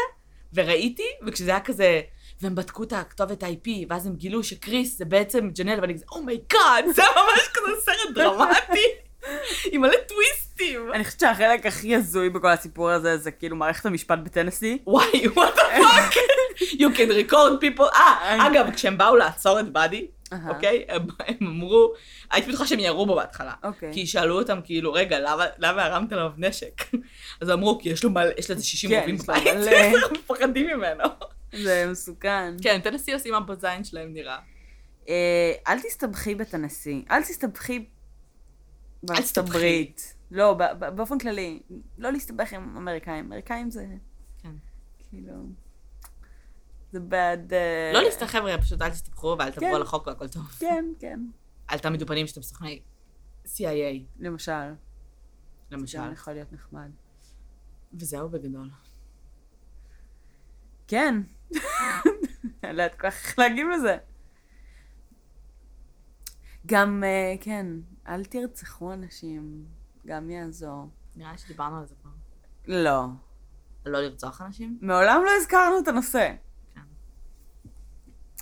וראיתי, 0.53 1.08
וכשזה 1.25 1.51
היה 1.51 1.60
כזה, 1.60 2.01
והם 2.41 2.55
בדקו 2.55 2.84
את 2.84 2.93
הכתובת 2.93 3.43
IP, 3.43 3.69
ואז 3.89 4.08
הם 4.08 4.15
גילו 4.15 4.43
שקריס 4.43 4.97
זה 4.97 5.05
בעצם 5.05 5.49
ג'נל, 5.49 5.79
ואני 5.81 5.93
כזה, 5.93 6.05
oh 6.11 6.30
my 6.30 6.48
god, 6.48 6.85
זה 6.95 7.01
ממש 7.15 7.47
כזה 7.53 7.81
סרט 7.81 8.15
דרמטי, 8.15 8.88
עם 9.71 9.81
מלא 9.81 9.97
טוויסטים. 10.08 10.93
אני 10.93 11.03
חושבת 11.03 11.19
שהחלק 11.19 11.65
הכי 11.65 11.95
הזוי 11.95 12.29
בכל 12.29 12.49
הסיפור 12.49 12.89
הזה 12.89 13.17
זה 13.17 13.31
כאילו 13.31 13.55
מערכת 13.55 13.86
המשפט 13.86 14.19
בטנסי. 14.23 14.77
וואי, 14.88 15.25
what 15.25 15.58
the 15.58 15.81
fuck? 15.81 16.15
you 16.81 16.97
can 16.97 17.31
record 17.31 17.62
people. 17.62 17.95
אה, 17.95 18.47
אגב, 18.47 18.71
כשהם 18.75 18.97
באו 18.97 19.15
לעצור 19.15 19.60
את 19.60 19.69
באדי. 19.69 20.08
אוקיי? 20.49 20.85
הם 20.89 21.01
הם 21.27 21.47
אמרו, 21.47 21.93
הייתי 22.31 22.49
בטוחה 22.49 22.67
שהם 22.67 22.79
ירו 22.79 23.05
בו 23.05 23.15
בהתחלה. 23.15 23.53
אוקיי. 23.63 23.93
כי 23.93 24.07
שאלו 24.07 24.39
אותם, 24.39 24.59
כאילו, 24.63 24.93
רגע, 24.93 25.19
למה- 25.57 25.83
הרמת 25.85 26.13
עליו 26.13 26.31
נשק? 26.38 26.81
אז 27.41 27.49
אמרו, 27.49 27.79
כי 27.81 27.89
יש 27.89 28.03
לו 28.03 28.09
מלא, 28.09 28.29
יש 28.38 28.49
לו 28.49 28.55
איזה 28.55 28.65
60 28.65 28.89
כן, 28.89 28.99
רובים 28.99 29.17
בבית. 29.17 29.47
אנחנו 29.47 30.15
מפחדים 30.19 30.67
ממנו. 30.77 31.03
זה 31.53 31.88
מסוכן. 31.91 32.53
כן, 32.61 32.79
תנסי 32.83 33.13
עושים 33.13 33.33
מה 33.33 33.39
בזין 33.39 33.83
שלהם 33.83 34.13
נראה. 34.13 34.38
אה, 35.09 35.51
אל 35.67 35.79
תסתבכי 35.81 36.35
בתנסי. 36.35 37.05
אל 37.11 37.21
תסתבכי 37.21 37.85
בארצות. 39.03 39.38
הברית. 39.38 40.13
לא, 40.31 40.53
באופן 40.95 41.17
כללי. 41.19 41.59
לא 41.97 42.11
להסתבך 42.11 42.53
עם 42.53 42.77
אמריקאים. 42.77 43.25
אמריקאים 43.25 43.71
זה 43.71 43.85
כן. 44.43 44.49
כאילו... 45.09 45.33
זה 46.95 47.01
bad... 47.10 47.53
אה, 47.53 47.91
לא 47.93 48.01
להסתכל, 48.01 48.25
חבר'ה, 48.25 48.58
פשוט 48.58 48.81
אל 48.81 48.89
תסתבכו 48.89 49.36
ואל 49.39 49.51
תעברו 49.51 49.69
כן. 49.69 49.75
על 49.75 49.81
החוק 49.81 50.08
והכל 50.08 50.27
טוב. 50.27 50.43
כן, 50.60 50.86
כן. 50.99 51.19
אל 51.71 51.79
תעמידו 51.79 52.05
פנים 52.05 52.27
שאתם 52.27 52.41
סוכני 52.41 52.81
CIA, 53.45 54.03
למשל. 54.19 54.73
למשל. 55.71 56.08
זה 56.08 56.13
יכול 56.13 56.34
להיות 56.34 56.53
נחמד. 56.53 56.89
וזהו 57.93 58.29
בגדול. 58.29 58.69
כן. 60.88 61.21
אני 61.53 61.62
לא 62.63 62.67
יודעת 62.69 62.95
כל 62.99 63.10
כך 63.10 63.39
להגיב 63.39 63.67
לזה. 63.67 63.97
גם, 66.65 67.03
אה, 67.03 67.36
כן, 67.41 67.67
אל 68.08 68.25
תרצחו 68.25 68.93
אנשים, 68.93 69.65
גם 70.05 70.29
יעזור. 70.29 70.89
נראה 71.15 71.31
לי 71.31 71.38
שדיברנו 71.38 71.77
על 71.77 71.86
זה 71.86 71.95
כבר. 72.01 72.12
לא. 72.67 73.05
לא 73.86 73.99
לרצוח 74.01 74.41
אנשים? 74.41 74.77
מעולם 74.81 75.21
לא 75.25 75.31
הזכרנו 75.38 75.79
את 75.79 75.88
הנושא. 75.88 76.36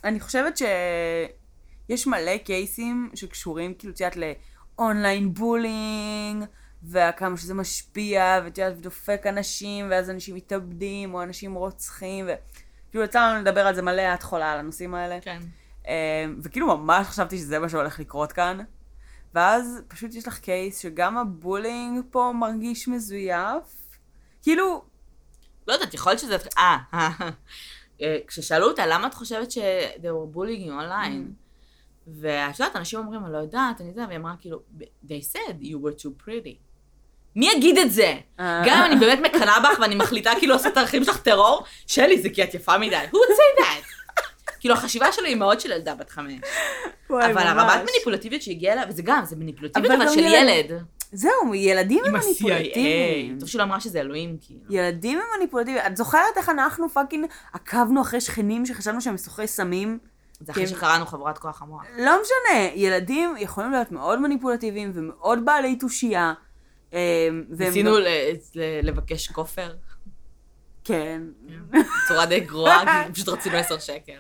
אני 0.04 0.20
חושבת 0.20 0.58
שיש 0.58 2.08
מלא 2.08 2.38
קייסים 2.38 3.12
שקשורים, 3.16 3.74
כאילו, 3.74 3.94
את 3.94 4.00
יודעת, 4.00 4.18
לאונליין 4.78 5.34
בולינג, 5.34 6.46
וכמה 6.84 7.38
שזה 7.38 7.54
משפיע, 7.54 8.42
ואת 8.44 8.58
יודעת, 8.58 8.78
ודופק 8.78 9.22
אנשים, 9.30 9.88
ואז 9.90 10.10
אנשים 10.10 10.36
מתאבדים, 10.36 11.14
או 11.14 11.24
אנשים 11.24 11.54
רוצחים, 11.54 12.26
וכאילו, 12.26 13.04
יצא 13.04 13.20
לנו 13.20 13.42
לדבר 13.42 13.68
על 13.68 13.76
זה 13.76 13.82
מלא, 13.82 14.14
את 14.14 14.24
חולה 14.24 14.52
על 14.52 14.60
הנושאים 14.60 14.96
האלה. 14.96 15.22
כן. 15.22 15.40
אמ, 15.88 16.40
וכאילו 16.44 16.78
ממש 16.78 17.08
חשבתי 17.08 17.38
שזה 17.38 17.60
מה 17.60 17.70
שהולך 17.70 18.00
לקרות 18.00 18.32
כאן. 18.32 18.58
ואז 19.34 19.82
פשוט 19.88 20.16
יש 20.16 20.28
לך 20.28 20.40
קייס 20.40 20.80
שגם 20.80 21.18
הבולינג 21.18 22.02
פה 22.12 22.32
מרגיש 22.36 22.88
מזויף. 22.88 23.98
כאילו, 24.42 24.84
לא 25.68 25.74
יודעת, 25.74 25.94
יכול 25.94 26.12
להיות 26.12 26.20
שזה... 26.20 26.38
אה, 26.58 26.78
אה, 26.94 27.10
כששאלו 28.28 28.68
אותה, 28.68 28.86
למה 28.88 29.08
את 29.08 29.14
חושבת 29.14 29.52
ש- 29.52 29.58
they 29.98 30.08
were 30.08 30.36
bullying 30.38 30.68
you 30.68 30.72
online? 30.72 31.32
ואת 32.08 32.60
יודעת, 32.60 32.76
אנשים 32.76 33.00
אומרים, 33.00 33.26
אני 33.26 33.34
לא 33.34 33.38
יודעת, 33.38 33.82
אני 33.82 33.90
יודע, 33.90 34.06
והיא 34.08 34.18
אמרה 34.20 34.34
כאילו, 34.42 34.60
they 35.08 35.22
said 35.34 35.64
you 35.64 35.76
were 35.86 36.04
too 36.04 36.28
pretty. 36.28 36.56
מי 37.36 37.50
יגיד 37.56 37.78
את 37.78 37.92
זה? 37.92 38.14
אה. 38.40 38.64
גם 38.66 38.78
אם 38.78 38.92
אני 38.92 39.00
באמת 39.00 39.20
מקנאה 39.20 39.60
בך 39.60 39.80
ואני 39.82 39.96
מחליטה 39.96 40.32
כאילו 40.40 40.54
לעשות 40.54 40.72
את 40.72 40.78
הערכים 40.78 41.04
שלך 41.04 41.18
טרור, 41.18 41.64
שלי, 41.88 42.22
זה 42.22 42.30
כי 42.30 42.44
את 42.44 42.54
יפה 42.54 42.78
מדי. 42.78 42.96
who 42.96 43.16
would 43.16 43.34
say 43.36 43.62
that? 43.64 43.84
כאילו, 44.60 44.76
החשיבה 44.76 45.12
שלו 45.12 45.26
היא 45.26 45.36
מאוד 45.36 45.60
של 45.60 45.72
ילדה 45.72 45.96
בת 45.96 46.10
חמש. 46.10 46.34
אבל. 47.10 47.38
הרמת 47.38 47.90
מניפולטיביות 47.92 48.42
שהגיעה 48.42 48.74
אליה, 48.74 48.86
וזה 48.90 49.02
גם, 49.02 49.26
זה 49.26 49.36
מניפולטיביות 49.36 49.94
אבל 50.02 50.10
של 50.14 50.20
ילד. 50.20 50.84
זהו, 51.14 51.56
ילדים 51.56 52.04
הם. 52.06 52.14
מניפולטיביים. 52.14 53.40
טוב 53.40 53.50
שהיא 53.50 53.60
לא 53.60 53.64
אמרה 53.64 53.80
שזה 53.80 54.00
אלוהים, 54.00 54.38
כאילו. 54.42 54.62
ילדים 54.70 55.20
הם 55.20 55.40
מניפולטיביים. 55.40 55.86
את 55.88 55.98
זוכרת 55.98 56.38
איך 56.38 56.50
אנחנו 56.50 56.90
fucking 56.90 57.26
עקבנו 57.54 58.02
אחרי 58.02 58.22
שכנים 58.22 58.66
שחשבנו 58.66 59.02
שהם 59.02 59.18
סוחרי 59.18 59.48
סמים? 59.48 60.00
זה 60.40 60.52
אחרי 60.52 60.68
כן. 60.68 60.76
שקראנו 60.76 61.06
חבורת 61.06 61.38
כוח 61.38 61.62
המוח. 61.62 61.84
לא 61.98 62.12
משנה, 62.22 62.60
ילדים 62.76 63.36
יכולים 63.40 63.72
להיות 63.72 63.92
מאוד 63.92 64.22
מניפולטיביים 64.22 64.92
ומאוד 64.94 65.46
בעלי 65.46 65.76
תושייה. 65.76 66.34
והם 66.92 67.46
ניסינו 67.50 67.92
לבקש 68.84 69.28
כופר, 69.28 69.74
כן. 70.84 71.22
בצורה 71.70 72.26
די 72.26 72.40
גרועה, 72.40 73.06
פשוט 73.14 73.28
רצינו 73.30 73.58
עשר 73.58 73.80
שקל. 73.80 74.14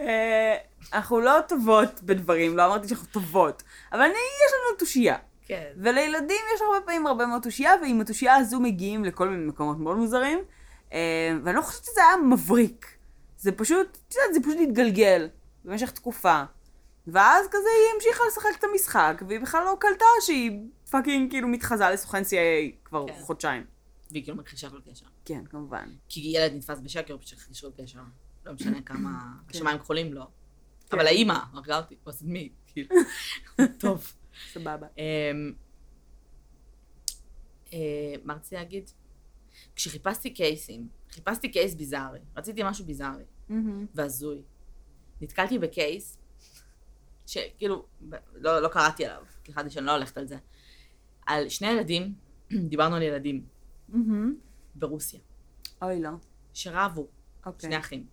אה, 0.00 0.56
אנחנו 0.92 1.20
לא 1.20 1.38
טובות 1.48 2.02
בדברים, 2.02 2.56
לא 2.56 2.66
אמרתי 2.66 2.88
שאנחנו 2.88 3.06
טובות, 3.06 3.62
אבל 3.92 4.00
אני, 4.00 4.10
יש 4.12 4.52
לנו 4.52 4.78
תושייה. 4.78 5.16
כן. 5.44 5.72
ולילדים 5.76 6.40
יש 6.54 6.60
הרבה 6.62 6.86
פעמים 6.86 7.06
הרבה 7.06 7.26
מאוד 7.26 7.42
תושייה, 7.42 7.72
ועם 7.82 8.00
התושייה 8.00 8.34
הזו 8.34 8.60
מגיעים 8.60 9.04
לכל 9.04 9.28
מיני 9.28 9.46
מקומות 9.46 9.78
מאוד 9.78 9.96
מוזרים, 9.96 10.38
אה, 10.92 11.36
ואני 11.44 11.56
לא 11.56 11.62
חושבת 11.62 11.84
שזה 11.84 12.00
היה 12.00 12.16
מבריק. 12.16 12.86
זה 13.38 13.52
פשוט, 13.52 13.98
את 14.08 14.14
יודעת, 14.14 14.34
זה 14.34 14.40
פשוט 14.40 14.56
התגלגל 14.68 15.28
במשך 15.64 15.90
תקופה. 15.90 16.42
ואז 17.06 17.46
כזה 17.46 17.68
היא 17.68 17.94
המשיכה 17.94 18.24
לשחק 18.28 18.58
את 18.58 18.64
המשחק, 18.64 19.22
והיא 19.28 19.40
בכלל 19.40 19.64
לא 19.64 19.76
קלטה 19.80 20.04
שהיא 20.20 20.60
fucking 20.90 21.30
כאילו 21.30 21.48
מתחזה 21.48 21.90
לסוכן 21.90 22.22
CIA 22.22 22.84
כבר 22.84 23.06
כן. 23.06 23.14
חודשיים. 23.20 23.64
והיא 24.10 24.24
כאילו 24.24 24.36
מכחישה 24.36 24.70
כל 24.70 24.80
קשר. 24.90 25.06
כן, 25.24 25.44
כמובן. 25.50 25.88
כי 26.08 26.20
ילד 26.20 26.52
נתפס 26.54 26.80
בשקר 26.80 27.16
בשביל 27.16 27.72
כל 27.72 27.82
קשר. 27.82 27.98
לא 28.46 28.52
משנה 28.52 28.82
כמה 28.86 29.08
כן. 29.48 29.56
השמיים 29.58 29.78
כחולים 29.78 30.14
לא. 30.14 30.24
כן. 30.90 30.96
אבל 30.96 31.06
האימא 31.06 31.38
הרגה 31.52 31.76
אותי, 31.76 31.96
was 32.06 32.22
me, 32.22 32.48
כאילו. 32.66 32.96
טוב. 33.80 34.12
סבבה. 34.52 34.86
אמ, 34.98 35.52
אה, 37.72 38.14
מה 38.24 38.34
רציתי 38.34 38.54
להגיד? 38.54 38.90
כשחיפשתי 39.76 40.30
case 40.30 40.63
ים, 40.63 40.88
חיפשתי 41.10 41.48
case 41.48 41.74
ביזארי, 41.74 42.20
רציתי 42.36 42.62
משהו 42.64 42.84
ביזארי. 42.84 43.24
והזוי. 43.94 44.42
נתקלתי 45.20 45.58
ב 45.58 45.68
case, 45.68 46.18
שכאילו, 47.26 47.86
לא, 48.34 48.60
לא 48.60 48.68
קראתי 48.68 49.04
עליו, 49.04 49.24
כי 49.44 49.52
החלטתי 49.52 49.70
שאני 49.70 49.86
לא 49.86 49.92
הולכת 49.92 50.18
על 50.18 50.26
זה, 50.26 50.36
על 51.26 51.48
שני 51.48 51.68
ילדים, 51.68 52.14
דיברנו 52.70 52.96
על 52.96 53.02
ילדים. 53.02 53.46
ברוסיה, 54.74 55.20
אוי, 55.82 56.02
לא. 56.02 56.10
שרבו, 56.54 57.08
אוקיי. 57.46 57.68
שני 57.68 57.78
אחים. 57.78 58.06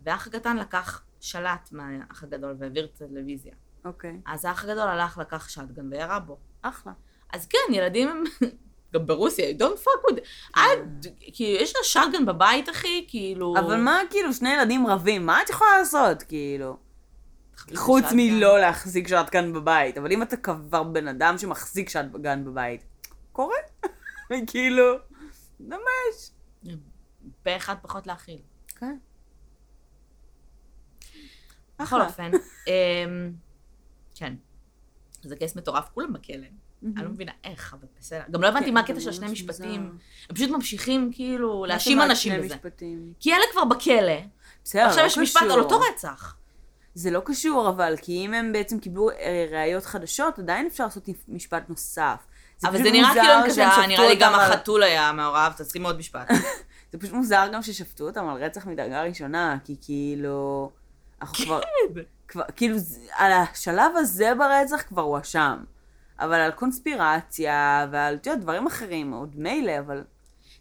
והאח 0.00 0.26
הקטן 0.26 0.56
לקח 0.56 1.04
שלט 1.20 1.72
מהאח 1.72 2.22
הגדול 2.22 2.56
והעביר 2.58 2.86
טלוויזיה. 2.86 3.54
אוקיי. 3.84 4.20
אז 4.26 4.44
האח 4.44 4.64
הגדול 4.64 4.88
הלך, 4.88 5.18
לקח 5.18 5.48
שטגן 5.48 5.92
וירה 5.92 6.18
בו. 6.18 6.38
אחלה. 6.62 6.92
אז 7.32 7.46
כן, 7.46 7.58
ילדים 7.72 8.08
הם... 8.08 8.24
גם 8.94 9.06
ברוסיה, 9.06 9.50
you 9.50 9.60
don't 9.60 9.84
fuck 9.84 10.12
with... 10.12 10.20
את, 10.52 11.06
כאילו, 11.32 11.62
יש 11.62 11.76
לה 11.76 11.84
שטגן 11.84 12.26
בבית, 12.26 12.68
אחי, 12.68 13.04
כאילו... 13.08 13.54
אבל 13.58 13.76
מה, 13.76 14.00
כאילו, 14.10 14.32
שני 14.32 14.54
ילדים 14.54 14.86
רבים, 14.86 15.26
מה 15.26 15.42
את 15.42 15.50
יכולה 15.50 15.78
לעשות, 15.78 16.22
כאילו? 16.22 16.76
חוץ. 17.74 18.04
מלא 18.12 18.60
להחזיק 18.60 19.08
שטגן 19.08 19.52
בבית. 19.52 19.98
אבל 19.98 20.12
אם 20.12 20.22
אתה 20.22 20.36
כבר 20.36 20.82
בן 20.82 21.08
אדם 21.08 21.38
שמחזיק 21.38 21.88
שטגן 21.88 22.44
בבית, 22.44 22.84
קורה. 23.32 23.56
כאילו, 24.50 24.94
ממש. 25.60 26.30
פה 27.42 27.56
אחד 27.56 27.74
פחות 27.82 28.06
להכיל. 28.06 28.38
כן. 28.76 28.96
בכל. 31.80 32.02
אופן, 32.02 32.30
אמ, 32.66 33.32
כן. 34.14 34.34
זה 35.22 35.36
קייס 35.36 35.56
מטורף, 35.56 35.88
כולם 35.94 36.12
בכלא. 36.12 36.36
אני 36.96 37.04
לא 37.04 37.10
מבינה 37.10 37.32
איך, 37.44 37.74
אבל 37.78 37.86
בסדר. 38.00 38.22
גם 38.30 38.42
לא 38.42 38.48
הבנתי 38.48 38.66
כן, 38.66 38.74
מה 38.74 38.80
זה 38.80 38.92
הקטע 38.92 39.00
של 39.00 39.12
שני. 39.12 39.32
משפטים. 39.32 39.98
הם 40.28 40.34
פשוט 40.34 40.50
ממשיכים 40.50 41.10
כאילו 41.14 41.64
להאשים 41.68 42.02
אנשים 42.02 42.42
בזה. 42.42 42.54
כי 43.20 43.32
אלה 43.34 43.42
כבר 43.52 43.64
בכלא, 43.64 44.12
בסדר, 44.64 44.82
עכשיו 44.86 45.02
לא 45.02 45.06
יש 45.06 45.18
משפט 45.18 45.42
על 45.42 45.48
קשור. 45.48 45.60
אותו 45.60 45.80
רצח. 45.80 46.36
זה 46.94 47.10
לא 47.10 47.22
קשור, 47.24 47.68
אבל, 47.68 47.94
כי 48.02 48.12
אם 48.26 48.34
הם 48.34 48.52
בעצם 48.52 48.78
קיבלו 48.78 49.10
אה, 49.10 49.46
ראיות 49.50 49.84
חדשות, 49.84 50.38
עדיין 50.38 50.66
אפשר 50.66 50.84
לעשות 50.84 51.08
משפט 51.28 51.68
נוסף. 51.68 52.16
אבל 52.64 52.72
פשוט 52.72 52.84
זה 52.86 52.90
נראה 52.92 53.10
כאילו 53.12 53.26
הם 53.32 53.46
כזה, 53.46 53.66
"אה, 53.66 53.86
נראה 53.86 54.08
לי 54.08 54.16
גם 54.16 54.34
החתול 54.34 54.82
היה 54.82 55.12
מעורב, 55.12 55.52
תשים 55.58 55.86
עוד 55.86 55.98
משפט. 55.98 56.28
זה 56.92 56.98
פשוט 56.98 57.12
מוזר 57.12 57.48
גם 57.52 57.62
ששפטו 57.62 58.06
אותם 58.08 58.28
על 58.28 58.44
רצח 58.44 58.66
מדרגה 58.66 59.02
ראשונה, 59.02 59.58
כי 59.64 59.76
כאילו... 59.80 60.70
אנחנו 61.22 61.44
כבר... 61.44 61.60
כבר, 62.32 62.42
כאילו, 62.56 62.76
על 63.12 63.32
השלב 63.32 63.92
הזה 63.96 64.32
ברצח 64.38 64.82
כבר 64.88 65.02
הוא 65.02 65.18
אשם. 65.20 65.64
אבל 66.18 66.34
על 66.34 66.50
קונספירציה, 66.50 67.86
ועל, 67.92 68.14
את 68.14 68.26
יודעת, 68.26 68.42
דברים 68.42 68.66
אחרים, 68.66 69.12
עוד 69.12 69.36
מילא, 69.36 69.78
אבל... 69.78 70.04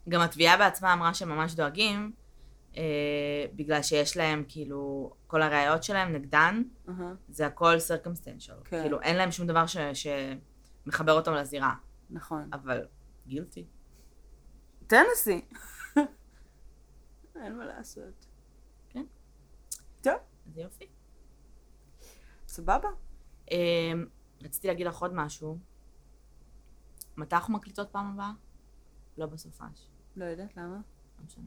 גם 0.09 0.21
התביעה 0.21 0.57
בעצמה 0.57 0.93
אמרה 0.93 1.13
שהם 1.13 1.29
ממש 1.29 1.55
דואגים, 1.55 2.11
אה, 2.77 2.83
בגלל 3.55 3.81
שיש 3.81 4.17
להם, 4.17 4.43
כאילו, 4.47 5.13
כל 5.27 5.41
הראיות 5.41 5.83
שלהם 5.83 6.13
נגדן, 6.13 6.63
אהה, 6.89 7.13
זה 7.29 7.45
הכל 7.47 7.75
circumstantial. 7.75 8.63
כן. 8.63 8.81
כאילו, 8.81 9.01
אין 9.01 9.15
להם 9.15 9.31
שום 9.31 9.47
דבר 9.47 9.65
ש, 9.65 9.77
שמחבר 9.93 11.13
אותם 11.13 11.33
לזירה. 11.33 11.73
נכון. 12.09 12.49
אבל 12.53 12.85
גילטי. 13.27 13.65
טנסי. 14.87 15.45
אין 17.43 17.57
מה 17.57 17.65
לעשות. 17.65 18.25
כן. 18.89 19.05
טוב, 20.01 20.13
אז 20.47 20.57
יופי. 20.57 20.90
סבבה. 22.51 22.89
אה, 23.51 23.57
רציתי 24.43 24.67
להגיד 24.67 24.87
לך 24.87 25.01
עוד 25.01 25.13
משהו. 25.13 25.57
מתי 27.17 27.35
אנחנו 27.35 27.53
מקליטות 27.53 27.89
פעם 27.91 28.13
הבאה? 28.13 28.31
לא 29.17 29.25
בסופש. 29.25 29.89
לא 30.15 30.25
יודעת 30.25 30.57
למה. 30.57 30.75
לא 31.19 31.25
משנה. 31.25 31.45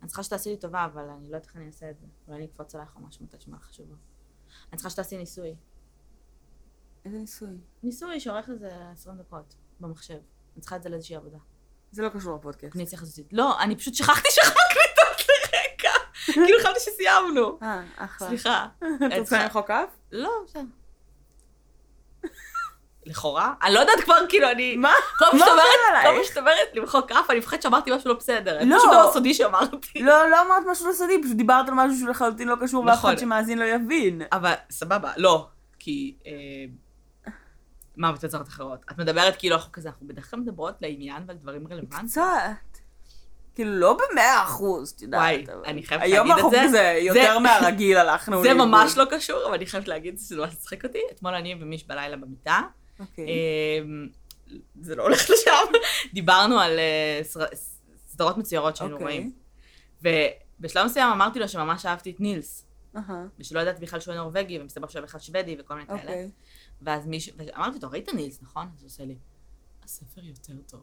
אני 0.00 0.08
צריכה 0.08 0.22
שתעשי 0.22 0.50
לי 0.50 0.56
טובה, 0.56 0.84
אבל 0.84 1.08
אני 1.08 1.22
לא 1.22 1.36
יודעת 1.36 1.46
איך 1.46 1.56
אני 1.56 1.66
אעשה 1.66 1.90
את 1.90 1.98
זה. 1.98 2.06
אולי 2.26 2.38
אני 2.38 2.46
אקפוץ 2.46 2.74
עלייך 2.74 2.96
או 2.96 3.00
משהו 3.00 3.24
מתי 3.24 3.36
שמע 3.40 3.58
חשובה. 3.58 3.94
אני 4.68 4.76
צריכה 4.76 4.90
שתעשי 4.90 5.18
ניסוי. 5.18 5.56
איזה 7.04 7.18
ניסוי. 7.18 7.58
ניסוי 7.82 8.20
שאורך 8.20 8.50
איזה 8.50 8.90
20 8.90 9.18
דקות 9.18 9.54
במחשב. 9.80 10.18
אני 10.54 10.60
צריכה 10.60 10.76
את 10.76 10.82
זה 10.82 10.88
לאיזושהי 10.88 11.16
עבודה. 11.16 11.38
זה 11.92 12.02
לא 12.02 12.08
קשור 12.08 12.36
לפודקאסט. 12.36 12.72
קוגניציה 12.72 12.98
חזותית. 12.98 13.32
לא, 13.32 13.62
אני 13.62 13.76
פשוט 13.76 13.94
שכחתי 13.94 14.28
שאנחנו 14.30 14.60
מקליטות. 14.70 15.05
כאילו 16.46 16.58
חשבתי 16.60 16.80
שסיימנו. 16.80 17.58
אה, 17.62 17.80
אחלה. 17.96 18.28
סליחה. 18.28 18.66
את 18.78 19.18
רוצה 19.18 19.42
למחוק 19.42 19.70
אף? 19.70 19.88
לא, 20.12 20.30
בסדר. 20.46 20.62
לכאורה? 23.06 23.54
אני 23.62 23.74
לא 23.74 23.80
יודעת 23.80 24.00
כבר, 24.00 24.14
כאילו, 24.28 24.50
אני... 24.50 24.76
מה? 24.76 24.92
כל 25.18 25.24
פעם 25.24 25.38
מה 25.38 25.46
שאת 25.46 25.52
אומרת, 25.52 26.02
כל? 26.02 26.08
פעם 26.14 26.24
שאת 26.24 26.38
אומרת 26.38 26.68
למחוק 26.74 27.12
אף, 27.12 27.30
אני 27.30 27.38
מפחדת 27.38 27.62
שאמרתי 27.62 27.90
משהו 27.96 28.08
לא 28.08 28.14
בסדר. 28.14 28.64
לא. 28.64 28.76
פשוט 28.76 28.90
דבר 28.92 29.12
סודי 29.12 29.34
שאמרתי. 29.34 30.02
לא, 30.02 30.30
לא 30.30 30.42
אמרת 30.46 30.62
משהו 30.70 30.88
לא 30.88 30.92
סודי, 30.92 31.22
פשוט 31.22 31.36
דיברת 31.36 31.68
על 31.68 31.74
משהו 31.74 31.98
שהוא 31.98 32.08
לחלוטין 32.08 32.48
לא 32.48 32.56
קשור, 32.60 32.84
ואף 32.84 32.98
נכון. 32.98 33.10
אחד 33.10 33.20
שמאזין 33.20 33.58
לא 33.58 33.64
יבין. 33.64 34.22
אבל 34.32 34.52
סבבה, 34.70 35.12
לא. 35.16 35.48
כי... 35.78 36.16
אה, 36.26 36.32
מה 37.96 38.12
בתוצאות 38.12 38.48
אחרות? 38.48 38.84
את 38.90 38.98
מדברת 38.98 39.36
כאילו 39.38 39.56
אנחנו 39.56 39.72
כזה, 39.72 39.88
אנחנו 39.88 40.08
בדרך 40.08 40.30
כלל 40.30 40.40
מדברות 40.40 40.74
לעניין 40.80 41.22
ועל 41.26 41.36
דברים 41.36 41.68
רלוונטיים. 41.70 42.06
קצת. 42.06 42.75
כאילו, 43.56 43.70
לא 43.78 43.96
במאה 44.12 44.42
אחוז, 44.42 44.90
את 44.96 45.02
יודעת. 45.02 45.20
וואי, 45.20 45.44
אבל- 45.46 45.62
אני 45.66 45.82
חייבת 45.82 46.02
היום 46.04 46.28
להגיד 46.28 46.32
את 46.32 46.38
אנחנו 46.38 46.50
זה. 46.50 46.62
כזה 46.68 46.98
יותר 47.00 47.38
מהרגיל 47.38 47.96
הלכנו 47.96 48.42
זה 48.42 48.48
לאיבוד. 48.48 48.68
ממש 48.68 48.96
לא 48.96 49.04
קשור, 49.10 49.44
אבל 49.46 49.54
אני 49.54 49.66
חייבת 49.66 49.88
להגיד 49.88 50.18
שזה 50.18 50.36
ממש 50.36 50.52
מצחיק 50.54 50.84
אותי. 50.84 50.98
אתמול 51.10 51.34
אני 51.34 51.54
ומיש 51.60 51.86
בלילה 51.86 52.16
במיטה. 52.16 52.60
אוקיי. 53.00 53.24
אמ, 53.84 54.08
זה 54.80 54.94
לא 54.96 55.02
הולך 55.02 55.30
לשם. 55.30 55.72
דיברנו 56.14 56.60
על 56.60 56.78
אה, 56.78 57.20
סדרות 58.06 58.38
מצוירות 58.38 58.76
שהיינו 58.76 58.94
אוקיי. 58.94 59.04
רואים. 59.06 59.32
ובשלב 60.60 60.86
מסוים 60.86 61.08
אמרתי 61.12 61.38
לו 61.38 61.48
שממש 61.48 61.86
אהבתי 61.86 62.10
את 62.10 62.20
נילס. 62.20 62.66
ושלא 63.38 63.60
ידעתי 63.60 63.80
בכלל 63.80 64.00
שהוא 64.00 64.14
נורבגי, 64.14 64.60
ומסתבר 64.60 64.88
שהוא 64.88 65.02
בכלל 65.02 65.20
שוודי 65.20 65.56
וכל 65.58 65.74
מיני 65.74 65.86
כאלה. 65.86 66.00
אוקיי. 66.00 66.30
ואז 66.82 67.06
מישהו, 67.06 67.32
ואמרתי 67.38 67.78
לו, 67.82 67.90
ראית 67.90 68.14
נילס, 68.14 68.38
נכון? 68.42 68.68
אז 68.76 68.82
הוא 68.82 68.86
עושה 68.86 69.04
לי, 69.04 69.16
הספר 69.84 70.20
יותר 70.24 70.52
טוב. 70.70 70.80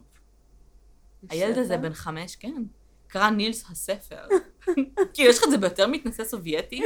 הילד 1.30 1.58
הזה. 1.58 1.76
בן 1.76 1.92
חמש, 1.92 2.36
כן. 2.36 2.62
קרא 3.08 3.30
נילס 3.30 3.64
הספר. 3.70 4.26
כאילו, 5.14 5.30
יש 5.30 5.38
לך 5.38 5.44
את 5.44 5.50
זה 5.50 5.58
ביותר 5.58 5.86
מתנשא 5.86 6.24
סובייטי? 6.24 6.82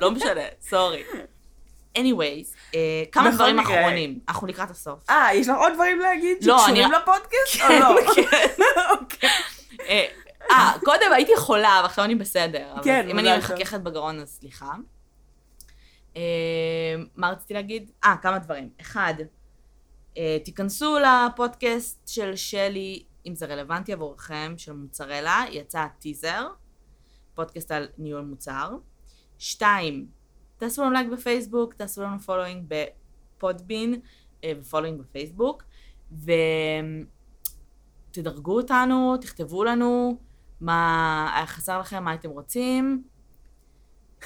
לא 0.00 0.10
משנה, 0.10 0.42
סורי. 0.60 1.02
anyways, 1.98 2.74
אה, 2.74 3.02
כמה 3.12 3.30
דברים. 3.30 3.58
אחרונים. 3.58 4.18
אנחנו 4.28 4.46
לקראת 4.46 4.70
הסוף. 4.70 5.10
אה, 5.10 5.34
יש 5.34 5.48
לך 5.48 5.56
עוד 5.56 5.72
דברים 5.74 5.98
להגיד 5.98 6.44
לא, 6.44 6.58
שקשורים 6.58 6.92
לפודקאסט? 6.92 7.60
או 7.60 7.78
לא? 7.80 8.00
כן. 8.14 8.62
אוקיי. 9.00 9.30
אה, 9.80 10.06
אה, 10.50 10.72
קודם 10.84 11.12
הייתי 11.12 11.36
חולה, 11.36 11.80
ועכשיו 11.82 12.04
אני 12.04 12.14
בסדר. 12.14 12.74
כן, 12.84 13.08
אם 13.08 13.18
אני. 13.18 13.38
מחככת 13.38 13.80
בגרון, 13.80 14.20
אז 14.20 14.28
סליחה. 14.28 14.72
אה, 16.16 16.22
מה 17.16 17.30
רציתי 17.30 17.54
להגיד? 17.54 17.90
אה, 18.04 18.14
כמה 18.22 18.38
דברים. 18.38 18.68
אחד, 18.80 19.14
תיכנסו 20.44 20.98
לפודקאסט 20.98 22.08
של 22.08 22.36
שלי, 22.36 23.02
אם 23.26 23.34
זה 23.34 23.46
רלוונטי 23.46 23.92
עבורכם, 23.92 24.54
של 24.56 24.72
מוצרלה, 24.72 25.44
יצא 25.50 25.86
טיזר, 25.98 26.48
פודקאסט 27.34 27.70
על 27.70 27.88
ניהול 27.98 28.24
מוצר. 28.24 28.76
שתיים, 29.38 30.06
תעשו 30.56 30.82
לנו 30.82 30.90
לייק 30.90 31.08
בפייסבוק, 31.08 31.74
תעשו 31.74 32.02
לנו 32.02 32.18
following 32.18 32.64
ב 32.68 32.84
Podbean 32.84 34.00
אה, 34.44 34.52
ו 34.60 34.64
following 34.64 35.00
בפייסבוק, 35.00 35.62
ותדרגו 38.10 38.56
אותנו, 38.56 39.16
תכתבו 39.16 39.64
לנו 39.64 40.18
מה 40.60 41.32
היה 41.36 41.46
חסר 41.46 41.80
לכם, 41.80 42.04
מה 42.04 42.10
הייתם 42.10 42.30
רוצים. 42.30 43.04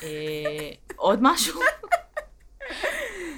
אה, 0.03 0.71
עוד 0.97 1.19
משהו? 1.23 1.61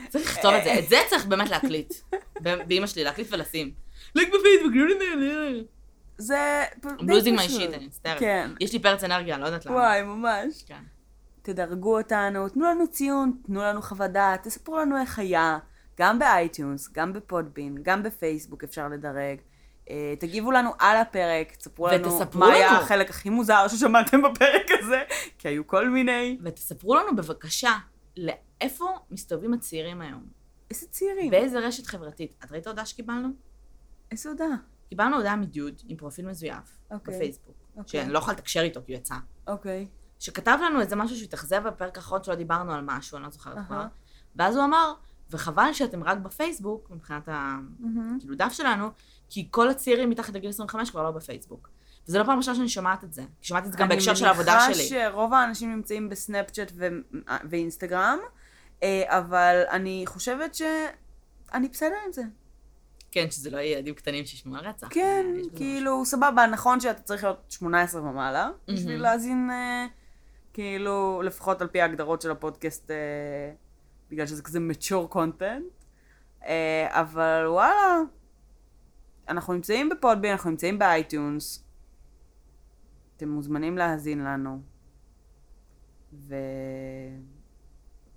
צריך 0.08 0.36
לכתוב 0.36 0.54
את 0.54 0.64
זה. 0.64 0.78
את 0.78 0.88
זה 0.88 0.96
צריך 1.10 1.26
באמת 1.26 1.50
להקליט. 1.50 1.94
באמא 2.40 2.86
שלי, 2.86 3.04
להקליט 3.04 3.28
ולשים. 3.30 3.85
לייק 4.14 4.28
בפייסבוק, 4.28 4.72
לא 4.74 4.90
יודע. 4.90 5.62
זה 6.18 6.64
I'm 6.82 6.86
losing 6.86 7.38
my 7.38 7.50
shit, 7.58 7.74
אני 7.74 7.86
מצטערת. 7.86 8.20
כן. 8.20 8.50
יש 8.60 8.72
לי 8.72 8.78
פרץ 8.78 9.04
אנרגיה, 9.04 9.34
אני 9.34 9.42
לא 9.42 9.46
יודעת 9.46 9.66
למה. 9.66 9.76
וואי, 9.76 10.02
ממש. 10.02 10.64
כן. 10.66 10.82
תדרגו 11.42 11.98
אותנו, 11.98 12.48
תנו 12.48 12.64
לנו 12.64 12.88
ציון, 12.88 13.32
תנו 13.46 13.62
לנו 13.62 13.82
חוות 13.82 14.10
דעת, 14.10 14.42
תספרו 14.42 14.78
לנו 14.78 15.00
איך 15.00 15.18
היה, 15.18 15.58
גם 15.98 16.18
ב 16.18 16.28
iTunes, 16.28 16.92
גם 16.92 17.12
ב 17.12 17.19
Podbean, 17.19 17.76
גם 17.82 18.02
בפייסבוק 18.02 18.64
אפשר 18.64 18.88
לדרג. 18.88 19.38
אה, 19.90 20.14
תגיבו 20.18 20.52
לנו 20.52 20.70
על 20.78 20.96
הפרק, 20.96 21.56
תספרו 21.56 21.88
לנו 21.88 22.18
מה 22.34 22.52
היה. 22.52 22.70
החלק 22.70 23.10
הכי 23.10 23.30
מוזר 23.30 23.68
ששמעתם 23.68 24.22
בפרק 24.22 24.66
הזה, 24.70 25.02
כי 25.38 25.48
היו 25.48 25.66
כל 25.66 25.88
מיני. 25.88 26.38
ותספרו 26.42 26.94
לנו 26.94 27.16
בבקשה 27.16 27.72
לאיפה 28.16 28.84
מסתובבים 29.10 29.54
הצעירים 29.54 30.00
היום? 30.00 30.22
איזה 30.70 30.86
צעירים? 30.90 31.30
באיזה 31.30 31.58
רשת 31.58 31.86
חברתית? 31.86 32.34
את 32.44 32.52
ראית 32.52 32.66
הודעה 32.66 32.86
שקיבלנו? 32.86 33.28
איזה 34.10 34.28
הודעה? 34.30 34.56
קיבלנו 34.88 35.16
הודעה 35.16 35.36
מדוד 35.36 35.74
עם 35.88 35.96
פרופיל 35.96 36.26
מזויף 36.26 36.78
אוקיי. 36.90 37.14
בפייסבוק, 37.14 37.54
אוקיי. 37.76 38.00
שאני 38.00 38.12
לא 38.12 38.18
יכולה 38.18 38.36
לתקשר 38.36 38.60
איתו 38.60 38.80
כי 38.86 38.92
הוא 38.92 38.98
יצא, 39.00 39.14
אוקיי. 39.46 39.86
שכתב 40.18 40.58
לנו 40.64 40.80
איזה 40.80 40.96
משהו 40.96 41.16
שהתאכזב 41.16 41.62
בפרק 41.66 41.96
האחרון 41.96 42.22
שלא 42.22 42.34
דיברנו 42.34 42.72
על 42.72 42.80
משהו, 42.84 43.16
אני 43.16 43.24
לא 43.24 43.30
זוכרת 43.30 43.56
אהה. 43.56 43.66
כבר, 43.66 43.86
ואז 44.36 44.56
הוא 44.56 44.64
אמר, 44.64 44.92
וחבל 45.30 45.72
שאתם 45.72 46.04
רק 46.04 46.18
בפייסבוק, 46.18 46.90
מבחינת 46.90 47.28
ה... 47.28 47.56
כאילו 48.20 48.34
דף 48.34 48.52
שלנו, 48.52 48.90
כי 49.30 49.48
כל 49.50 49.68
הצעירים 49.68 50.10
מתחת 50.10 50.34
לגיל 50.34 50.50
25 50.50 50.90
כבר 50.90 51.02
לא 51.02 51.10
בפייסבוק. 51.10 51.68
וזה 52.08 52.18
לא 52.18 52.24
פעם 52.24 52.38
ראשונה 52.38 52.56
שאני 52.56 52.68
שומעת 52.68 53.04
את 53.04 53.12
זה, 53.12 53.22
שמעתי 53.40 53.66
את 53.66 53.72
זה 53.72 53.78
גם 53.78 53.88
בהקשר 53.88 54.14
של 54.14 54.24
העבודה 54.24 54.66
אני 54.66 54.74
שלי. 54.74 54.98
מניחה 54.98 55.10
שרוב 55.10 55.32
האנשים 55.32 55.70
נמצאים 55.70 56.08
בסנאפצ'אט 56.08 56.72
ו- 56.74 56.88
ואינסטגרם, 57.50 58.18
אה, 58.82 59.02
אבל 59.06 59.62
אני 59.70 60.02
חושבת 60.06 60.54
שאני 60.54 61.68
בסדר 61.68 61.96
עם 62.06 62.12
זה. 62.12 62.22
כן, 63.10 63.30
שזה 63.30 63.50
לא 63.50 63.56
יהיה 63.56 63.72
ילדים 63.72 63.94
קטנים 63.94 64.26
שישמעו 64.26 64.56
על 64.56 64.66
רצח. 64.66 64.88
כן, 64.90 65.26
בזה 65.38 65.50
כאילו, 65.56 66.04
סבבה, 66.04 66.46
נכון 66.46 66.80
שאתה 66.80 67.02
צריך 67.02 67.24
להיות 67.24 67.44
18 67.48 68.02
ומעלה, 68.02 68.50
בשביל 68.68 68.88
מהמם. 68.88 69.02
להאזין, 69.02 69.50
אה, 69.50 69.86
כאילו, 70.52 71.22
לפחות 71.24 71.60
על 71.60 71.68
פי 71.68 71.80
ההגדרות 71.80 72.22
של 72.22 72.30
הפודקאסט, 72.30 72.90
אה, 72.90 72.96
בגלל 74.10 74.26
שזה 74.26 74.42
כזה 74.42 74.58
mature 74.70 75.14
content, 75.14 75.84
אה, 76.46 76.88
אבל 76.90 77.44
וואלה, 77.46 77.98
אנחנו 79.28 79.52
נמצאים 79.52 79.88
ב 79.88 79.93
Podbean, 79.93 80.30
אנחנו 80.30 80.50
נמצאים 80.50 80.78
ב 80.78 80.89
iTunes, 80.89 81.64
אתם 83.16 83.28
מוזמנים 83.28 83.78
להאזין 83.78 84.24
לנו, 84.24 84.60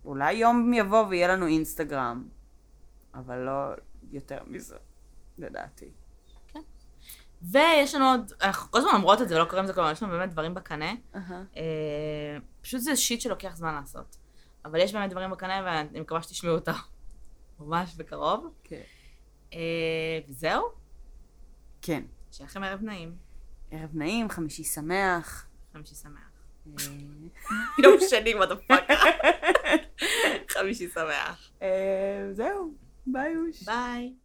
ואולי 0.03 0.33
יום 0.33 0.73
יבוא 0.73 1.05
ויהיה 1.09 1.27
לנו 1.27 1.47
אינסטגרם, 1.47 2.27
אבל 3.13 3.37
לא 3.37 3.73
יותר 4.12 4.39
מזה, 4.47 4.78
לדעתי. 5.38 5.91
ויש 7.41 7.95
לנו 7.95 8.05
עוד, 8.05 8.32
אנחנו 8.41 8.72
כל 8.72 8.78
הזמן 8.78 8.91
אומרות 8.93 9.22
את 9.22 9.30
זה 9.30 9.36
ולא 9.36 9.45
קוראים 9.45 9.64
לזה 9.64 9.74
כלום, 9.74 9.91
יש 9.91 10.03
לנו 10.03 10.12
באמת 10.12 10.30
דברים 10.30 10.53
בקנה. 10.53 10.91
אהה. 11.16 11.43
אה, 11.57 12.38
פשוט 12.62 12.82
זה 12.82 12.95
שיט 12.95 13.22
שלוקח 13.22 13.55
זמן 13.55 13.74
לעשות. 13.74 14.18
אבל 14.66 14.80
יש 14.80 14.93
באמת 14.93 15.10
דברים 15.10 15.32
בקנה 15.32 15.62
ואני 15.66 15.99
מקווה 15.99 16.22
שתשמעו 16.22 16.55
אותו 16.55 16.72
ממש 17.60 17.95
בקרוב. 17.95 18.53
כן. 18.64 18.82
אה, 19.53 20.20
וזהו, 20.30 20.70
כן. 21.82 22.03
שיהיה 22.32 22.47
לכם 22.47 22.64
ערב 22.64 22.82
נעים. 22.82 23.16
ערב 23.72 23.89
נעים, 23.93 24.30
חמישי 24.30 24.64
שמח. 24.64 25.47
חמישי 25.74 25.95
שמח. 25.95 26.30
אה, 26.68 26.86
יום 27.84 27.97
שני, 28.10 28.34
מה 28.34 28.45
פאקה. 28.68 28.93
חמישי 30.53 30.89
שמח. 30.89 31.49
אה, 31.62 32.30
זהו, 32.32 32.74
Bye. 33.12 33.51
Bye. 33.62 34.20